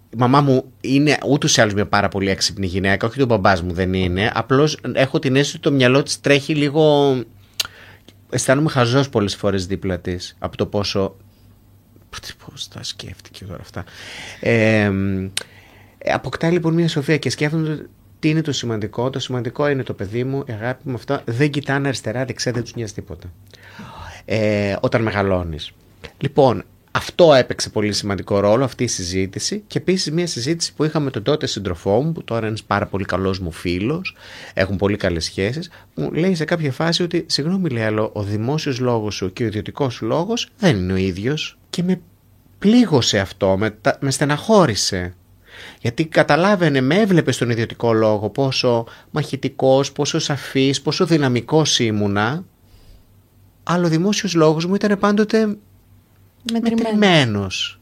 [0.09, 3.61] η μαμά μου είναι ούτως ή άλλως μια πάρα πολύ έξυπνη γυναίκα, όχι το μπαμπάς
[3.61, 4.31] μου δεν είναι.
[4.33, 7.15] Απλώς έχω την αίσθηση ότι το μυαλό της τρέχει λίγο.
[8.29, 11.15] Αισθάνομαι χαζός πολλές φορές δίπλα της από το πόσο.
[12.45, 13.83] Πώς τα σκέφτηκε τώρα αυτά.
[14.39, 15.29] Ε, μ,
[15.97, 17.89] ε, αποκτά λοιπόν μια σοφία και σκέφτομαι ότι
[18.19, 19.09] τι είναι το σημαντικό.
[19.09, 21.21] Το σημαντικό είναι το παιδί μου, η αγάπη μου, αυτό.
[21.25, 23.31] Δεν κοιτάνε αριστερά, δεξιά, δεν τους νοιάζει τίποτα.
[24.25, 25.71] Ε, όταν μεγαλώνεις.
[26.17, 29.63] Λοιπόν, αυτό έπαιξε πολύ σημαντικό ρόλο, αυτή η συζήτηση.
[29.67, 32.63] Και επίσης μια συζήτηση που είχαμε με τον τότε σύντροφό μου, που τώρα είναι ένας
[32.63, 34.15] πάρα πολύ καλός μου φίλος,
[34.53, 38.79] έχουν πολύ καλές σχέσεις, μου λέει σε κάποια φάση ότι, συγγνώμη, λέει, αλλά ο δημόσιος
[38.79, 41.57] λόγος σου και ο ιδιωτικός σου λόγος δεν είναι ο ίδιος.
[41.75, 42.01] Και με
[42.59, 45.13] πλήγωσε αυτό, με, τα- με στεναχώρησε.
[45.81, 52.43] Γιατί καταλάβαινε, με έβλεπε στον ιδιωτικό λόγο πόσο μαχητικός, πόσο σαφής, πόσο δυναμικός ήμουνα.
[53.63, 55.45] Αλλά ο δημόσιος λόγος μου ήταν πάντοτε
[56.51, 56.81] Μετρημένος.
[56.83, 57.79] μετρημένος.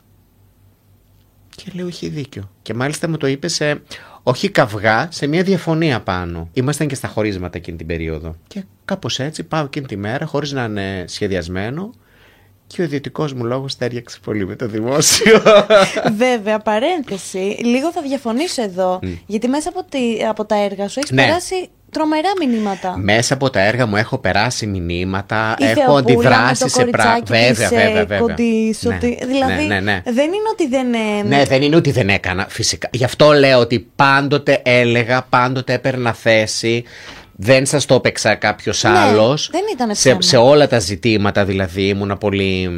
[1.55, 2.51] Και λέω, έχει δίκιο.
[2.61, 3.81] Και μάλιστα μου το είπε σε,
[4.23, 6.49] όχι καυγά, σε μια διαφωνία πάνω.
[6.53, 8.35] Ήμασταν και στα χωρίσματα εκείνη την περίοδο.
[8.47, 11.93] Και κάπως έτσι πάω εκείνη τη μέρα, χωρίς να είναι σχεδιασμένο,
[12.73, 15.41] και ο ιδιωτικός μου λόγος τέριαξε πολύ με το δημόσιο.
[16.25, 17.57] Βέβαια, παρένθεση.
[17.63, 18.99] Λίγο θα διαφωνήσω εδώ.
[19.25, 19.99] Γιατί μέσα από, τη,
[20.29, 21.21] από τα έργα σου έχεις Ναι.
[21.25, 22.97] περάσει τρομερά μηνύματα.
[22.97, 26.85] Μέσα από τα έργα μου έχω περάσει μηνύματα, Η έχω Θεοπούλα αντιδράσει με το σε
[26.85, 27.13] πράγματα.
[27.27, 28.19] κοριτσάκι της, Βέβαια, ε, βέβαια, βέβαια.
[28.19, 30.01] κοντής, Ναι, ότι- δηλαδή, ναι, ναι, ναι.
[30.05, 30.93] δεν είναι ότι δεν...
[30.93, 32.89] ε, Ναι, δεν είναι ότι δεν έκανα, φυσικά.
[32.91, 36.83] Γι' αυτό λέω ότι πάντοτε έλεγα, πάντοτε έπαιρνα θέση.
[37.35, 39.49] Δεν σας το έπαιξα κάποιος Ναι, άλλος.
[39.51, 40.21] δεν ήταν σε, ψέμα.
[40.21, 42.69] σε όλα τα ζητήματα δηλαδή ήμουνα πολύ...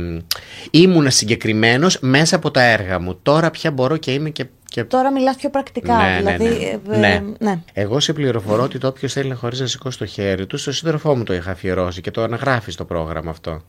[0.71, 3.19] Ήμουνα συγκεκριμένος μέσα από τα έργα μου.
[3.23, 4.83] Τώρα πια μπορώ και είμαι και, Και...
[4.83, 5.95] Τώρα μιλάς πιο πρακτικά.
[5.95, 6.95] Ναι, ναι, δηλαδή, ναι.
[6.95, 7.23] ε, Ναι.
[7.39, 7.59] ναι.
[7.73, 10.71] Εγώ σε πληροφορώ ότι το όποιος θέλει να χωρίσει να σηκώσει το χέρι του, στο
[10.71, 13.61] σύντροφό μου το είχα αφιερώσει και το αναγράφεις στο πρόγραμμα αυτό.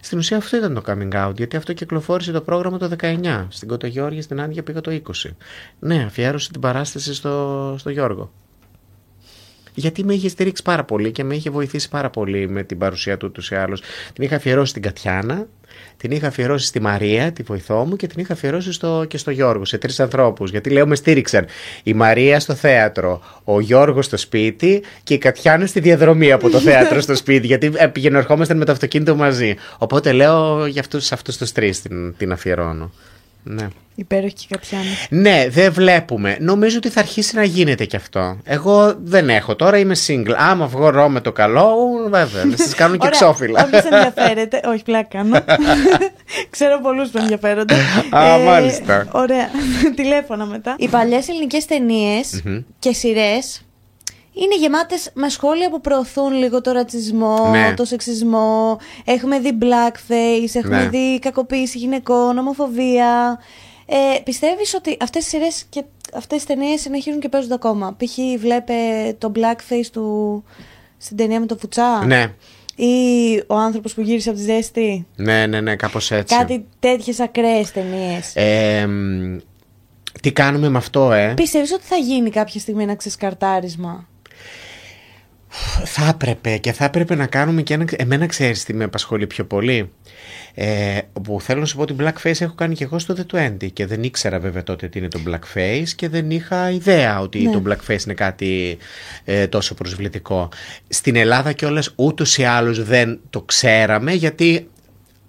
[0.00, 3.46] Στην ουσία αυτό ήταν το coming out, γιατί αυτό κυκλοφόρησε το πρόγραμμα το 19.
[3.48, 5.30] Στην Κωτογιώργη, στην Άντια πήγα το 20.
[5.78, 8.32] Ναι, αφιέρωσε την παράσταση στο, στο Γιώργο.
[9.74, 13.16] Γιατί με είχε στηρίξει πάρα πολύ και με είχε βοηθήσει πάρα πολύ με την παρουσία
[13.16, 13.82] του ούτως ή άλλως.
[14.12, 15.46] Την είχα αφιερώσει στην Κατιάνα,
[15.96, 19.30] την είχα αφιερώσει στη Μαρία, τη βοηθό μου, και την είχα αφιερώσει στο, και στο
[19.30, 20.50] Γιώργο, σε τρεις ανθρώπους.
[20.50, 21.46] Γιατί λέω με στήριξαν.
[21.82, 26.58] Η Μαρία στο θέατρο, ο Γιώργος στο σπίτι και η Κατιάνα στη διαδρομή από το
[26.58, 27.46] θέατρο στο σπίτι.
[27.46, 29.54] Γιατί ε, πηγαίνω ερχόμασταν με το αυτοκίνητο μαζί.
[29.78, 32.92] Οπότε λέω για αυτούς αυτούς τους τρεις την, την αφιερώνω.
[33.44, 33.68] Ναι.
[33.96, 35.22] Υπέροχη και κάποια άλλη.
[35.22, 36.36] Ναι, δεν βλέπουμε.
[36.40, 38.38] Νομίζω ότι θα αρχίσει να γίνεται κι αυτό.
[38.44, 40.34] Εγώ δεν έχω τώρα, είμαι single.
[40.36, 43.64] Άμα βγω με το καλό, ου, βέβαια, να σας κάνω και ξόφυλλα.
[43.64, 44.60] Όποιο ενδιαφέρεται.
[44.64, 45.44] Όχι, πλάκα κάνω.
[46.50, 47.74] Ξέρω πολλούς που ενδιαφέρονται.
[48.12, 49.06] Ε, Α, μάλιστα.
[49.12, 49.48] Ωραία.
[49.96, 50.74] Τηλέφωνα μετά.
[50.78, 52.42] Οι παλιές ελληνικές ταινίες
[52.78, 53.63] και σειρές
[54.34, 57.74] είναι γεμάτες με σχόλια που προωθούν λίγο το ρατσισμό, Ναι.
[57.76, 58.78] το σεξισμό.
[59.04, 60.88] Έχουμε δει blackface, έχουμε Ναι.
[60.88, 63.38] δει κακοποίηση γυναικών, ομοφοβία.
[63.86, 68.40] Ε, πιστεύεις ότι αυτές οι σειρές και αυτές οι ταινίες συνεχίζουν και παίζονται ακόμα; Π.χ.
[68.40, 68.74] βλέπε
[69.18, 70.44] το blackface του
[70.96, 72.32] στην ταινία με το Φουτσά; Ναι,
[72.76, 76.36] Ή ο άνθρωπος που γύρισε από τη ζέστη; ναι, ναι, ναι, κάπως έτσι.
[76.36, 78.32] Κάτι τέτοιες ακραίες ταινίες.
[78.36, 79.36] Ε, μ,
[80.22, 84.08] τι κάνουμε με αυτό, ε; Πιστεύεις ότι θα γίνει κάποια στιγμή ένα ξεσκαρτάρισμα;
[85.84, 87.84] Θα έπρεπε και θα έπρεπε να κάνουμε και ένα.
[87.96, 89.90] Εμένα ξέρεις τι με απασχολεί πιο πολύ.
[90.54, 93.68] Ε, που θέλω να σου πω ότι blackface έχω κάνει και εγώ στο The 20
[93.72, 97.50] και δεν ήξερα βέβαια τότε τι είναι το blackface και δεν είχα ιδέα ότι Ναι.
[97.52, 98.78] το blackface είναι κάτι
[99.24, 100.48] ε, τόσο προσβλητικό.
[100.88, 104.68] Στην Ελλάδα κιόλας ούτως ή άλλως δεν το ξέραμε γιατί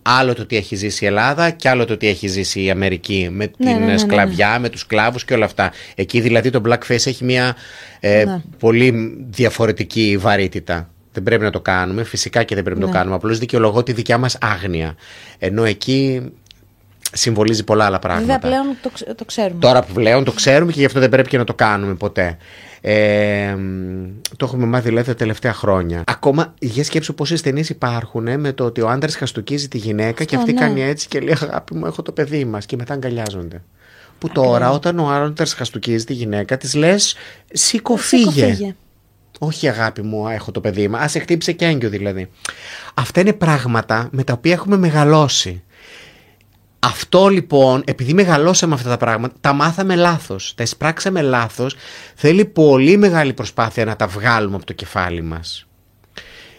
[0.08, 3.28] άλλο το τι έχει ζήσει η Ελλάδα και άλλο το τι έχει ζήσει η Αμερική
[3.32, 5.72] με Ναι, την ναι, ναι, ναι, σκλαβιά, με τους σκλάβους και όλα αυτά.
[5.95, 7.56] Εκεί δηλαδή το blackface έχει μια
[7.99, 8.41] ε, Ναι.
[8.60, 10.89] πολύ διαφορετική βαρύτητα.
[11.12, 12.97] Δεν πρέπει να το κάνουμε, φυσικά και δεν πρέπει να το Ναι.
[12.97, 13.16] κάνουμε.
[13.16, 14.95] Απλώς δικαιολογώ τη δικιά μας άγνοια.
[15.39, 16.22] Ενώ εκεί
[17.18, 18.26] συμβολίζει πολλά άλλα πράγματα.
[18.26, 19.59] Βέβαια πλέον το, ξε- το ξέρουμε.
[19.59, 22.38] Τώρα που πλέον το ξέρουμε και γι' αυτό δεν πρέπει και να το κάνουμε ποτέ.
[22.82, 24.05] Ε, μ,
[24.38, 26.03] το έχουμε μάθει δηλαδή τα τελευταία χρόνια.
[26.07, 30.24] Ακόμα για σκέψου πόσες ταινίες υπάρχουν ε, με το ότι ο άντρας χαστοκίζει τη γυναίκα
[30.24, 30.59] και Αυτό, αυτή ναι.
[30.59, 33.61] κάνει έτσι και λέει Αγάπη μου, έχω το παιδί μας και μετά αγκαλιάζονται.
[34.18, 37.16] Που τώρα όταν ο άντρας χαστοκίζει τη γυναίκα, της λες
[37.53, 38.76] Σήκω, Σήκω, φύγε.
[39.39, 40.97] Όχι αγάπη μου, έχω το παιδί μου.
[40.97, 42.30] Α σε χτύπησε και έγκυο δηλαδή.
[42.93, 45.63] Αυτά είναι πράγματα με τα οποία έχουμε μεγαλώσει.
[46.86, 51.75] Αυτό λοιπόν, επειδή μεγαλώσαμε αυτά τα πράγματα, τα μάθαμε λάθος, τα εισπράξαμε λάθος,
[52.15, 55.65] θέλει πολύ μεγάλη προσπάθεια να τα βγάλουμε από το κεφάλι μας.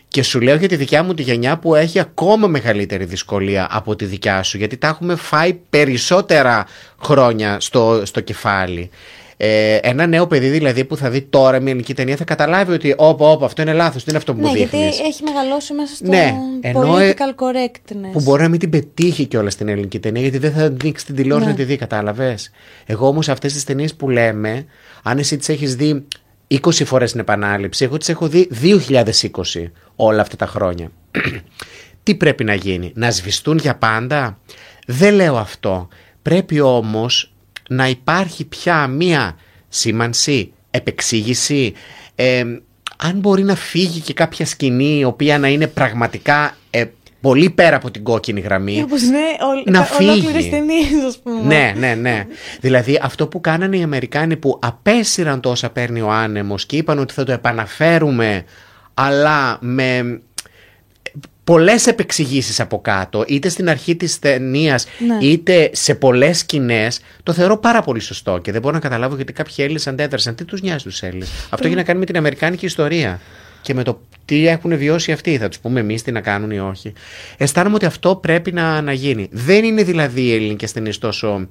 [0.08, 3.96] Και σου λέω για τη δικιά μου τη γενιά που έχει ακόμα μεγαλύτερη δυσκολία από
[3.96, 6.66] τη δικιά σου, γιατί τα έχουμε φάει περισσότερα
[7.02, 8.90] χρόνια στο, στο κεφάλι.
[9.38, 12.94] Ε, ένα νέο παιδί δηλαδή που θα δει τώρα μια ελληνική ταινία θα καταλάβει ότι
[12.96, 15.00] όπα όπα αυτό είναι λάθος, τι είναι αυτό που ναι, μου γιατί δείχνεις.
[15.00, 18.12] έχει μεγαλώσει μέσα στο Ναι, ενώ, ε, political correctness.
[18.12, 21.14] Που μπορεί να μην την πετύχει κιόλας στην ελληνική ταινία, γιατί δεν θα ανοίξει την
[21.14, 21.52] τηλεόραση Ναι.
[21.52, 22.50] να τη δει, κατάλαβες.
[22.86, 24.64] Εγώ όμως αυτές τις ταινίες που λέμε,
[25.02, 26.04] αν εσύ τις έχεις δει
[26.48, 30.90] 20 φορές την επανάληψη, εγώ τις έχω δει 2020 όλα αυτά τα χρόνια.
[32.02, 34.38] Τι πρέπει να γίνει, να σβηστούν για πάντα;
[34.86, 35.88] Δεν λέω αυτό.
[36.22, 37.30] Πρέπει όμως
[37.68, 39.36] να υπάρχει πια μία
[39.68, 41.72] σήμανση, επεξήγηση,
[42.14, 42.44] ε,
[42.96, 46.84] αν μπορεί να φύγει και κάποια σκηνή η οποία να είναι πραγματικά ε,
[47.20, 48.82] πολύ πέρα από την κόκκινη γραμμή.
[48.82, 50.50] Όπως ναι, ολ, Να κα- ολόκληρες φύγει.
[50.50, 51.40] ταινίες, ας πούμε.
[51.42, 52.26] Ναι, ναι, ναι.
[52.60, 57.14] δηλαδή αυτό που κάνανε οι Αμερικάνοι που απέσυραν τόσα παίρνει ο άνεμος και είπαν ότι
[57.14, 58.44] θα το επαναφέρουμε
[58.94, 60.20] αλλά με
[61.46, 65.26] πολλές επεξηγήσεις από κάτω είτε στην αρχή της ταινίας, Ναι.
[65.26, 69.32] είτε σε πολλές σκηνές, το θεωρώ πάρα πολύ σωστό και δεν μπορώ να καταλάβω γιατί
[69.32, 72.64] κάποιοι Έλληνες αντέδρασαν τι τους νοιάζει τους Έλληνες; Αυτό έχει να κάνει με την Αμερικάνικη
[72.64, 73.20] ιστορία
[73.62, 75.38] και με το τι έχουν βιώσει αυτοί.
[75.38, 76.92] Θα τους πούμε εμείς τι να κάνουν ή όχι.
[77.36, 79.28] Αισθάνομαι ότι αυτό πρέπει να, να γίνει.
[79.30, 81.48] Δεν είναι δηλαδή οι ελληνικέ ταινίες τόσο.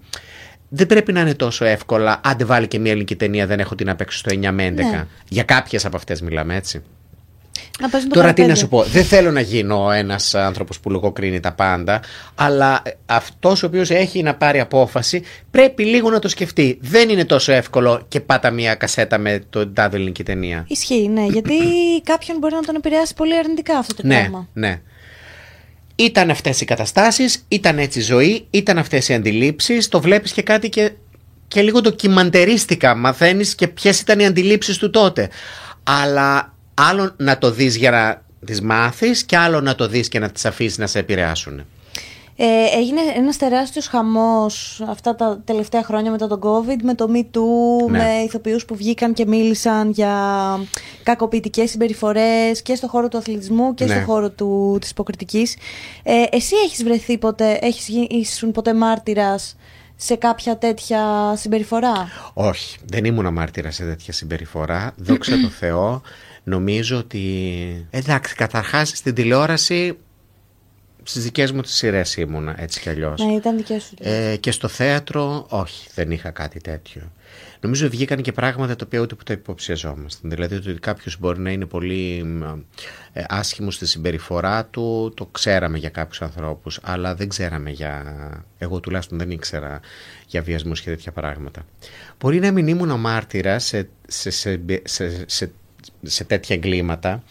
[0.69, 2.21] Δεν πρέπει να είναι τόσο εύκολα.
[2.23, 4.73] Άντε βάλει και μια ελληνική ταινία, δεν έχω την να παίξω στο 9 με 11.
[4.73, 5.05] Ναι.
[5.27, 6.81] Για κάποιες από αυτές μιλάμε έτσι.
[7.79, 8.55] Να παίζουν το Τώρα τι να παραπέντε.
[8.55, 12.01] σου πω, δεν θέλω να γίνω ένας άνθρωπος που λογοκρίνει τα πάντα,
[12.35, 16.77] αλλά αυτός ο οποίος έχει να πάρει απόφαση πρέπει λίγο να το σκεφτεί.
[16.81, 20.65] Δεν είναι τόσο εύκολο και πάτα μια κασέτα με το τάδε ελληνική ταινία.
[20.67, 21.53] Ισχύει, ναι, γιατί
[22.11, 24.47] κάποιον μπορεί να τον επηρεάσει πολύ αρνητικά αυτό το Ναι, πράγμα.
[24.53, 24.81] ναι.
[25.95, 30.41] Ήταν αυτές οι καταστάσεις, ήταν έτσι η ζωή, ήταν αυτές οι αντιλήψεις, το βλέπεις και
[30.41, 30.91] κάτι και,
[31.47, 35.29] και λίγο ντοκιμαντερίστικα, μαθαίνεις και ποιες ήταν οι αντιλήψεις του τότε.
[35.83, 40.19] Αλλά άλλο να το δεις για να τις μάθεις και άλλο να το δεις και
[40.19, 41.65] να τις αφήσεις να σε επηρεάσουν.
[42.37, 42.45] Ε,
[42.77, 47.89] έγινε ένας τεράστιος χαμός αυτά τα τελευταία χρόνια μετά τον COVID, με το Me Too,
[47.89, 47.97] Ναι.
[47.97, 50.13] με ηθοποιούς που βγήκαν και μίλησαν για
[51.03, 53.95] κακοποιητικές συμπεριφορές και στο χώρο του αθλητισμού και Ναι.
[53.95, 55.55] στο χώρο του, της υποκριτικής.
[56.03, 59.55] Ε, εσύ έχεις βρεθεί ποτέ, έχεις γι- ήσουν ποτέ μάρτυρας
[59.95, 64.93] σε κάποια τέτοια συμπεριφορά; Όχι, δεν ήμουν μάρτυρα σε τέτοια συμπεριφορά.
[64.97, 66.01] Δόξα τω Θεώ,
[66.43, 67.87] νομίζω ότι.
[67.89, 69.97] Εντάξει, καταρχάς στην τηλεόραση
[71.07, 73.21] στις δικές μου τις σειρές ήμουνα έτσι κι αλλιώς.
[73.21, 73.93] Ναι, ήταν δικές σου.
[73.99, 77.11] Ε, και στο θέατρο, όχι, δεν είχα κάτι τέτοιο.
[77.59, 80.29] Νομίζω βγήκαν και πράγματα τα οποία ούτε που τα υποψιαζόμασταν.
[80.29, 82.43] Δηλαδή ότι κάποιος μπορεί να είναι πολύ μ,
[83.13, 88.03] ε, άσχημος στη συμπεριφορά του, το ξέραμε για κάποιους ανθρώπους, αλλά δεν ξέραμε για.
[88.57, 89.79] Εγώ τουλάχιστον δεν ήξερα
[90.27, 91.65] για βιασμούς και τέτοια πράγματα.
[92.19, 95.51] Μπορεί να μην ήμουν μάρτυρας σε, σε, σε, σε, σε,
[96.01, 97.23] σε τέτοια εγκλήματα,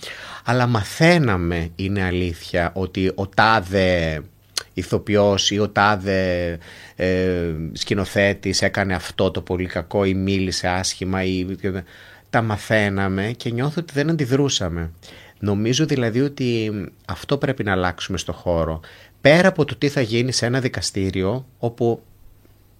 [0.44, 4.22] αλλά μαθαίναμε, είναι αλήθεια, ότι ο τάδε
[4.74, 6.58] ηθοποιός ή ο τάδε
[6.96, 11.46] ε, σκηνοθέτης έκανε αυτό το πολύ κακό ή μίλησε άσχημα ή
[12.30, 14.90] τα μαθαίναμε και νιώθω ότι δεν αντιδρούσαμε.
[15.38, 16.72] Νομίζω δηλαδή ότι
[17.06, 18.80] αυτό πρέπει να αλλάξουμε στο χώρο.
[19.20, 22.02] Πέρα από το τι θα γίνει σε ένα δικαστήριο όπου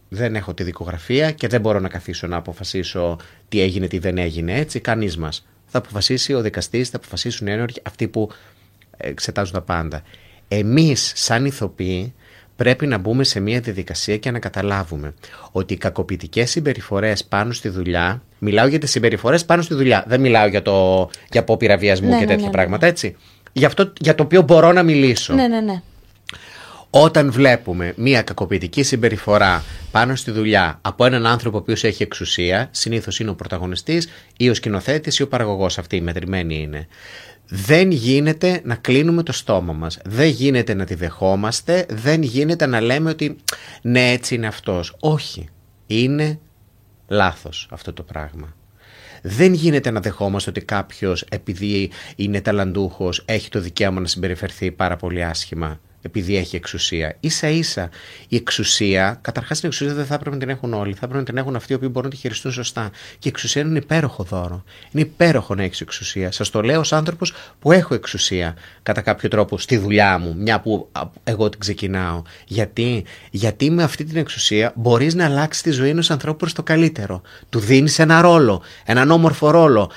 [0.08, 3.18] δεν έχω τη δικογραφία και δεν μπορώ να καθίσω να αποφασίσω
[3.48, 4.54] τι έγινε, τι δεν έγινε.
[4.54, 5.46] Έτσι, κανείς μας.
[5.76, 8.30] Θα αποφασίσει ο δικαστής, θα αποφασίσουν οι ένοροι, αυτοί που
[8.96, 10.02] εξετάζουν τα πάντα.
[10.48, 12.14] Εμείς, σαν ηθοποιοί,
[12.56, 15.14] πρέπει να μπούμε σε μια διαδικασία και να καταλάβουμε
[15.52, 18.22] ότι οι κακοποιητικές συμπεριφορές πάνω στη δουλειά.
[18.38, 20.04] Μιλάω για τις συμπεριφορές πάνω στη δουλειά.
[20.06, 22.52] Δεν μιλάω για, το, για απόπειρα βιασμού Ναι, και ναι, τέτοια ναι, ναι.
[22.52, 23.16] πράγματα, έτσι.
[23.52, 25.34] Για αυτό για το οποίο μπορώ να μιλήσω.
[25.34, 25.82] Ναι, ναι, ναι.
[26.96, 32.68] Όταν βλέπουμε μια κακοποιητική συμπεριφορά πάνω στη δουλειά από έναν άνθρωπο ο οποίος έχει εξουσία,
[32.70, 36.86] συνήθως είναι ο πρωταγωνιστής ή ο σκηνοθέτης ή ο παραγωγός, αυτή η μετρημένη είναι.
[37.48, 42.80] Δεν γίνεται να κλείνουμε το στόμα μας, δεν γίνεται να τη δεχόμαστε, δεν γίνεται να
[42.80, 43.36] λέμε ότι
[43.82, 44.96] ναι έτσι είναι αυτός.
[45.00, 45.48] Όχι,
[45.86, 46.38] είναι
[47.08, 48.54] λάθος αυτό το πράγμα.
[49.22, 54.96] Δεν γίνεται να δεχόμαστε ότι κάποιος επειδή είναι ταλαντούχος έχει το δικαίωμα να συμπεριφερθεί πάρα
[54.96, 57.16] πολύ άσχημα επειδή έχει εξουσία.
[57.20, 57.88] Ίσα ίσα
[58.28, 61.24] η εξουσία, καταρχάς την εξουσία δεν θα έπρεπε να την έχουν όλοι, θα έπρεπε να
[61.24, 62.90] την έχουν αυτοί οι οποίοι μπορούν να τη χειριστούν σωστά.
[63.18, 64.64] Και η εξουσία είναι υπέροχο δώρο.
[64.90, 66.32] Είναι υπέροχο να έχεις εξουσία.
[66.32, 70.60] Σας το λέω ως άνθρωπος που έχω εξουσία κατά κάποιο τρόπο στη δουλειά μου, μια
[70.60, 72.22] που α, εγώ την ξεκινάω.
[72.46, 76.62] Γιατί, Γιατί με αυτή την εξουσία μπορείς να αλλάξεις τη ζωή ενός ανθρώπου προς το
[76.62, 77.22] καλύτερο.
[77.48, 79.90] Του δίνεις ένα ρόλο, έναν όμορφο ρόλο.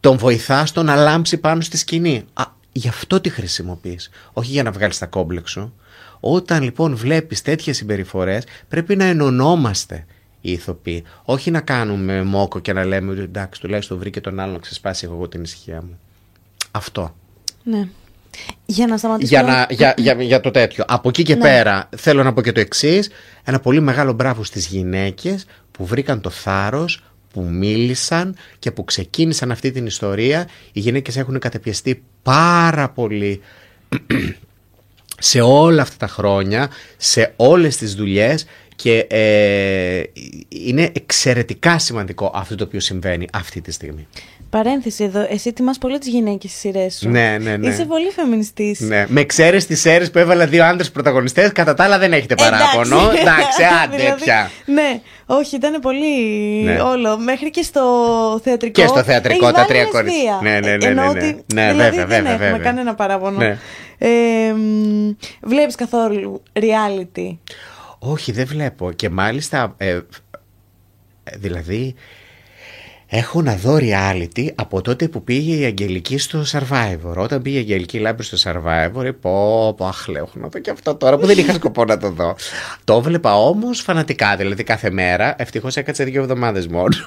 [0.00, 2.24] Τον βοηθάς στο να λάμψει πάνω στη σκηνή.
[2.32, 2.44] Α,
[2.76, 5.74] γι' αυτό τη χρησιμοποιείς, όχι για να βγάλεις τα κόμπλεξ σου.
[6.20, 10.06] Όταν λοιπόν βλέπεις τέτοιες συμπεριφορές πρέπει να ενωνόμαστε
[10.40, 11.04] οι ηθοποιοί.
[11.24, 15.08] Όχι να κάνουμε μόκο και να λέμε ότι εντάξει τουλάχιστον βρήκε τον άλλο να ξεσπάσει
[15.12, 15.98] εγώ την ησυχία μου.
[16.70, 17.14] Αυτό.
[17.62, 17.88] Ναι.
[18.66, 19.28] Για να σταματήσω.
[19.28, 20.84] Για, να, για, για, για το τέτοιο.
[20.88, 21.40] Από εκεί και Ναι.
[21.40, 23.10] πέρα θέλω να πω και το εξής.
[23.44, 27.02] Ένα πολύ μεγάλο μπράβο στις γυναίκες που βρήκαν το θάρρος
[27.34, 30.48] που μίλησαν και που ξεκίνησαν αυτή την ιστορία.
[30.72, 33.40] Οι γυναίκες έχουν κατεπιεστεί πάρα πολύ
[35.18, 38.44] σε όλα αυτά τα χρόνια, σε όλες τις δουλειές
[38.76, 40.02] και ε,
[40.48, 44.06] είναι εξαιρετικά σημαντικό αυτό το οποίο συμβαίνει αυτή τη στιγμή.
[44.50, 45.26] Παρένθεση εδώ.
[45.30, 47.08] Εσύ τιμάς πολύ τις γυναίκες στις σειρές σου.
[47.08, 47.68] Ναι, ναι, ναι.
[47.68, 48.80] Είσαι πολύ φεμινιστής.
[48.80, 49.06] Ναι.
[49.08, 52.96] Με εξαίρεση τις αίρε που έβαλα δύο άντρε πρωταγωνιστές, κατά τα άλλα δεν έχετε παράπονο.
[53.20, 54.50] Εντάξει, άντε Δηλαδή, πια.
[54.66, 56.16] Ναι, όχι, ήταν πολύ
[56.64, 56.80] Ναι.
[56.80, 57.18] όλο.
[57.18, 57.82] Μέχρι και στο
[58.44, 58.80] θεατρικό.
[58.80, 60.00] Και στο θεατρικό, έχεις τα βάλει τρία λεσβία.
[60.00, 60.38] κορίτσια.
[60.42, 61.26] Ναι, ναι, ναι, Ενώ ναι, ναι.
[61.26, 62.64] ότι, Ναι, δηλαδή βέβαια, δεν βέβαια, έχουμε βέβαια.
[62.64, 63.38] κανένα παράπονο.
[63.38, 63.58] Ναι.
[63.98, 65.10] Ε, μ,
[65.42, 67.36] βλέπεις καθόλου reality;
[68.06, 68.92] Όχι, δεν βλέπω.
[68.92, 70.00] Και μάλιστα, ε, ε,
[71.36, 71.94] δηλαδή,
[73.06, 77.14] έχω να δω reality από τότε που πήγε η Αγγελική στο Survivor.
[77.16, 80.58] Όταν πήγε η Αγγελική Λάμπρη στο Survivor, είπα, πω, πω, αχ, λέω, έχω να δω
[80.58, 82.36] και αυτό τώρα που δεν είχα σκοπό να το δω.
[82.84, 85.34] Το βλέπα όμως φανατικά, δηλαδή κάθε μέρα.
[85.38, 86.88] Ευτυχώς έκατσε δύο εβδομάδες μόνο.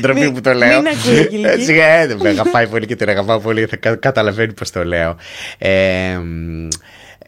[0.00, 0.80] Ντροπή Μην- που το λέω.
[0.82, 1.46] μην ακούει η Αγγελική.
[1.60, 4.84] Έτσι, ε, δεν με αγαπάει πολύ και την αγαπάω πολύ, θα κα- καταλαβαίνει πώς το
[4.84, 5.16] λέω.
[5.58, 6.68] Ε, μ,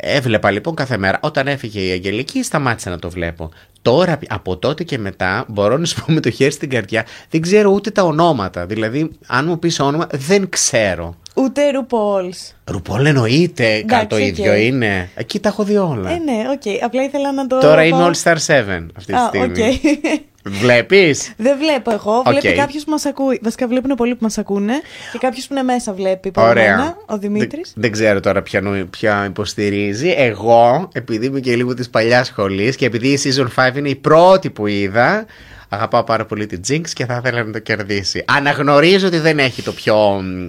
[0.03, 1.19] Έβλεπα λοιπόν κάθε μέρα.
[1.23, 3.51] Όταν έφυγε η Αγγελική, σταμάτησα να το βλέπω.
[3.83, 7.41] Τώρα, από τότε και μετά, μπορώ να σου πω με το χέρι στην καρδιά, δεν
[7.41, 8.67] ξέρω ούτε τα ονόματα.
[8.67, 11.15] Δηλαδή, αν μου πεις όνομα, δεν ξέρω.
[11.35, 12.53] Ούτε RuPaul's.
[12.65, 14.23] RuPaul εννοείται, Εντάξει, το οκ.
[14.23, 15.11] ίδιο είναι.
[15.15, 16.11] Εκεί τα έχω δει όλα.
[16.11, 16.85] Ε, ναι, οκ.
[16.85, 17.59] Απλά ήθελα να το.
[17.59, 19.63] Τώρα είμαι πάω- All Stars 7 αυτή τη Α, στιγμή.
[19.63, 19.75] οκ.
[20.61, 22.17] Βλέπεις; Δεν βλέπω εγώ.
[22.17, 22.29] Οκ.
[22.29, 23.41] Βλέπει κάποιος που μας ακούει.
[23.43, 24.73] Βασικά βλέπουν πολλοί που μας ακούνε.
[25.13, 26.29] Και κάποιος που είναι μέσα βλέπει.
[26.29, 26.77] από Ωραία.
[26.77, 27.73] μένα, ο Δημήτρης.
[27.73, 30.15] Δεν, δεν ξέρω τώρα ποια, νο- ποια υποστηρίζει.
[30.17, 33.97] Εγώ, επειδή είμαι και λίγο της παλιάς σχολής και επειδή η season 5 είναι η
[33.97, 35.27] πρώτη που είδα,
[35.69, 38.25] αγαπάω πάρα πολύ την Jinkx και θα ήθελα να το κερδίσει.
[38.27, 40.47] Αναγνωρίζω ότι δεν έχει το πιο, μ,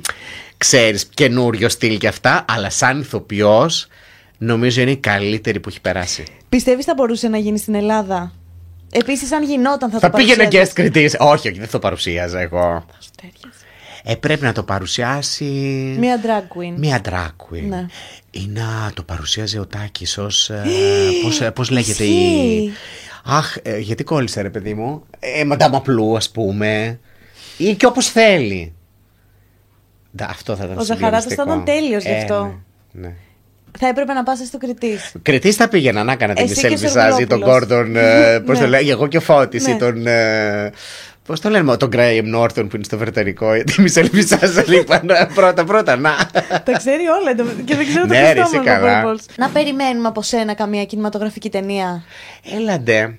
[0.57, 3.87] ξέρεις, καινούριο στυλ και αυτά, αλλά σαν ηθοποιός
[4.37, 6.23] νομίζω είναι η καλύτερη που έχει περάσει.
[6.49, 8.31] Πιστεύεις θα μπορούσε να γίνει στην Ελλάδα;
[8.91, 10.69] Επίσης, αν γινόταν, θα, Θα το πήγαινε παρουσίαζες.
[10.69, 11.15] guest κριτής.
[11.19, 12.59] Όχι, όχι, δεν το παρουσίαζα εγώ.
[12.88, 13.59] Θα σου τέριαζε.
[14.03, 15.97] Ε, πρέπει να το παρουσιάσεις.
[15.97, 16.73] Μία drag queen.
[16.77, 17.63] Μία drag queen.
[17.69, 17.85] Ναι.
[18.31, 20.49] Ή να το παρουσίαζε ο Τάκης ως...
[20.49, 20.63] ε,
[21.23, 22.09] πώς, ε, πώς λέγεται η...
[22.09, 22.72] Ισχύει.
[23.26, 25.03] Αχ, ε, γιατί κόλλησε ρε παιδί μου.
[25.19, 26.99] Ε, Μαντάμ Απλού ας πούμε.
[27.57, 28.73] Ή και όπως θέλει.
[30.15, 31.72] Ντα, αυτό θα ήταν Ο Ζαχαράτος θα συγκλονιστικό.
[31.72, 32.59] ήταν τέλειος γι' αυτό.
[32.91, 33.13] Ναι, ναι.
[33.80, 34.98] Θα έπρεπε να πας στο κριτή.
[35.22, 37.68] Κριτής θα πήγαινα να έκανα την Εσύ Μισελ και ο Βιζάζη, τον Σεργουλόπουλος.
[37.68, 38.69] Γκόρντον, ε, πώς το Ναι.
[38.69, 39.77] λέγει, εγώ και ο Φώτης ή Ναι.
[39.77, 40.07] τον...
[40.07, 40.72] ε,
[41.26, 44.99] Πώς το λένε, τον Γκρέιμ Νόρθον που είναι στο Βρετανικό, τη Μισελ Βιζάζη λοιπόν,
[45.34, 46.11] πρώτα πρώτα, να.
[46.64, 49.15] Τα ξέρει όλα εντω- και δεν ξέρω το Ναι, ρε, Χριστό είσαι καλά.
[49.38, 52.03] Να περιμένουμε από σένα καμία κινηματογραφική ταινία.
[52.57, 53.15] Έλαντε.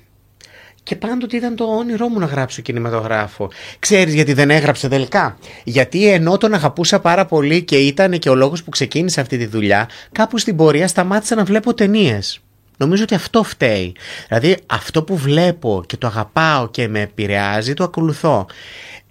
[0.82, 3.50] Και πάντοτε ήταν το όνειρό μου να γράψω κινηματογράφο.
[3.78, 8.34] Ξέρεις γιατί δεν έγραψε τελικά; Γιατί ενώ τον αγαπούσα πάρα πολύ και ήταν και ο
[8.34, 12.40] λόγος που ξεκίνησα αυτή τη δουλειά, κάπου στην πορεία σταμάτησα να βλέπω ταινίες.
[12.76, 13.94] Νομίζω ότι αυτό φταίει.
[14.28, 18.46] Δηλαδή αυτό που βλέπω και το αγαπάω και με επηρεάζει, το ακολουθώ.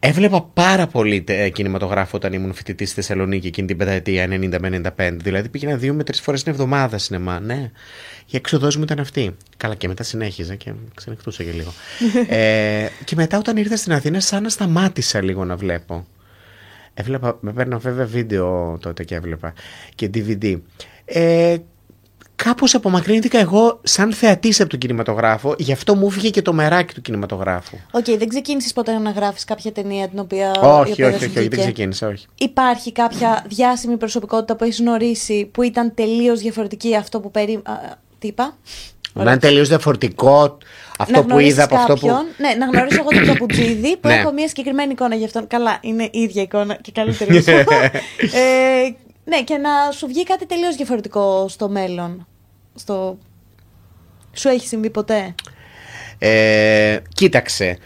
[0.04, 4.82] Έβλεπα πάρα πολύ ε, κινηματογράφο όταν ήμουν φοιτητής στη Θεσσαλονίκη εκείνη την πενταετία 90 με
[4.98, 5.12] 95.
[5.22, 7.40] Δηλαδή πήγαινα δύο με τρεις φορές την εβδομάδα σινεμά.
[7.40, 7.72] Ναι.
[8.26, 9.36] Η έξοδό μου ήταν αυτή.
[9.58, 11.74] Καλά, και μετά συνέχιζα και ξενυχτούσα και λίγο.
[12.38, 16.08] ε, και μετά όταν ήρθα στην Αθήνα, σαν να σταμάτησα λίγο να βλέπω.
[16.94, 19.54] Έβλεπα, με παίρνω βέβαια βίντεο τότε και έβλεπα
[19.96, 20.60] και DVD.
[21.06, 21.58] Ε,
[22.44, 26.94] Κάπως απομακρύνθηκα εγώ σαν θεατής από τον κινηματογράφο, γι' αυτό μου έφυγε και το μεράκι
[26.94, 27.78] του κινηματογράφου.
[27.92, 30.52] Οκ, δεν ξεκίνησες ποτέ να γράφεις κάποια ταινία την οποία.
[30.56, 31.62] η όχι, οποία όχι, σου όχι, όχι, δεν βγήκε.
[31.62, 32.26] ξεκίνησα, όχι.
[32.38, 37.54] Υπάρχει κάποια διάσημη προσωπικότητα που έχεις γνωρίσει που ήταν τελείως διαφορετική αυτό που περί.
[37.64, 37.74] α,
[38.20, 38.58] Τι είπα;
[39.14, 40.58] Να είναι τελείως διαφορετικό
[40.98, 42.00] αυτό να που γνωρίσεις είδα από αυτό που.
[42.08, 44.14] κάποιον, Ναι, να γνωρίσω εγώ τον Τζαπουτζίδη που Ναι.
[44.14, 45.48] έχω μια συγκεκριμένη εικόνα για αυτόν.
[45.48, 47.52] Καλά, είναι η ίδια εικόνα και καλύτερη όσο.
[47.52, 52.28] ε, ναι, και να σου βγει κάτι τελείως διαφορετικό στο μέλλον.
[52.76, 53.18] Στο...
[54.34, 55.36] Σου έχει συμβεί ποτέ;
[56.18, 57.78] Ε, κοίταξε.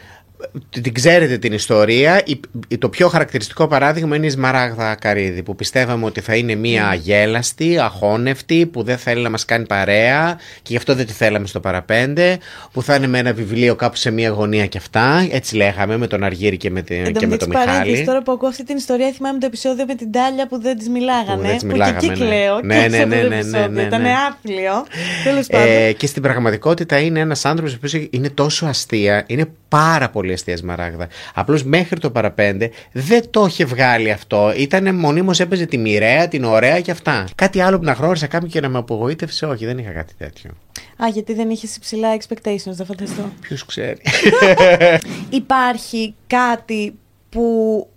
[0.82, 2.22] Την ξέρετε την ιστορία.
[2.26, 6.56] Η- η- Το πιο χαρακτηριστικό παράδειγμα είναι η Σμαράγδα Καρίδη που πιστεύαμε ότι θα είναι
[6.56, 11.14] μία αγέλαστη, αχώνευτη, που δεν θέλει να μας κάνει παρέα και γι' αυτό δεν τη
[11.14, 12.38] θέλαμε στο παραπέντε,
[12.72, 15.28] που θα είναι με ένα βιβλίο κάπου σε μία γωνία και αυτά.
[15.32, 17.78] Έτσι λέγαμε με τον Αργύρη και με, τη- Εν τω και με μεταξύ, τον Μιχάλη.
[17.78, 20.78] παρένθεση, τώρα που ακούω αυτή την ιστορία, θυμάμαι το επεισόδιο με την Τάλια που δεν
[20.78, 21.36] της μιλάγανε.
[21.36, 22.14] Που δεν της και μιλάγαμε, εκεί ναι.
[22.14, 22.60] κλαίω.
[22.64, 23.68] Ναι, και ναι, σε αυτό ναι, το ναι, επεισόδιο.
[23.68, 24.12] ναι, ναι, Ήταν ναι.
[24.30, 24.86] άθλιο.
[25.24, 25.68] Τέλος πάντων.
[25.68, 30.25] Ε, και στην πραγματικότητα είναι ένας άνθρωπος ο οποίος είναι τόσο αστεία, είναι πάρα πολύ
[30.34, 31.08] αστεία Σμαράγδα.
[31.34, 34.54] Απλώς μέχρι το παραπέντε δεν το είχε βγάλει αυτό.
[34.58, 37.28] Ήταν μονίμως έπαιζε τη μοιραία, την ωραία και αυτά.
[37.36, 40.52] Κάτι άλλο που να γνώρισα κάποιον και να με απογοήτευσε, όχι, δεν είχα κάτι τέτοιο.
[41.04, 43.32] Α, γιατί δεν είχες υψηλά expectations, δεν φανταστώ.
[43.42, 43.98] Ποιος ξέρει.
[45.30, 46.96] Υπάρχει κάτι
[47.30, 47.88] που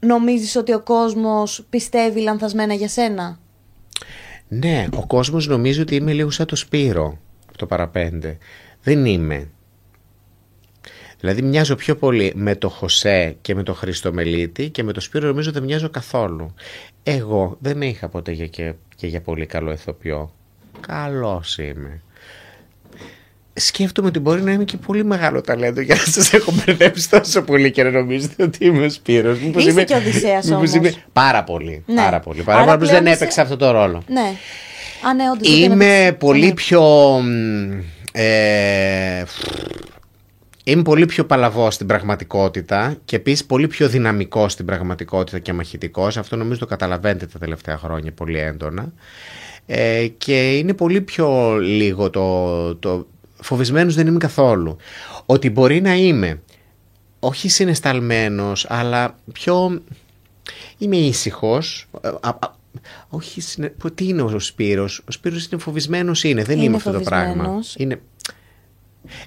[0.00, 3.38] νομίζεις ότι ο κόσμος πιστεύει λανθασμένα για σένα;
[4.48, 7.18] ναι, ο κόσμος νομίζει ότι είμαι λίγο σαν το Σπύρο,
[7.56, 8.38] το παραπέντε.
[8.82, 9.48] Δεν είμαι.
[11.24, 15.00] Δηλαδή μοιάζω πιο πολύ με το Χωσέ και με το Χρήστο Μελίτη και με το
[15.00, 16.54] Σπύρο νομίζω δεν μοιάζω καθόλου.
[17.02, 20.32] Εγώ δεν με είχα ποτέ για και, και για πολύ καλό ηθοποιό.
[20.86, 22.00] Καλός είμαι.
[23.54, 27.42] Σκέφτομαι ότι μπορεί να είμαι και πολύ μεγάλο ταλέντο για να σας έχω μπερδέψει τόσο
[27.42, 29.38] πολύ και να νομίζετε ότι είμαι ο Σπύρος.
[29.40, 30.72] Μήπως Είσαι είμαι- και Οδυσσέας μήπως όμως.
[30.74, 31.82] είμαι- Πάρα πολύ.
[31.86, 31.94] Ναι.
[31.94, 32.42] Πάρα πολύ.
[32.42, 32.74] Πάρα Άρα πολύ.
[32.74, 34.02] Απλώς πλέον δεν είσαι- έπαιξα αυτό το ρόλο.
[34.08, 34.32] Ναι.
[35.08, 36.16] Α, ναι, όντως, δεν Είμαι έπαιξες.
[36.18, 36.54] πολύ Ναι.
[36.54, 36.82] πιο.
[37.22, 37.80] μ,
[38.16, 39.24] Ε,
[40.64, 46.16] είμαι πολύ πιο παλαβός στην πραγματικότητα και επίσης πολύ πιο δυναμικός στην πραγματικότητα και μαχητικός.
[46.16, 48.92] Αυτό νομίζω το καταλαβαίνετε τα τελευταία χρόνια πολύ έντονα.
[49.66, 53.06] Ε, και είναι πολύ πιο λίγο το, το...
[53.40, 54.76] Φοβισμένος δεν είμαι καθόλου.
[55.26, 56.40] Ότι μπορεί να είμαι
[57.20, 59.82] όχι συναισθαλμένος, αλλά πιο...
[60.78, 61.88] Είμαι ήσυχος.
[63.08, 63.68] Όχι, συνε...
[63.68, 66.44] πω, τι είναι ο Σπύρος; Ο Σπύρος είναι φοβισμένος είναι.
[66.44, 67.32] Δεν Είναι είμαι αυτό το πράγμα.
[67.32, 67.74] φοβισμένος.
[67.78, 68.00] Είναι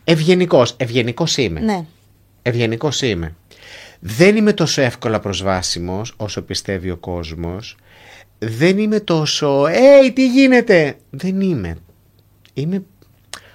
[0.03, 0.75] ευγενικός.
[0.77, 1.59] Ευγενικός είμαι.
[1.59, 1.85] Ναι.
[2.41, 3.35] Ευγενικός είμαι.
[3.99, 7.77] Δεν είμαι τόσο εύκολα προσβάσιμος όσο πιστεύει ο κόσμος.
[8.39, 11.77] Δεν είμαι τόσο «Έι, τι γίνεται» Δεν είμαι.
[12.53, 12.83] Είμαι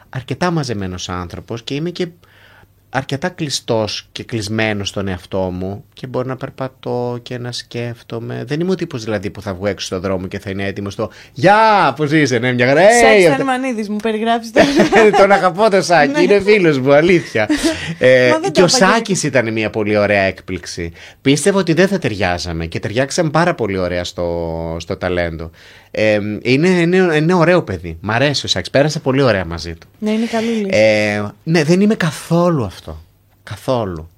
[0.08, 2.08] αρκετά μαζεμένος άνθρωπος και είμαι και
[2.94, 8.42] αρκετά κλειστός και κλεισμένος στον εαυτό μου και μπορώ να περπατώ και να σκέφτομαι.
[8.46, 10.92] Δεν είμαι ο τύπος δηλαδή που θα βγω έξω στον δρόμο και θα είναι έτοιμος
[10.92, 14.60] στο «Γεια, πώς είσαι, ναι, μια χαρά, «Έι, Σεξ αυτό- Αρμανίδης μου περιγράφεις το.
[15.20, 17.48] τον αγαπώ το Σάκη, είναι φίλος μου, αλήθεια.
[17.98, 18.92] Ε, Μα δεν και το ο έπαγε.
[18.92, 20.92] Σάκης ήταν μια πολύ ωραία έκπληξη.
[21.22, 25.50] Πίστευα ότι δεν θα ταιριάζαμε και ταιριάξαμε πάρα πολύ ωραία στο, στο ταλέντο.
[25.90, 27.96] Ε, είναι, είναι, είναι ωραίο παιδί.
[28.00, 29.86] Μ' αρέσει ο Σάκης, πέρασα πολύ ωραία μαζί του.
[29.98, 30.68] ναι, είναι καλή λύση.
[30.70, 32.81] Ε, ναι, δεν είμαι καθόλου αυτό.
[33.42, 34.08] Καθόλου.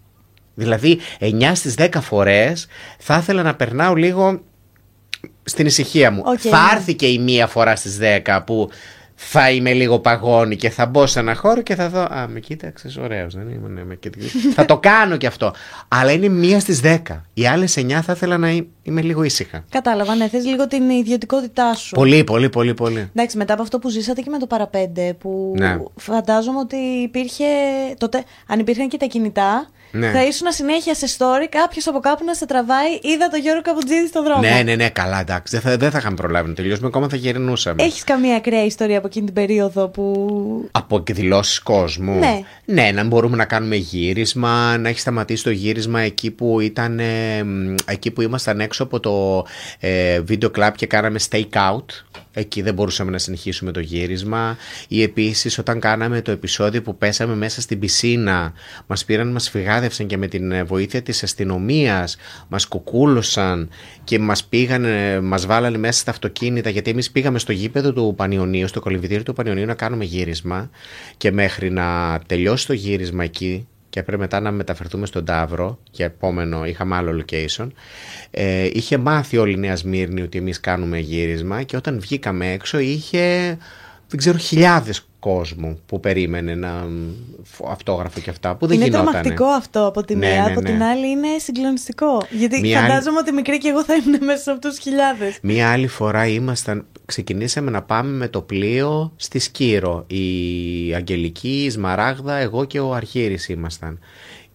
[0.55, 2.67] Δηλαδή, 9 στις 10 φορές
[2.99, 4.41] θα ήθελα να περνάω λίγο
[5.43, 6.23] στην ησυχία μου.
[6.25, 6.77] Οκ, θα ναι.
[6.77, 8.71] έρθει και η μία φορά στις 10 που
[9.31, 12.01] θα είμαι λίγο παγώνι και θα μπω σε ένα χώρο και θα δω.
[12.01, 13.69] Α, με κοίταξες, ωραίος, δεν είμαι.
[13.69, 14.33] Ναι, με κοίταξες».
[14.55, 15.53] θα το κάνω κι αυτό.
[15.89, 16.99] Αλλά είναι μία στις 10.
[17.35, 19.65] Οι άλλες 9 θα ήθελα να εί- είμαι λίγο ήσυχα.
[19.71, 21.95] Κατάλαβα, ναι, θες λίγο την ιδιωτικότητά σου.
[21.95, 23.11] Πολύ, πολύ, πολύ, πολύ.
[23.15, 25.77] Εντάξει, μετά από αυτό που ζήσατε και με το παραπέντε, που Ναι.
[25.97, 27.45] φαντάζομαι ότι υπήρχε.
[27.99, 30.11] Τότε, αν υπήρχαν και τα κινητά, Ναι.
[30.11, 32.99] θα ήσουν συνέχεια σε story κάποιος από κάπου να σε τραβάει.
[33.03, 34.41] Είδα το Γιώργο Καπουτζίδη στον δρόμο.
[34.41, 35.59] Ναι, ναι, ναι, καλά, εντάξει.
[35.59, 37.83] Δεν θα, δεν θα είχαμε προλάβει να τελειώσουμε, ακόμα θα γυρνούσαμε.
[37.83, 40.69] Έχεις καμία ακραία ιστορία από εκείνη την περίοδο που.
[40.73, 42.19] Από εκδηλώσεις κόσμου.
[42.19, 42.41] Ναι.
[42.65, 46.99] Ναι, να μπορούμε να κάνουμε γύρισμα, να έχει σταματήσει το γύρισμα εκεί που ήταν.
[46.99, 49.47] ε, μ, εκεί που ήμασταν έξω από το
[49.81, 51.85] ε, βίντεο κλαμπ και κάναμε stake out.
[52.35, 54.57] Εκεί δεν μπορούσαμε να συνεχίσουμε το γύρισμα.
[54.89, 58.53] Ή επίσης όταν κάναμε το επεισόδιο που πέσαμε μέσα στην πισίνα,
[58.87, 62.17] μας πήραν, μας φυγάδευσαν και με την ε, βοήθεια της αστυνομίας
[62.49, 63.69] μας κουκούλωσαν
[64.05, 64.85] και μας πήγαν,
[65.25, 66.71] μας βάλανε μέσα στα αυτοκίνητα.
[66.71, 70.71] Γιατί εμείς πήγαμε στο γήπεδο του Πανιωνίου, στο κολυμβητήριο του Πανιωνίου να κάνουμε γύρισμα.
[71.17, 76.05] Και μέχρι να τελειώσει το γύρισμα εκεί, και έπρεπε μετά να μεταφερθούμε στον Ταύρο για
[76.05, 77.69] επόμενο, είχαμε άλλο location.
[78.31, 82.79] Ε, είχε μάθει όλη η Νέα Σμύρνη ότι εμείς κάνουμε γύρισμα και όταν βγήκαμε έξω
[82.79, 83.59] είχε,
[84.09, 86.87] δεν ξέρω, χιλιάδες κόσμου που περίμενε να
[87.43, 89.11] φ- αυτόγραφο και αυτά που δεν είναι γινότανε.
[89.11, 90.43] τρομακτικό αυτό από τη Ναι, μία.
[90.45, 90.71] ναι, από ναι.
[90.71, 92.23] την άλλη είναι συγκλονιστικό.
[92.31, 95.39] Γιατί Μία άλλη- φαντάζομαι ότι μικρή και εγώ θα ήμουν μέσα από τους χιλιάδες.
[95.43, 100.05] Μία άλλη φορά ήμασταν, ξεκινήσαμε να πάμε με το πλοίο στη Σκύρο.
[100.07, 103.99] Η Αγγελική, η Σμαράγδα, εγώ και ο Αρχήρης ήμασταν.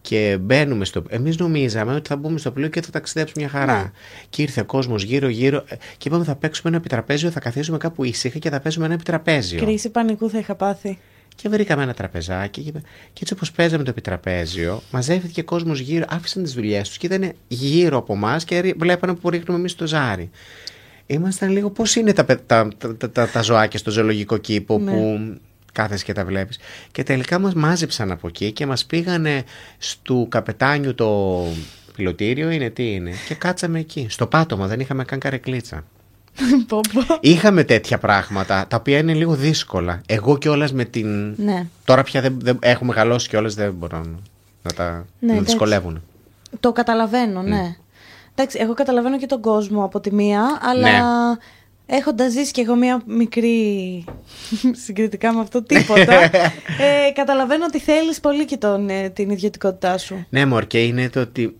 [0.02, 1.02] Και μπαίνουμε στο.
[1.08, 3.82] Εμείς νομίζαμε ότι θα μπούμε στο πλοίο και θα ταξιδέψουμε μια χαρά.
[3.82, 3.90] Ναι.
[4.28, 8.04] Και ήρθε ο κόσμος γύρω-γύρω ε, και είπαμε θα παίξουμε ένα επιτραπέζιο, θα καθίσουμε κάπου
[8.04, 9.60] ήσυχα και θα παίζουμε ένα επιτραπέζιο.
[9.60, 10.98] Κρίση πανικού θα είχα πάθει.
[11.34, 12.70] Και βρήκαμε ένα τραπεζάκι και,
[13.12, 17.32] και έτσι όπως παίζαμε το επιτραπέζιο, μαζεύτηκε κόσμος γύρω, άφησαν τις δουλειές τους και ήταν
[17.48, 20.30] γύρω από εμά και ρί- βλέπανε που ρίχνουμε εμείς το ζάρι.
[21.06, 24.78] Ήμασταν λίγο πώς είναι τα, πε- τα, τα, τα, τα, τα ζωάκια στο ζωολογικό κήπο
[24.78, 24.90] Ναι.
[24.92, 25.18] που
[25.72, 26.58] κάθεσαι και τα βλέπεις.
[26.92, 29.44] Και τελικά μας μάζεψαν από εκεί και μας πήγανε
[29.78, 31.44] στο καπετάνιου το
[31.96, 34.06] πιλωτήριο, είναι τι είναι, και κάτσαμε εκεί.
[34.10, 35.84] Στο πάτωμα δεν είχαμε καν καρεκλίτσα.
[36.68, 37.18] Πω, πω.
[37.20, 40.00] Είχαμε τέτοια πράγματα τα οποία είναι λίγο δύσκολα.
[40.06, 41.34] Εγώ κιόλας με την.
[41.36, 41.66] Ναι.
[41.84, 44.04] Τώρα πια δεν, δεν έχουμε μεγαλώσει κιόλας, δεν μπορώ
[44.62, 45.44] να τα Ναι, να εντάξει.
[45.44, 46.02] δυσκολεύουν.
[46.60, 47.76] Το καταλαβαίνω, ναι.
[48.34, 51.36] Εντάξει, εγώ καταλαβαίνω και τον κόσμο από τη μία, αλλά Ναι.
[51.90, 54.04] Έχοντας ζήσει κι εγώ μία μικρή.
[54.84, 56.22] συγκριτικά με αυτό τίποτα.
[56.86, 60.26] ε, καταλαβαίνω ότι θέλεις πολύ και τον, ε, την ιδιωτικότητά σου.
[60.30, 61.56] Ναι, μωρ, και είναι το ότι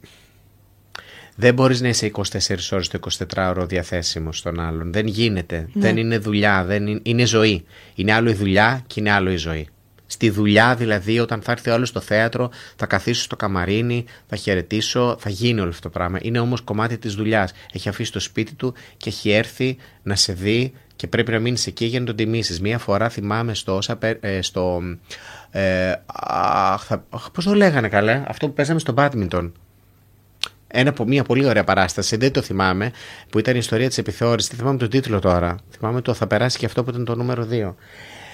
[1.36, 2.23] δεν μπορείς να είσαι 24
[2.70, 2.98] ώρες το
[3.35, 4.93] 24ωρο διαθέσιμο στον άλλον.
[4.93, 5.69] Δεν γίνεται.
[5.73, 5.82] Ναι.
[5.82, 6.65] Δεν είναι δουλειά.
[6.65, 7.65] Δεν είναι, είναι ζωή.
[7.94, 9.69] Είναι άλλο η δουλειά και είναι άλλο η ζωή.
[10.12, 14.37] Στη δουλειά δηλαδή όταν θα έρθει ο άλλος στο θέατρο θα καθίσω στο καμαρίνι, θα
[14.37, 16.19] χαιρετήσω, θα γίνει όλο αυτό το πράγμα.
[16.23, 17.53] Είναι όμως κομμάτι της δουλειάς.
[17.73, 21.66] Έχει αφήσει το σπίτι του και έχει έρθει να σε δει και πρέπει να μείνεις
[21.66, 22.61] εκεί για να τον τιμήσεις.
[22.61, 24.81] Μία φορά θυμάμαι στο, όσα πε- ε, στο
[25.51, 29.51] ε, αχ, θα- αχ, πώς το λέγανε καλέ, αυτό που παίζαμε στο badminton.
[30.73, 32.93] Ένα από μια πολύ ωραία παράσταση, δεν το θυμάμαι,
[33.31, 34.51] που ήταν η ιστορία της επιθεώρησης.
[34.51, 35.57] Δεν θυμάμαι τον τίτλο τώρα.
[35.70, 37.74] Θυμάμαι το θα περάσει και αυτό που ήταν το νούμερο 2.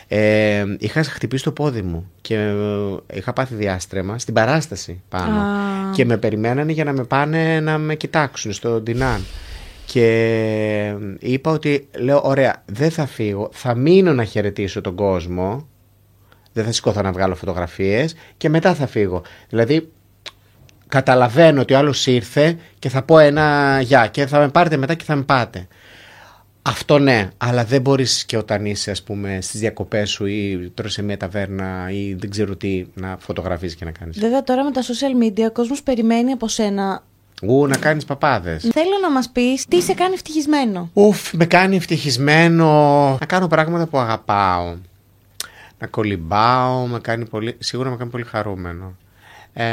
[0.09, 5.41] Ε, είχα χτυπήσει το πόδι μου και ε, είχα πάθει διάστρεμα στην παράσταση πάνω.
[5.41, 5.91] Α.
[5.93, 9.25] Και με περιμένανε για να με πάνε να με κοιτάξουν στο Ντινάν.
[9.87, 15.69] Και είπα ότι, λέω, ωραία, δεν θα φύγω, θα μείνω να χαιρετήσω τον κόσμο,
[16.53, 19.23] δεν θα σηκώθω να βγάλω φωτογραφίες και μετά θα φύγω.
[19.49, 19.93] Δηλαδή,
[20.89, 24.95] καταλαβαίνω ότι ο άλλος ήρθε και θα πω ένα γεια και θα με πάρετε μετά
[24.95, 25.67] και θα με πάτε.
[26.69, 30.93] Αυτό ναι, αλλά δεν μπορείς και όταν είσαι ας πούμε στις διακοπές σου ή τρως
[30.93, 34.19] σε μια ταβέρνα ή δεν ξέρω τι να φωτογραφίσεις και να κάνεις.
[34.19, 37.03] Βέβαια τώρα με τα social media ο κόσμος περιμένει από σένα.
[37.43, 38.69] Ου, να κάνεις παπάδες.
[38.73, 40.91] Θέλω να μας πεις τι σε κάνει ευτυχισμένο.
[40.93, 42.67] Ουφ, με κάνει ευτυχισμένο
[43.21, 44.77] να κάνω πράγματα που αγαπάω.
[45.79, 48.97] Να κολυμπάω, με κάνει πολύ, σίγουρα με κάνει πολύ χαρούμενο.
[49.53, 49.65] Ε,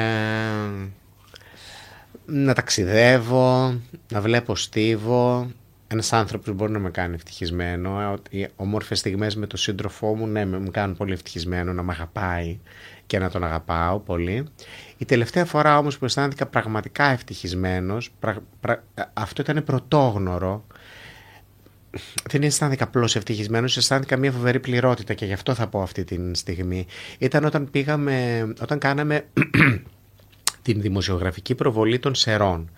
[2.25, 3.75] να ταξιδεύω,
[4.11, 5.47] να βλέπω στίβο.
[5.93, 8.01] Ένας άνθρωπος μπορεί να με κάνει ευτυχισμένο.
[8.01, 11.73] Ε, ότι Οι όμορφες στιγμές με τον σύντροφό μου, ναι, με με κάνουν πολύ ευτυχισμένο
[11.73, 12.59] να με αγαπάει
[13.05, 14.47] και να τον αγαπάω πολύ.
[14.97, 18.81] Η τελευταία φορά όμως που αισθάνθηκα πραγματικά ευτυχισμένος, πραγ- πραγ-
[19.13, 20.65] αυτό ήταν πρωτόγνωρο,
[22.29, 26.17] δεν αισθάνθηκα απλώς ευτυχισμένος, αισθάνθηκα μια φοβερή πληρότητα και γι' αυτό θα πω αυτή τη
[26.33, 26.85] στιγμή.
[27.17, 29.25] Ήταν όταν πήγαμε, όταν κάναμε
[30.63, 32.69] την δημοσιογραφική προβολή των Σερών.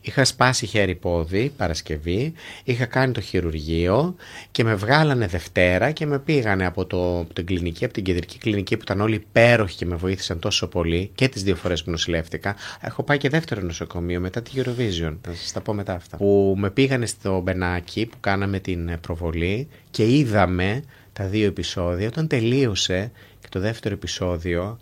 [0.00, 2.32] Είχα σπάσει χέρι-πόδι Παρασκευή,
[2.64, 4.14] είχα κάνει το χειρουργείο
[4.50, 8.38] και με βγάλανε Δευτέρα και με πήγανε από, το, από την κλινική, από την κεντρική
[8.38, 11.90] κλινική που ήταν όλοι υπέροχοι και με βοήθησαν τόσο πολύ και τις δύο φορές που
[11.90, 12.56] νοσηλεύτηκα.
[12.80, 16.16] Έχω πάει και δεύτερο νοσοκομείο μετά τη Eurovision, θα σας τα πω μετά αυτά.
[16.16, 22.06] Που με πήγανε στο Μπενάκι που κάναμε την προβολή και είδαμε τα δύο επεισόδια.
[22.06, 23.10] Όταν τελείωσε
[23.40, 24.78] και το δεύτερο επεισόδιο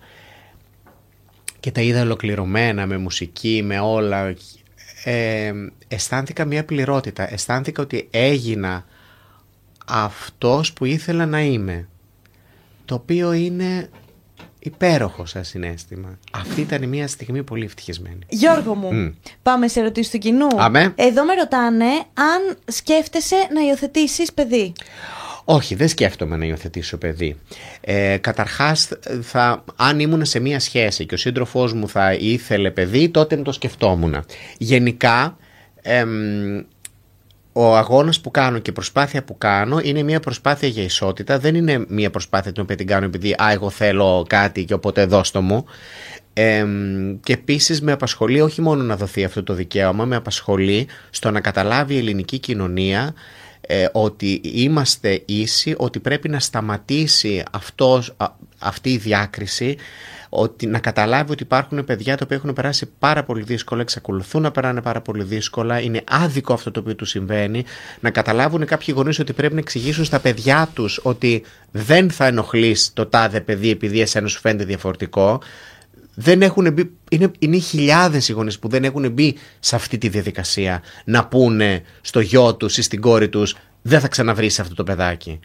[1.61, 4.35] και τα είδα ολοκληρωμένα με μουσική, με όλα
[5.05, 5.53] ε,
[5.89, 7.33] αισθάνθηκα μια πληρότητα.
[7.33, 8.85] Αισθάνθηκα ότι έγινα
[9.87, 11.89] αυτός που ήθελα να είμαι.
[12.85, 13.91] Το οποίο είναι
[14.59, 16.19] υπέροχο σαν συνέστημα.
[16.33, 18.19] Αυτή ήταν μια στιγμή πολύ ευτυχισμένη.
[18.29, 20.47] Γιώργο μου, πάμε σε ερωτήσεις του κοινού.
[20.57, 20.93] Αμέ.
[20.97, 24.73] Εδώ με ρωτάνε αν σκέφτεσαι να υιοθετήσεις παιδί.
[25.51, 27.37] Όχι, δεν σκέφτομαι να υιοθετήσω παιδί.
[27.81, 28.89] Ε, καταρχάς,
[29.23, 33.53] θα, αν ήμουν σε μία σχέση και ο σύντροφός μου θα ήθελε παιδί, τότε το
[33.53, 34.25] σκεφτόμουν.
[34.59, 35.37] Γενικά,
[37.53, 41.39] ο αγώνας που κάνω και η προσπάθεια που κάνω είναι μια προσπάθεια για ισότητα.
[41.39, 45.05] Δεν είναι μια προσπάθεια την οποία την κάνω επειδή «Α, εγώ θέλω κάτι και οπότε
[45.05, 45.65] δώστο μου».
[46.33, 46.67] Ε,
[47.23, 51.41] και επίσης με απασχολεί όχι μόνο να δοθεί αυτό το δικαίωμα, με απασχολεί στο να
[51.41, 53.15] καταλάβει η ελληνική κοινωνία
[53.71, 58.17] ε, ότι είμαστε ίσοι, ότι πρέπει να σταματήσει αυτός,
[58.59, 59.77] αυτή η διάκριση,
[60.29, 64.51] ότι να καταλάβει ότι υπάρχουν παιδιά τα οποία έχουν περάσει πάρα πολύ δύσκολα, εξακολουθούν να
[64.51, 67.65] περάνε πάρα πολύ δύσκολα, είναι άδικο αυτό το οποίο του συμβαίνει,
[68.01, 72.91] να καταλάβουν κάποιοι γονείς ότι πρέπει να εξηγήσουν στα παιδιά τους ότι δεν θα ενοχλείς
[72.95, 75.41] το τάδε παιδί επειδή εσένα σου φαίνεται διαφορετικό,
[76.21, 80.09] δεν έχουν μπει, είναι, είναι χιλιάδες οι γονείς που δεν έχουν μπει σε αυτή τη
[80.09, 84.85] διαδικασία να πούνε στο γιο τους ή στην κόρη τους δεν θα ξαναβρεις αυτό το
[84.85, 85.41] παιδάκι.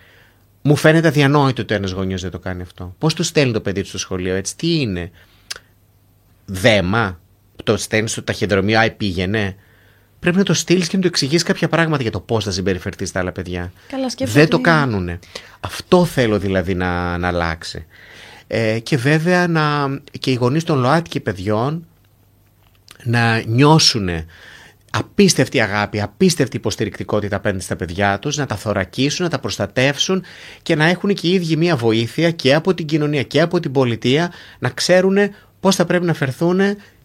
[0.61, 2.95] Μου φαίνεται αδιανόητο ότι ένας γονιός δεν το κάνει αυτό.
[2.97, 5.11] Πώς του στέλνει το παιδί του στο σχολείο, έτσι, τι είναι;
[6.45, 7.19] Δέμα.
[7.63, 9.55] Το στέλνεις στο ταχυδρομείο, άι πήγαινε.
[10.19, 13.09] Πρέπει να το στείλεις και να του εξηγήσει κάποια πράγματα για το πώς θα συμπεριφερθείς
[13.09, 13.71] στα άλλα παιδιά.
[13.87, 15.19] Καλά, δεν το κάνουν.
[15.59, 17.85] Αυτό θέλω δηλαδή να, να αλλάξει.
[18.47, 19.87] Ε, και βέβαια να,
[20.19, 21.85] και οι γονείς των ΛΟΑΤΚΙ παιδιών
[23.03, 24.09] να νιώσουν
[24.95, 30.23] απίστευτη αγάπη, απίστευτη υποστηρικτικότητα απέναντι στα παιδιά τους, να τα θωρακίσουν, να τα προστατεύσουν
[30.61, 33.71] και να έχουν και οι ίδιοι μία βοήθεια και από την κοινωνία και από την
[33.71, 35.17] πολιτεία να ξέρουν
[35.59, 36.59] πώς θα πρέπει να φερθούν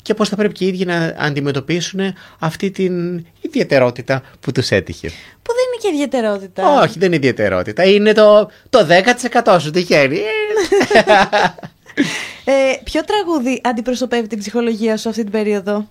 [0.08, 5.08] και πώς θα πρέπει και οι ίδιοι να αντιμετωπίσουν αυτή την ιδιαιτερότητα που τους έτυχε.
[5.42, 6.80] Που δεν είναι και ιδιαιτερότητα.
[6.80, 7.84] Όχι, δεν είναι ιδιαιτερότητα.
[7.84, 8.86] Είναι το, το
[9.44, 10.16] 10% σου τυχαίνει.
[12.44, 12.52] ε,
[12.84, 15.88] ποιο τραγούδι αντιπροσωπεύει την ψυχολογία σου αυτή την περίοδο;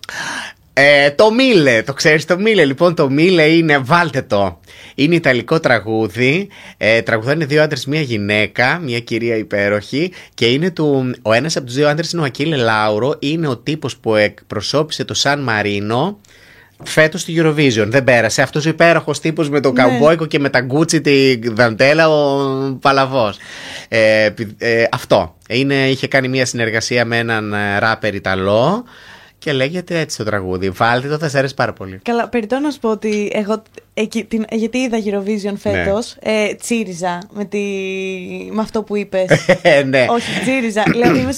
[0.80, 4.60] Ε, το Μίλε, το ξέρεις το Μίλε Λοιπόν το Μίλε είναι, βάλτε το
[4.95, 11.16] Είναι ιταλικό τραγούδι ε, Τραγουδάνε δύο άντρες, μία γυναίκα Μία κυρία υπέροχη Και είναι του,
[11.22, 15.04] ο ένας από τους δύο άντρες είναι ο Ακίλε Λάουρο Είναι ο τύπος που εκπροσώπησε
[15.04, 16.20] το Σαν Μαρίνο
[16.84, 17.86] Φέτος στη Eurovision.
[17.88, 18.41] Δεν πέρασε.
[18.41, 19.82] Αυτός ο υπέροχος τύπος με το ναι.
[19.82, 23.38] καμπόικο και με τα γκούτσι τη δαντέλα, ο Παλαβός.
[23.88, 25.36] Ε, ε, αυτό.
[25.49, 28.86] Είναι, είχε κάνει μια συνεργασία με έναν ε, ράπερ Ιταλό
[29.39, 30.69] και λέγεται έτσι το τραγούδι.
[30.69, 31.99] Βάλτε το, θα σε αρέσει πάρα πολύ.
[32.03, 33.64] Καλά, περιττώ να σου πω ότι εγώ.
[33.93, 36.43] Εκεί, την, γιατί είδα Eurovision φέτος, ναι.
[36.43, 37.59] ε, τσίριζα με, τη,
[38.51, 39.45] με αυτό που είπες.
[39.85, 40.05] ναι.
[40.09, 40.84] Όχι, τσίριζα.
[40.95, 41.31] Λέω, είμαι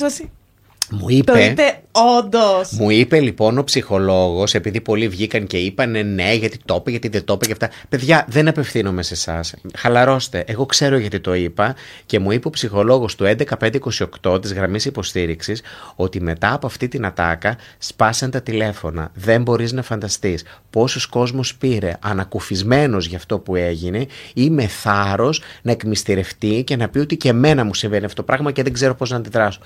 [0.91, 2.71] μου είπε, το είπε όντως.
[2.71, 7.07] Μου είπε λοιπόν ο ψυχολόγος, επειδή πολλοί βγήκαν και είπαν ναι, γιατί το είπε, γιατί
[7.07, 7.69] δεν το είπε και αυτά.
[7.89, 9.53] Παιδιά, δεν απευθύνομαι σε εσάς.
[9.77, 10.43] Χαλαρώστε.
[10.47, 11.75] Εγώ ξέρω γιατί το είπα
[12.05, 13.35] και μου είπε ο ψυχολόγος του
[14.23, 15.61] 11528 της γραμμής υποστήριξης
[15.95, 19.11] ότι μετά από αυτή την ατάκα σπάσαν τα τηλέφωνα.
[19.13, 25.41] Δεν μπορείς να φανταστείς πόσος κόσμος πήρε ανακουφισμένος για αυτό που έγινε ή με θάρρος
[25.61, 28.73] να εκμυστηρευτεί και να πει ότι και εμένα μου συμβαίνει αυτό το πράγμα και δεν
[28.73, 29.59] ξέρω πώς να αντιδράσω.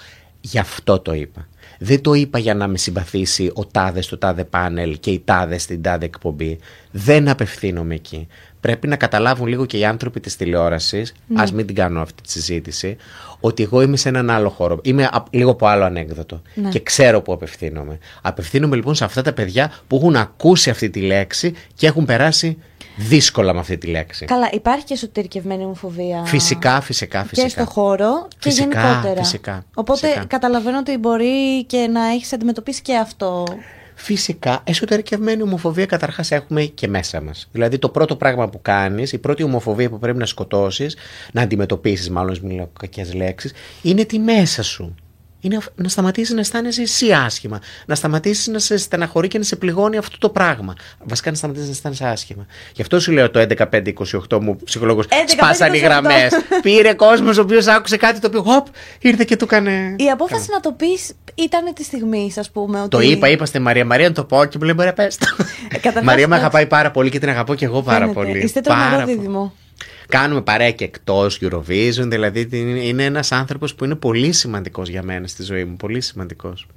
[0.46, 1.48] Γι' αυτό το είπα.
[1.80, 5.62] Δεν το είπα για να με συμπαθήσει ο τάδες στο τάδε πάνελ και η τάδες
[5.62, 6.60] στην τάδε εκπομπή.
[6.92, 8.28] Δεν απευθύνομαι εκεί.
[8.60, 11.42] Πρέπει να καταλάβουν λίγο και οι άνθρωποι της τηλεόρασης, ναι.
[11.42, 12.98] ας μην την κάνω αυτή τη συζήτηση,
[13.46, 14.80] ότι εγώ είμαι σε έναν άλλο χώρο.
[14.84, 16.70] Είμαι λίγο από άλλο ανέκδοτο ναι.
[16.70, 17.98] και ξέρω που απευθύνομαι.
[18.22, 22.58] Απευθύνομαι λοιπόν σε αυτά τα παιδιά που έχουν ακούσει αυτή τη λέξη και έχουν περάσει
[22.96, 24.26] δύσκολα με αυτή τη λέξη.
[24.26, 26.24] Καλά, υπάρχει και εσωτερικευμένη ομοφοβία.
[26.26, 27.48] Φυσικά, φυσικά, φυσικά.
[27.48, 29.24] Και στο χώρο και φυσικά, γενικότερα.
[29.24, 30.26] Φυσικά, Οπότε φυσικά.
[30.26, 33.46] καταλαβαίνω ότι μπορεί και να έχεις αντιμετωπίσει και αυτό.
[33.96, 37.48] Φυσικά, εσωτερικευμένη ομοφοβία καταρχάς έχουμε και μέσα μας.
[37.52, 40.96] Δηλαδή, το πρώτο πράγμα που κάνεις, η πρώτη ομοφοβία που πρέπει να σκοτώσεις,
[41.34, 44.96] να αντιμετωπίσεις, μάλλον μιλάω κακές λέξεις, είναι τη μέσα σου.
[45.44, 47.62] Είναι να σταματήσει να αισθάνεσαι εσύ άσχημα.
[47.86, 50.74] Να σταματήσει να σε στεναχωρεί και να σε πληγώνει αυτό το πράγμα.
[51.04, 52.46] Βασικά να σταματήσεις να αισθάνεσαι άσχημα.
[52.74, 53.46] Γι' αυτό σου λέω το
[54.30, 55.06] 11-5-28 μου ψυχολόγος.
[55.26, 56.34] Σπάσαν οι γραμμές.
[56.62, 58.68] Πήρε κόσμος ο οποίος άκουσε κάτι το οποίο χοπ,
[59.00, 59.96] ήρθε και του έκανε.
[59.98, 62.80] Η απόφαση να το πεις ήταν τη στιγμής, ας πούμε.
[62.80, 62.90] Ότι...
[62.90, 66.02] Το είπα, είπα στη Μαρία Μαρία να το πω και μου λέει μπορεί να ε,
[66.04, 68.40] Μαρία με αγαπάει πάρα πολύ και την αγαπώ και εγώ πάρα πολύ.
[68.40, 69.54] Είστε τρομερό δίδυμο.
[70.14, 72.06] Κάνουμε παρέα και εκτός Eurovision.
[72.06, 72.48] Δηλαδή
[72.88, 75.76] είναι ένας άνθρωπος που είναι πολύ σημαντικός για μένα στη ζωή μου.
[75.76, 76.68] Πολύ σημαντικός.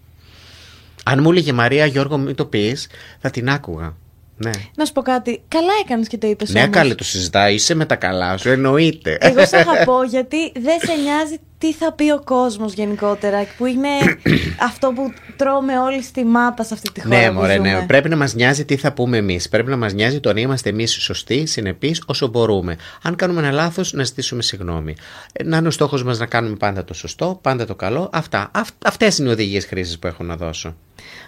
[1.04, 2.88] Αν μου έλεγε Μαρία, Γιώργο, μην το πεις,
[3.18, 3.96] θα την άκουγα.
[4.36, 4.50] Ναι.
[4.76, 5.42] Να σου πω κάτι.
[5.48, 6.52] Καλά έκανες και το είπες.
[6.52, 7.54] Ναι, καλή το συζητάει.
[7.54, 9.18] Είσαι με τα καλά σου, εννοείται.
[9.20, 13.46] Εγώ σε αγαπώ γιατί δεν σε νοιάζει τι θα πει ο κόσμος γενικότερα.
[13.56, 13.88] Που είναι
[14.68, 17.18] αυτό που τρώμε όλοι στη μάπα σε αυτή τη χώρα.
[17.18, 17.84] Ναι, μωρέ, ναι.
[17.86, 19.48] Πρέπει να μας νοιάζει τι θα πούμε εμείς.
[19.48, 22.76] Πρέπει να μας νοιάζει το να είμαστε εμείς σωστοί, συνεπείς όσο μπορούμε.
[23.02, 24.96] Αν κάνουμε ένα λάθος, να ζητήσουμε συγγνώμη.
[25.44, 28.10] Να είναι ο στόχος μας να κάνουμε πάντα το σωστό, πάντα το καλό.
[28.12, 28.50] Αυτά.
[28.84, 30.76] Αυτές είναι οι οδηγίες χρήσης που έχω να δώσω.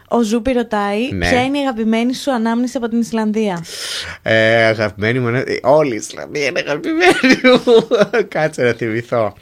[0.09, 1.28] Ο Ζούπι ρωτάει ναι.
[1.28, 3.64] ποια είναι η αγαπημένη σου ανάμνηση από την Ισλανδία;
[4.22, 5.42] Ε, αγαπημένη μου.
[5.62, 7.88] Όλη η Ισλανδία είναι αγαπημένη μου.
[8.34, 9.34] Κάτσε να θυμηθώ.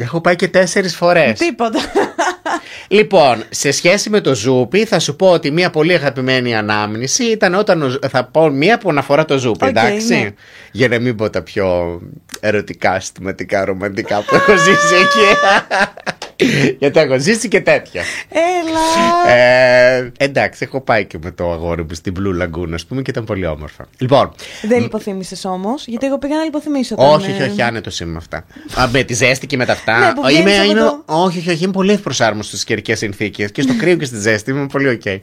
[0.00, 1.38] Έχω πάει και τέσσερις φορές.
[1.38, 1.78] Τίποτα.
[2.88, 7.54] Λοιπόν, σε σχέση με το Ζούπι, θα σου πω ότι μια πολύ αγαπημένη ανάμνηση ήταν
[7.54, 7.98] όταν.
[8.10, 10.14] Θα πω μία που αφορά το Ζούπι, εντάξει.
[10.14, 10.30] Ναι.
[10.72, 12.00] Για να μην πω τα πιο
[12.40, 15.36] ερωτικά, συστηματικά, ρομαντικά που έχω ζήσει εκεί.
[16.78, 18.02] Γιατί έχω ζήσει και τέτοια.
[18.28, 19.34] Έλα.
[19.34, 23.10] Ε, εντάξει, έχω πάει και με το αγόρι μου στην Blue Lagoon, ας πούμε, και
[23.10, 23.86] ήταν πολύ όμορφα.
[23.98, 24.32] Λοιπόν.
[24.62, 26.94] Δεν λιποθύμησες όμως, γιατί εγώ πήγα να λιποθυμήσω.
[26.98, 28.44] Όχι, όχι, όχι, άνετος είμαι με αυτά.
[28.80, 29.98] Α, με τη ζέστη και με τα αυτά.
[29.98, 33.50] Ναι, είμαι, είναι, Όχι, όχι, όχι, είμαι πολύ ευπροσάρμοστος στις καιρικές συνθήκες.
[33.50, 35.00] Και στο κρύο και στη ζέστη είμαι πολύ OK.
[35.04, 35.18] Okay.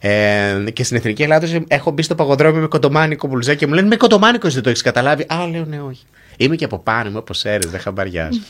[0.00, 3.88] Ε, και στην Εθνική Ελλάδα έχω μπει στο παγοδρόμιο με κοντομάνικο μπλουζάκι και μου λένε
[3.88, 5.22] Με κοντομάνικο δεν το έχεις καταλάβει.
[5.22, 6.02] Α, λέω ναι, όχι.
[6.36, 8.40] Είμαι και από πάνω μου, από Σέρρες, δεν χαμπαριάζω.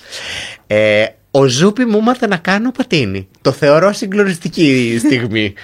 [0.67, 1.05] ε,
[1.37, 3.29] ο Ζούπι μου έμαθε να κάνω πατίνι.
[3.43, 5.55] Το θεωρώ συγκλονιστική στιγμή.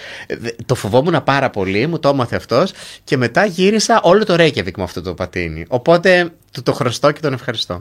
[0.66, 2.72] το φοβόμουν πάρα πολύ, μου το έμαθε αυτός
[3.04, 5.64] και μετά γύρισα όλο το Ρέικιαβικ με αυτό το πατίνι.
[5.68, 7.74] Οπότε του το χρωστώ και τον ευχαριστώ.
[7.74, 7.80] Α,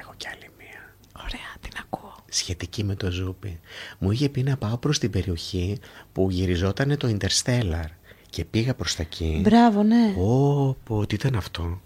[0.00, 0.94] έχω κι άλλη μία.
[1.24, 2.14] Ωραία, την ακούω.
[2.28, 3.60] Σχετική με το Ζούπι.
[3.98, 5.78] Μου είχε πει να πάω προς την περιοχή
[6.12, 7.86] που γυριζόταν το Interstellar.
[8.30, 9.40] Και πήγα προς τα εκεί.
[9.44, 10.14] Μπράβο, ναι.
[10.18, 11.80] Πω, πω, τι ήταν αυτό;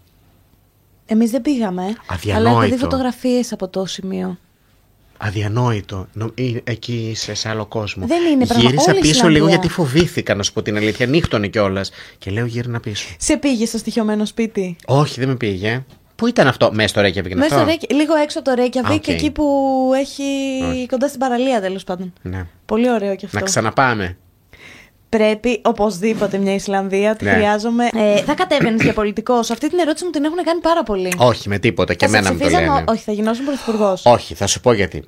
[1.05, 1.83] Εμείς δεν πήγαμε.
[2.07, 2.49] Αδιανόητο.
[2.49, 4.37] Αλλά έχω δει φωτογραφίες από το σημείο.
[5.17, 6.07] Αδιανόητο.
[6.63, 8.07] Εκεί είσαι σε άλλο κόσμο.
[8.07, 8.69] Δεν είναι πράγμα.
[8.69, 11.05] Γύρισα πίσω λίγο γιατί φοβήθηκα να σου πω την αλήθεια.
[11.05, 11.91] Νύχτωνε κιόλας.
[12.17, 13.07] Και λέω γύρνα πίσω.
[13.17, 15.85] Σε πήγε στο στοιχειωμένο σπίτι; Όχι, δεν με πήγε.
[16.15, 19.09] Πού ήταν αυτό, μέσα στο Ρέκιαβικ Μέσα στο Ρέκιαβικ, λίγο έξω από το Ρέκιαβικ, okay.
[19.09, 19.43] εκεί που
[19.95, 20.43] έχει
[20.89, 22.13] κοντά στην παραλία τέλος πάντων.
[22.21, 22.45] Ναι.
[22.65, 23.39] Πολύ ωραίο κι αυτό.
[23.39, 24.17] Να ξαναπάμε.
[25.09, 27.31] Πρέπει οπωσδήποτε μια Ισλανδία, τη ναι.
[27.31, 27.89] χρειάζομαι.
[27.93, 29.33] Ε, θα κατέβαινες για πολιτικό.
[29.33, 31.13] Αυτή την ερώτηση μου την έχουν κάνει πάρα πολύ.
[31.17, 31.93] Όχι, με τίποτα.
[31.93, 32.83] Και εμένα μου το λένε.
[32.87, 34.05] Όχι, θα γινώσουν πρωθυπουργός.
[34.05, 35.03] Όχι, θα σου πω γιατί.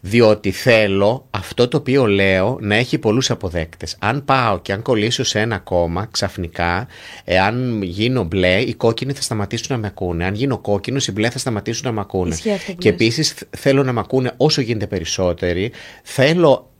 [0.00, 3.96] Διότι θέλω αυτό το οποίο λέω να έχει πολλούς αποδέκτες.
[3.98, 6.86] Αν πάω και αν κολλήσω σε ένα κόμμα ξαφνικά,
[7.24, 10.24] εάν γίνω μπλε, οι κόκκινοι θα σταματήσουν να με ακούνε.
[10.24, 12.36] Αν γίνω κόκκινος, οι μπλε θα σταματήσουν να με ακούνε.
[12.78, 15.72] Και επίσης θέλω να με ακούνε όσο γίνεται περισσότεροι.
[16.02, 16.70] Θέλω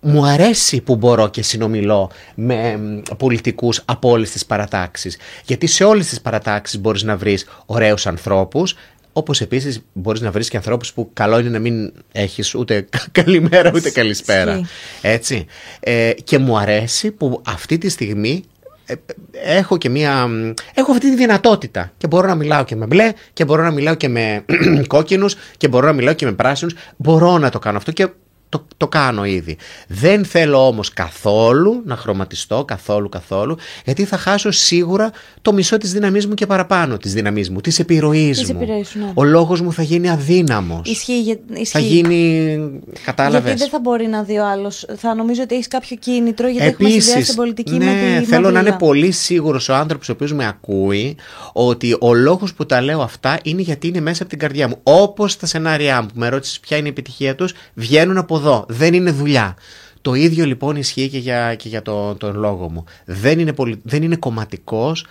[0.00, 2.78] μου αρέσει που μπορώ και συνομιλώ με
[3.16, 5.18] πολιτικούς από όλες τις παρατάξεις.
[5.44, 8.76] Γιατί σε όλες τις παρατάξεις μπορείς να βρεις ωραίους ανθρώπους,
[9.12, 13.70] όπως επίσης μπορείς να βρεις και ανθρώπους που καλό είναι να μην έχεις ούτε καλημέρα
[13.74, 14.60] ούτε καλησπέρα.
[15.02, 15.46] Έτσι.
[15.80, 18.44] Ε, και μου αρέσει που αυτή τη στιγμή
[18.86, 18.94] ε,
[19.32, 20.28] έχω και μία.
[20.74, 21.92] Έχω αυτή τη δυνατότητα.
[21.96, 24.44] Και μπορώ να μιλάω και με μπλε, και μπορώ να μιλάω και με
[24.86, 26.74] κόκκινους, και μπορώ να μιλάω και με πράσινους.
[26.96, 28.08] Μπορώ να το κάνω αυτό και
[28.54, 29.56] το, το κάνω ήδη.
[29.88, 35.10] Δεν θέλω όμως καθόλου να χρωματιστώ, καθόλου καθόλου, γιατί θα χάσω σίγουρα
[35.42, 38.58] το μισό της δύναμής μου και παραπάνω της δύναμής μου, της επιρροής μου.
[38.94, 39.12] Ναι.
[39.14, 40.90] Ο λόγος μου θα γίνει αδύναμος.
[40.90, 41.64] Ισχύει, ισχύει.
[41.64, 42.58] Θα γίνει,
[43.04, 44.86] κατάλαβες; Γιατί δεν θα μπορεί να δει ο άλλος.
[44.96, 48.26] Θα νομίζω ότι έχεις κάποιο κίνητρο, γιατί Επίσης, έχουμε συνδυάσει την πολιτική ναι, με τη
[48.26, 51.16] θέλω να είναι πολύ σίγουρος ο άνθρωπος ο οποίος με ακούει,
[51.52, 54.78] ότι ο λόγος που τα λέω αυτά είναι γιατί είναι μέσα από την καρδιά μου.
[54.82, 58.64] Όπως τα σενάρια μου που με ρώτησες ποια είναι η επιτυχία τους, βγαίνουν από εδώ.
[58.68, 59.56] Δεν είναι δουλειά.
[60.02, 62.84] Το ίδιο λοιπόν ισχύει και για, και για το, τον λόγο μου.
[63.04, 63.80] Δεν είναι, πολι...
[63.82, 65.06] δεν είναι κομματικός,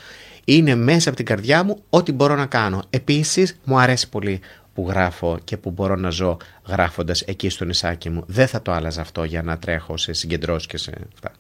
[0.46, 2.84] είναι μέσα από την καρδιά μου ό,τι μπορώ να κάνω.
[2.90, 4.40] Επίσης μου αρέσει πολύ
[4.74, 6.38] που γράφω και που μπορώ να ζω
[6.68, 8.24] γράφοντας εκεί στο νησάκι μου.
[8.28, 11.32] Δεν θα το άλλαζα αυτό για να τρέχω σε συγκεντρώσεις και σε αυτά.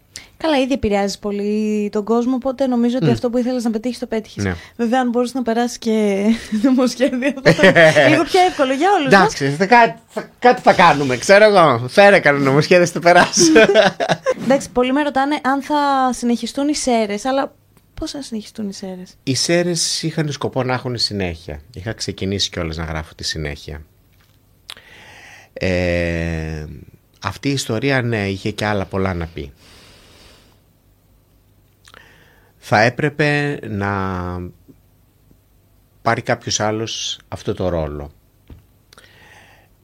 [0.44, 4.06] Καλά, ήδη επηρεάζει πολύ τον κόσμο, οπότε νομίζω ότι αυτό που ήθελες να πετύχεις το
[4.08, 4.44] πέτυχες.
[4.44, 4.56] Ναι.
[4.76, 6.26] Βέβαια, αν μπορούσε να περάσεις και
[6.64, 7.74] νομοσχέδια, θα ήταν
[8.10, 9.14] λίγο πιο εύκολο για όλους.
[9.14, 10.00] Εντάξει, κάτι,
[10.40, 11.88] κάτι θα κάνουμε, ξέρω εγώ.
[11.88, 13.52] Φέρε κανένα νομοσχέδιο, θα περάσεις.
[14.44, 17.54] Εντάξει, πολλοί με ρωτάνε αν θα συνεχιστούν οι σέρες, αλλά
[17.94, 21.62] Πώς θα συνεχιστούν οι σέρες; Οι σέρες είχαν σκοπό να έχουν συνέχεια.
[21.74, 23.82] Είχα ξεκινήσει κιόλας να γράφω τη συνέχεια.
[25.54, 26.66] Ε,
[27.24, 29.52] αυτή η ιστορία ναι είχε και άλλα πολλά να πει.
[32.66, 33.92] Θα έπρεπε να
[36.02, 38.12] πάρει κάποιος άλλος αυτό το ρόλο.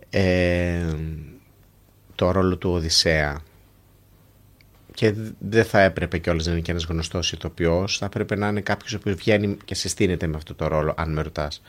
[0.10, 0.94] Ε,
[2.16, 3.42] το ρόλο του Οδυσσέα.
[4.94, 7.98] Και δεν θα έπρεπε κιόλας να είναι και ένας γνωστός ηθοποιός.
[7.98, 11.14] Θα έπρεπε να είναι κάποιος ο οποίος βγαίνει και συστήνεται με αυτό το ρόλο, αν
[11.14, 11.62] με ρωτάς.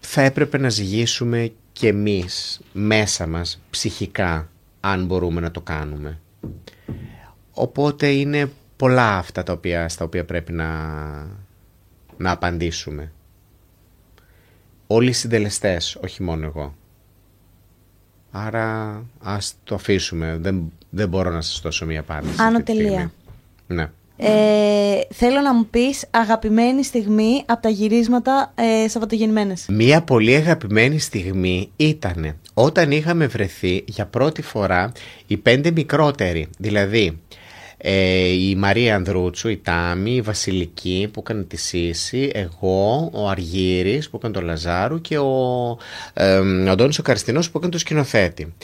[0.00, 4.48] Θα έπρεπε να ζυγίσουμε και εμείς μέσα μας ψυχικά,
[4.80, 6.20] αν μπορούμε να το κάνουμε.
[7.50, 10.68] Οπότε είναι πολλά αυτά τα οποία, στα οποία πρέπει να,
[12.16, 13.12] να απαντήσουμε.
[14.86, 16.74] Όλοι οι συντελεστές, όχι μόνο εγώ.
[18.30, 20.38] Άρα ας το αφήσουμε.
[20.40, 22.34] Δεν, δεν μπορώ να σας δώσω μία απάντηση.
[22.38, 22.90] Άνω αυτή τη στιγμή.
[22.90, 23.12] τελεία.
[23.66, 23.90] Ναι.
[24.16, 29.66] Ε, θέλω να μου πεις αγαπημένη στιγμή από τα γυρίσματα ε, Σαββατογεννημένες.
[29.68, 34.92] Μία πολύ αγαπημένη στιγμή ήταν όταν είχαμε βρεθεί για πρώτη φορά
[35.26, 36.48] οι πέντε μικρότεροι.
[36.58, 37.20] Δηλαδή
[37.86, 44.10] ε, η Μαρία Ανδρούτσου, η Τάμη, η Βασιλική που έκανε τη Σύση, εγώ, ο Αργύρης
[44.10, 45.78] που έκανε το Λαζάρου και ο,
[46.14, 48.54] ε, ο Αντώνης ο Καριστινός που έκανε το σκηνοθέτη.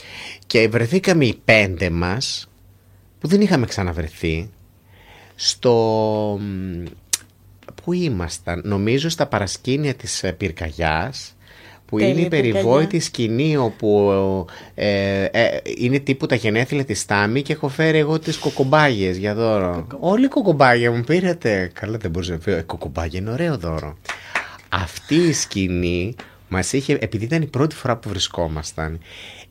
[0.47, 2.49] Και βρεθήκαμε οι πέντε μας
[3.21, 4.51] που δεν είχαμε ξαναβρεθεί
[5.35, 5.75] στο...
[6.41, 6.85] μ,
[7.85, 11.37] Πού ήμασταν, νομίζω στα παρασκήνια της ε, πυρκαγιάς
[11.91, 12.53] που Τέλεια είναι η πυρκαγιά.
[12.53, 14.11] περιβόητη σκηνή όπου
[14.75, 15.49] ε, ε,
[15.79, 19.87] είναι τύπου τα γενέθλια της Τάμι και έχω φέρει εγώ τις κοκομπάγιες για δώρο.
[20.01, 21.71] Όλοι οι κοκομπάγια μου πήρατε.
[21.73, 23.97] Καλά δεν μπορούσα να πει, ε, κοκομπάγια είναι ωραίο δώρο.
[24.69, 26.15] Αυτή η σκηνή
[26.49, 29.01] μας είχε, επειδή ήταν η πρώτη φορά που βρισκόμασταν,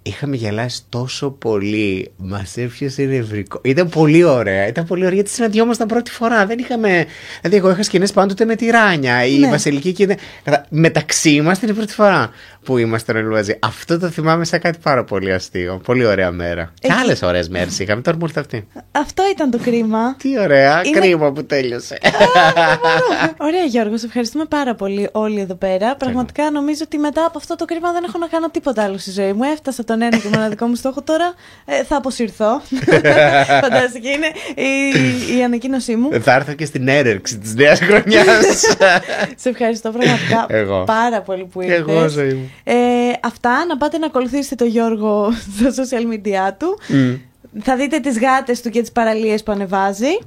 [0.01, 2.11] είχαμε γελάσει τόσο πολύ.
[2.17, 3.59] Μας έφτιασε νευρικό.
[3.63, 4.67] Ήταν πολύ ωραία.
[4.67, 6.45] Ήταν πολύ ωραία γιατί συναντιόμασταν πρώτη φορά.
[6.45, 7.05] Δεν είχαμε.
[7.41, 9.25] Δηλαδή, εγώ είχα σκηνές πάντοτε με τη Ράνια.
[9.25, 9.49] Η Ναι.
[9.49, 10.17] Βασιλική και.
[10.43, 12.29] Κατα- Μεταξύ μας την πρώτη φορά
[12.63, 13.57] που ήμασταν όλοι μαζί.
[13.59, 15.81] Αυτό το θυμάμαι σαν κάτι πάρα πολύ αστείο.
[15.85, 16.71] Πολύ ωραία μέρα.
[16.79, 18.01] Και Εκεί- άλλε ωραίες μέρες είχαμε.
[18.01, 18.67] Τώρα μου ήρθε αυτή.
[18.91, 20.15] Αυτό ήταν το κρίμα.
[20.15, 20.81] Τι ωραία.
[20.85, 21.97] Είναι- Κρίμα που τέλειωσε.
[23.37, 25.95] Ωραία, Γιώργο, σε ευχαριστούμε πάρα πολύ όλοι εδώ πέρα.
[25.95, 29.11] Πραγματικά νομίζω ότι μετά από αυτό το κρίμα δεν έχω να κάνω τίποτα άλλο στη
[29.11, 29.43] ζωή μου.
[29.43, 31.01] Έφτασα τον ένα και μοναδικό μου στόχο.
[31.01, 31.33] Τώρα
[31.65, 32.61] ε, θα αποσυρθώ.
[33.61, 34.27] Φανταστική είναι
[34.69, 36.09] η, η ανακοίνωσή μου.
[36.21, 38.25] Θα έρθω και στην έρευξη της νέας χρονιάς.
[39.41, 40.83] σε ευχαριστώ πραγματικά Εγώ.
[40.83, 41.79] πάρα πολύ που Και ήρθες.
[41.79, 42.48] εγώ, ζωή μου.
[42.63, 42.75] Ε,
[43.23, 45.31] αυτά, να πάτε να ακολουθήσετε τον Γιώργο
[45.71, 46.79] στα social media του.
[47.61, 50.17] Θα δείτε τις γάτες του και τις παραλίες που ανεβάζει.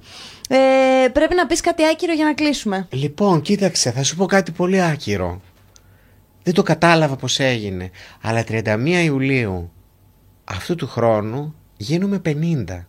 [0.49, 2.86] Ε, πρέπει να πεις κάτι άκυρο για να κλείσουμε.
[2.90, 5.40] Λοιπόν, κοίταξε, θα σου πω κάτι πολύ άκυρο.
[6.43, 7.90] Δεν το κατάλαβα πώς έγινε.
[8.20, 9.73] Αλλά 31 Ιουλίου
[10.44, 12.85] αυτού του χρόνου γίνομαι 50.